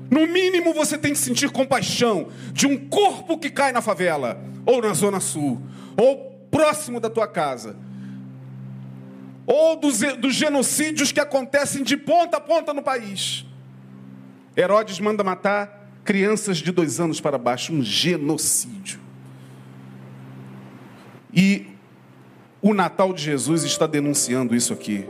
No 0.10 0.26
mínimo 0.26 0.74
você 0.74 0.98
tem 0.98 1.14
que 1.14 1.20
sentir 1.20 1.50
compaixão 1.50 2.30
de 2.54 2.66
um 2.66 2.78
corpo 2.88 3.38
que 3.38 3.50
cai 3.50 3.72
na 3.72 3.82
favela 3.82 4.42
ou 4.66 4.82
na 4.82 4.94
Zona 4.94 5.20
Sul, 5.20 5.62
ou 5.96 6.48
próximo 6.52 7.00
da 7.00 7.10
tua 7.10 7.28
casa, 7.28 7.76
ou 9.46 9.78
dos, 9.78 10.00
dos 10.20 10.36
genocídios 10.36 11.12
que 11.12 11.22
acontecem 11.22 11.84
de 11.84 11.96
ponta 11.96 12.38
a 12.38 12.42
ponta 12.42 12.74
no 12.74 12.84
país. 12.84 13.46
Herodes 14.56 15.00
manda 15.00 15.24
matar 15.24 15.90
crianças 16.04 16.58
de 16.58 16.72
dois 16.72 17.00
anos 17.00 17.22
para 17.22 17.38
baixo, 17.38 17.74
um 17.74 17.82
genocídio. 17.82 19.00
E 21.34 21.68
o 22.62 22.74
Natal 22.74 23.14
de 23.14 23.24
Jesus 23.24 23.64
está 23.64 23.88
denunciando 23.88 24.56
isso 24.56 24.74
aqui. 24.74 25.08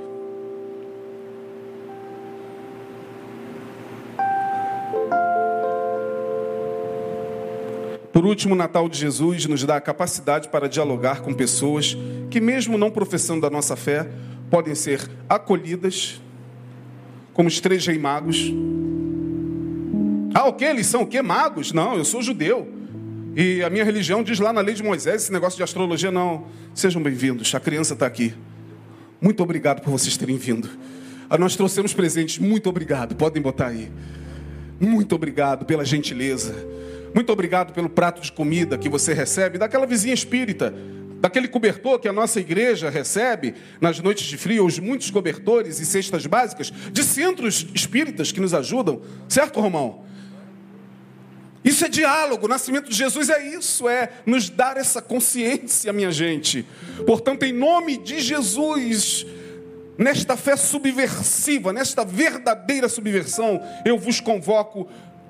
Por 8.17 8.25
último, 8.25 8.55
o 8.55 8.57
Natal 8.57 8.89
de 8.89 8.97
Jesus 8.97 9.45
nos 9.45 9.63
dá 9.63 9.75
a 9.75 9.79
capacidade 9.79 10.49
para 10.49 10.67
dialogar 10.67 11.21
com 11.21 11.35
pessoas 11.35 11.95
que, 12.31 12.41
mesmo 12.41 12.75
não 12.75 12.89
professando 12.89 13.41
da 13.41 13.49
nossa 13.51 13.75
fé, 13.75 14.09
podem 14.49 14.73
ser 14.73 15.07
acolhidas, 15.29 16.19
como 17.31 17.47
os 17.47 17.59
três 17.59 17.85
reis 17.85 18.01
magos. 18.01 18.51
Ah, 20.33 20.47
o 20.47 20.53
que? 20.53 20.65
Eles 20.65 20.87
são 20.87 21.03
o 21.03 21.05
que? 21.05 21.21
Magos? 21.21 21.71
Não, 21.71 21.95
eu 21.95 22.03
sou 22.03 22.23
judeu. 22.23 22.67
E 23.35 23.61
a 23.61 23.69
minha 23.69 23.85
religião 23.85 24.23
diz 24.23 24.39
lá 24.39 24.51
na 24.51 24.61
lei 24.61 24.73
de 24.73 24.81
Moisés, 24.81 25.21
esse 25.21 25.31
negócio 25.31 25.55
de 25.55 25.61
astrologia, 25.61 26.09
não. 26.09 26.45
Sejam 26.73 27.03
bem-vindos, 27.03 27.53
a 27.53 27.59
criança 27.59 27.93
está 27.93 28.07
aqui. 28.07 28.33
Muito 29.21 29.43
obrigado 29.43 29.83
por 29.83 29.91
vocês 29.91 30.17
terem 30.17 30.37
vindo. 30.37 30.67
Ah, 31.29 31.37
nós 31.37 31.55
trouxemos 31.55 31.93
presentes, 31.93 32.39
muito 32.39 32.67
obrigado. 32.67 33.15
Podem 33.15 33.43
botar 33.43 33.67
aí. 33.67 33.91
Muito 34.79 35.13
obrigado 35.13 35.65
pela 35.65 35.85
gentileza. 35.85 36.77
Muito 37.13 37.31
obrigado 37.31 37.73
pelo 37.73 37.89
prato 37.89 38.21
de 38.21 38.31
comida 38.31 38.77
que 38.77 38.89
você 38.89 39.13
recebe 39.13 39.57
daquela 39.57 39.85
vizinha 39.85 40.13
espírita, 40.13 40.73
daquele 41.19 41.47
cobertor 41.47 41.99
que 41.99 42.07
a 42.07 42.13
nossa 42.13 42.39
igreja 42.39 42.89
recebe 42.89 43.55
nas 43.81 43.99
noites 43.99 44.25
de 44.25 44.37
frio, 44.37 44.65
os 44.65 44.77
muitos 44.79 45.09
cobertores 45.09 45.79
e 45.79 45.85
cestas 45.85 46.25
básicas 46.25 46.71
de 46.91 47.03
centros 47.03 47.65
espíritas 47.73 48.31
que 48.31 48.39
nos 48.39 48.53
ajudam, 48.53 49.01
certo, 49.27 49.59
Romão? 49.59 50.05
Isso 51.63 51.83
é 51.83 51.89
diálogo, 51.89 52.45
o 52.45 52.49
nascimento 52.49 52.89
de 52.89 52.95
Jesus 52.95 53.29
é 53.29 53.45
isso, 53.45 53.89
é 53.89 54.09
nos 54.25 54.49
dar 54.49 54.77
essa 54.77 55.01
consciência, 55.01 55.91
minha 55.91 56.11
gente. 56.11 56.65
Portanto, 57.05 57.43
em 57.43 57.51
nome 57.51 57.97
de 57.97 58.21
Jesus, 58.21 59.25
nesta 59.97 60.37
fé 60.37 60.55
subversiva, 60.55 61.73
nesta 61.73 62.05
verdadeira 62.05 62.87
subversão, 62.87 63.61
eu 63.83 63.97
vos 63.97 64.21
convoco 64.21 64.87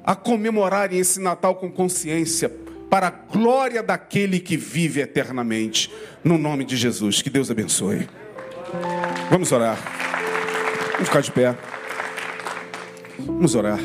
a 0.08 0.16
comemorarem 0.16 0.98
esse 0.98 1.20
Natal 1.20 1.56
com 1.56 1.70
consciência, 1.70 2.50
para 2.90 3.08
a 3.08 3.12
glória 3.12 3.84
daquele 3.84 4.40
que 4.40 4.56
vive 4.56 5.02
eternamente. 5.02 5.92
No 6.24 6.38
nome 6.38 6.64
de 6.64 6.78
Jesus, 6.78 7.22
que 7.22 7.30
Deus 7.30 7.52
abençoe. 7.52 8.08
Vamos 9.30 9.52
orar. 9.52 9.78
Vamos 10.94 11.10
ficar 11.10 11.20
de 11.20 11.30
pé. 11.30 11.58
Vamos 13.20 13.54
orar. 13.54 13.80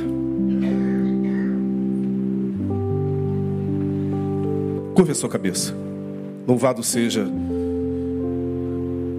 Curva 4.94 5.10
a 5.10 5.14
sua 5.16 5.28
cabeça. 5.28 5.74
Louvado 6.46 6.84
seja 6.84 7.26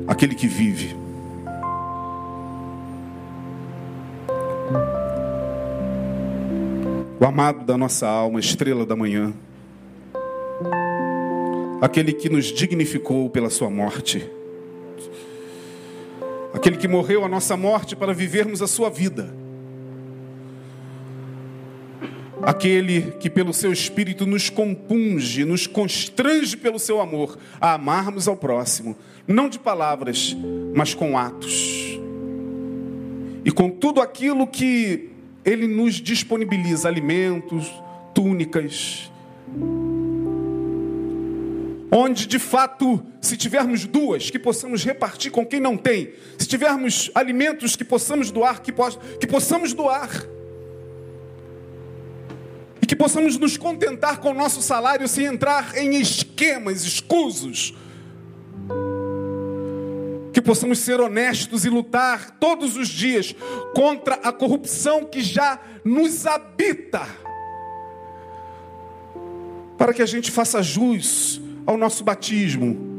aquele 0.08 0.36
que 0.36 0.47
vive. 0.47 1.03
O 7.24 7.26
amado 7.26 7.63
da 7.63 7.78
nossa 7.78 8.05
alma, 8.05 8.38
estrela 8.38 8.86
da 8.86 8.97
manhã. 8.97 9.34
Aquele 11.80 12.11
que 12.11 12.28
nos 12.28 12.47
dignificou 12.47 13.30
pela 13.30 13.49
sua 13.49 13.69
morte. 13.69 14.30
Aquele 16.53 16.76
que 16.76 16.86
morreu 16.86 17.24
a 17.24 17.30
nossa 17.30 17.55
morte 17.55 17.95
para 17.95 18.13
vivermos 18.13 18.61
a 18.61 18.67
sua 18.67 18.89
vida 18.89 19.34
aquele 22.41 23.13
que 23.21 23.30
pelo 23.30 23.53
seu 23.53 23.71
espírito 23.71 24.26
nos 24.26 24.49
compunge, 24.49 25.45
nos 25.45 25.65
constrange 25.65 26.57
pelo 26.57 26.78
seu 26.78 26.99
amor 26.99 27.38
a 27.61 27.76
amarmos 27.76 28.28
ao 28.28 28.36
próximo, 28.36 28.97
não 29.26 29.47
de 29.47 29.57
palavras, 29.57 30.36
mas 30.76 30.93
com 30.93 31.17
atos. 31.17 31.97
E 33.45 33.49
com 33.49 33.69
tudo 33.69 34.01
aquilo 34.01 34.45
que 34.45 35.12
ele 35.46 35.68
nos 35.68 35.96
disponibiliza, 35.96 36.88
alimentos, 36.88 37.72
túnicas, 38.14 39.12
onde 41.91 42.26
de 42.26 42.39
fato, 42.39 43.06
se 43.22 43.38
tivermos 43.38 43.86
duas, 43.86 44.30
que 44.30 44.39
possamos 44.39 44.84
repartir 44.84 45.32
com 45.32 45.46
quem 45.46 45.60
não 45.60 45.78
tem, 45.78 46.14
se 46.38 46.48
tivermos 46.48 47.12
alimentos 47.14 47.76
que 47.76 47.84
possamos 47.84 48.32
doar, 48.32 48.62
que, 48.62 48.74
que 49.20 49.28
possamos 49.28 49.74
doar 49.74 50.10
e 52.82 52.86
que 52.86 52.96
possamos 52.96 53.38
nos 53.38 53.58
contentar 53.58 54.20
com 54.20 54.32
o 54.32 54.34
nosso 54.34 54.62
salário 54.62 55.08
sem 55.08 55.26
entrar 55.26 55.78
em 55.78 55.96
esquemas 56.02 56.84
escusos. 56.84 57.74
Possamos 60.46 60.80
ser 60.80 61.00
honestos 61.00 61.66
e 61.66 61.70
lutar 61.70 62.32
todos 62.32 62.76
os 62.76 62.88
dias 62.88 63.36
contra 63.74 64.16
a 64.16 64.32
corrupção 64.32 65.06
que 65.06 65.22
já 65.22 65.60
nos 65.84 66.26
habita. 66.26 67.08
Para 69.78 69.94
que 69.94 70.02
a 70.02 70.06
gente 70.06 70.32
faça 70.32 70.62
jus 70.62 71.41
ao 71.66 71.78
nosso 71.78 72.04
batismo 72.04 72.94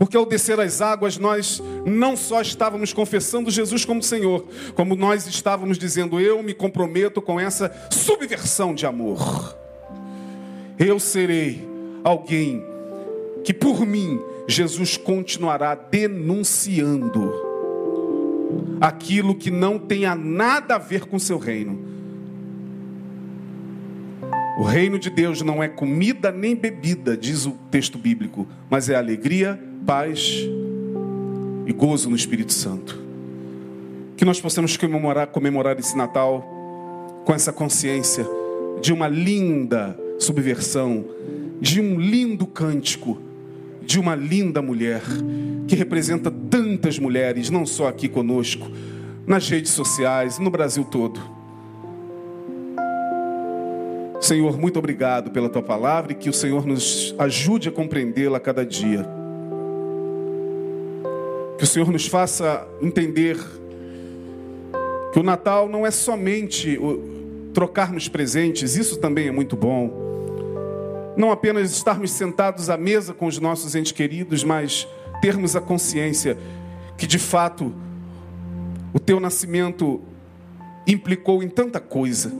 porque 0.00 0.16
ao 0.16 0.24
descer 0.24 0.58
as 0.58 0.80
águas, 0.80 1.18
nós 1.18 1.62
não 1.84 2.16
só 2.16 2.40
estávamos 2.40 2.90
confessando 2.90 3.50
Jesus 3.50 3.84
como 3.84 4.02
Senhor, 4.02 4.46
como 4.74 4.96
nós 4.96 5.26
estávamos 5.26 5.76
dizendo: 5.76 6.18
Eu 6.18 6.42
me 6.42 6.54
comprometo 6.54 7.20
com 7.20 7.38
essa 7.38 7.70
subversão 7.90 8.74
de 8.74 8.86
amor. 8.86 9.54
Eu 10.78 10.98
serei 10.98 11.68
alguém 12.02 12.64
que 13.44 13.52
por 13.52 13.84
mim 13.84 14.18
Jesus 14.46 14.96
continuará 14.96 15.74
denunciando 15.74 17.32
aquilo 18.80 19.34
que 19.34 19.50
não 19.50 19.78
tenha 19.78 20.14
nada 20.14 20.76
a 20.76 20.78
ver 20.78 21.06
com 21.06 21.18
seu 21.18 21.38
reino. 21.38 21.90
O 24.58 24.62
reino 24.62 24.98
de 24.98 25.08
Deus 25.08 25.40
não 25.40 25.62
é 25.62 25.68
comida 25.68 26.30
nem 26.30 26.54
bebida, 26.54 27.16
diz 27.16 27.46
o 27.46 27.52
texto 27.70 27.96
bíblico, 27.96 28.46
mas 28.68 28.88
é 28.88 28.94
alegria, 28.94 29.58
paz 29.86 30.46
e 31.66 31.72
gozo 31.72 32.10
no 32.10 32.16
Espírito 32.16 32.52
Santo. 32.52 33.00
Que 34.16 34.24
nós 34.24 34.40
possamos 34.40 34.76
comemorar, 34.76 35.28
comemorar 35.28 35.78
esse 35.78 35.96
Natal 35.96 36.44
com 37.24 37.32
essa 37.32 37.52
consciência 37.52 38.26
de 38.82 38.92
uma 38.92 39.08
linda 39.08 39.98
subversão, 40.18 41.06
de 41.60 41.80
um 41.80 41.98
lindo 41.98 42.46
cântico, 42.46 43.18
de 43.90 43.98
uma 43.98 44.14
linda 44.14 44.62
mulher 44.62 45.02
que 45.66 45.74
representa 45.74 46.30
tantas 46.30 46.96
mulheres, 46.96 47.50
não 47.50 47.66
só 47.66 47.88
aqui 47.88 48.08
conosco, 48.08 48.70
nas 49.26 49.48
redes 49.48 49.72
sociais, 49.72 50.38
no 50.38 50.48
Brasil 50.48 50.84
todo. 50.84 51.20
Senhor, 54.20 54.56
muito 54.56 54.78
obrigado 54.78 55.32
pela 55.32 55.48
tua 55.48 55.60
palavra 55.60 56.12
e 56.12 56.14
que 56.14 56.30
o 56.30 56.32
Senhor 56.32 56.64
nos 56.64 57.12
ajude 57.18 57.68
a 57.68 57.72
compreendê-la 57.72 58.36
a 58.36 58.40
cada 58.40 58.64
dia. 58.64 59.04
Que 61.58 61.64
o 61.64 61.66
Senhor 61.66 61.90
nos 61.90 62.06
faça 62.06 62.64
entender 62.80 63.36
que 65.12 65.18
o 65.18 65.22
Natal 65.24 65.68
não 65.68 65.84
é 65.84 65.90
somente 65.90 66.78
trocarmos 67.52 68.06
presentes, 68.06 68.76
isso 68.76 69.00
também 69.00 69.26
é 69.26 69.32
muito 69.32 69.56
bom. 69.56 70.09
Não 71.20 71.30
apenas 71.30 71.70
estarmos 71.70 72.12
sentados 72.12 72.70
à 72.70 72.78
mesa 72.78 73.12
com 73.12 73.26
os 73.26 73.38
nossos 73.38 73.74
entes 73.74 73.92
queridos, 73.92 74.42
mas 74.42 74.88
termos 75.20 75.54
a 75.54 75.60
consciência 75.60 76.38
que 76.96 77.06
de 77.06 77.18
fato 77.18 77.74
o 78.90 78.98
teu 78.98 79.20
nascimento 79.20 80.00
implicou 80.86 81.42
em 81.42 81.48
tanta 81.50 81.78
coisa, 81.78 82.32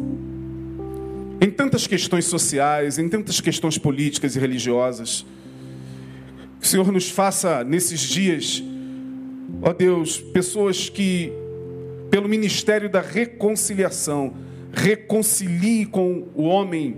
em 1.43 1.51
tantas 1.51 1.87
questões 1.87 2.25
sociais, 2.25 2.97
em 2.97 3.07
tantas 3.07 3.39
questões 3.39 3.77
políticas 3.77 4.35
e 4.35 4.39
religiosas. 4.39 5.27
Que 6.59 6.65
o 6.65 6.69
Senhor 6.69 6.91
nos 6.91 7.11
faça 7.11 7.63
nesses 7.63 8.01
dias 8.01 8.65
Ó 9.61 9.75
Deus, 9.75 10.19
pessoas 10.19 10.89
que, 10.89 11.31
pelo 12.11 12.27
ministério 12.27 12.89
da 12.89 13.03
reconciliação, 13.03 14.33
reconcilie 14.73 15.85
com 15.85 16.29
o 16.35 16.45
homem 16.45 16.97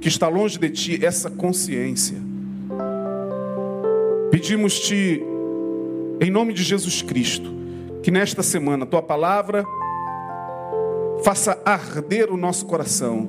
que 0.00 0.08
está 0.08 0.28
longe 0.28 0.58
de 0.58 0.70
ti 0.70 1.04
essa 1.04 1.30
consciência. 1.30 2.16
Pedimos-te, 4.30 5.22
em 6.20 6.30
nome 6.30 6.52
de 6.52 6.62
Jesus 6.62 7.02
Cristo, 7.02 7.52
que 8.02 8.10
nesta 8.10 8.42
semana 8.42 8.86
tua 8.86 9.02
palavra 9.02 9.64
faça 11.24 11.60
arder 11.64 12.30
o 12.30 12.36
nosso 12.36 12.66
coração 12.66 13.28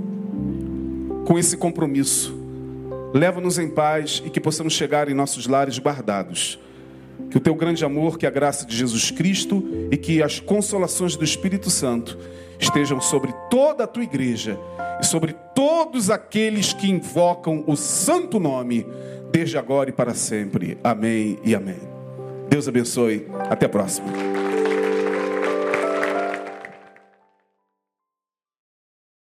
com 1.25 1.37
esse 1.37 1.57
compromisso. 1.57 2.37
Leva-nos 3.13 3.57
em 3.57 3.67
paz 3.67 4.21
e 4.25 4.29
que 4.29 4.39
possamos 4.39 4.73
chegar 4.73 5.09
em 5.09 5.13
nossos 5.13 5.47
lares 5.47 5.79
guardados 5.79 6.59
que 7.29 7.37
o 7.37 7.39
teu 7.39 7.55
grande 7.55 7.85
amor, 7.85 8.17
que 8.17 8.25
a 8.25 8.29
graça 8.29 8.65
de 8.65 8.75
Jesus 8.75 9.11
Cristo 9.11 9.63
e 9.91 9.97
que 9.97 10.21
as 10.23 10.39
consolações 10.39 11.15
do 11.15 11.23
Espírito 11.23 11.69
Santo 11.69 12.17
estejam 12.59 12.99
sobre 12.99 13.33
toda 13.49 13.83
a 13.83 13.87
tua 13.87 14.03
igreja 14.03 14.59
e 14.99 15.05
sobre 15.05 15.33
todos 15.55 16.09
aqueles 16.09 16.73
que 16.73 16.89
invocam 16.89 17.63
o 17.67 17.75
santo 17.75 18.39
nome, 18.39 18.85
desde 19.31 19.57
agora 19.57 19.89
e 19.89 19.93
para 19.93 20.13
sempre. 20.13 20.77
Amém 20.83 21.37
e 21.43 21.55
amém. 21.55 21.79
Deus 22.49 22.67
abençoe. 22.67 23.27
Até 23.49 23.67
a 23.67 23.69
próxima. 23.69 24.07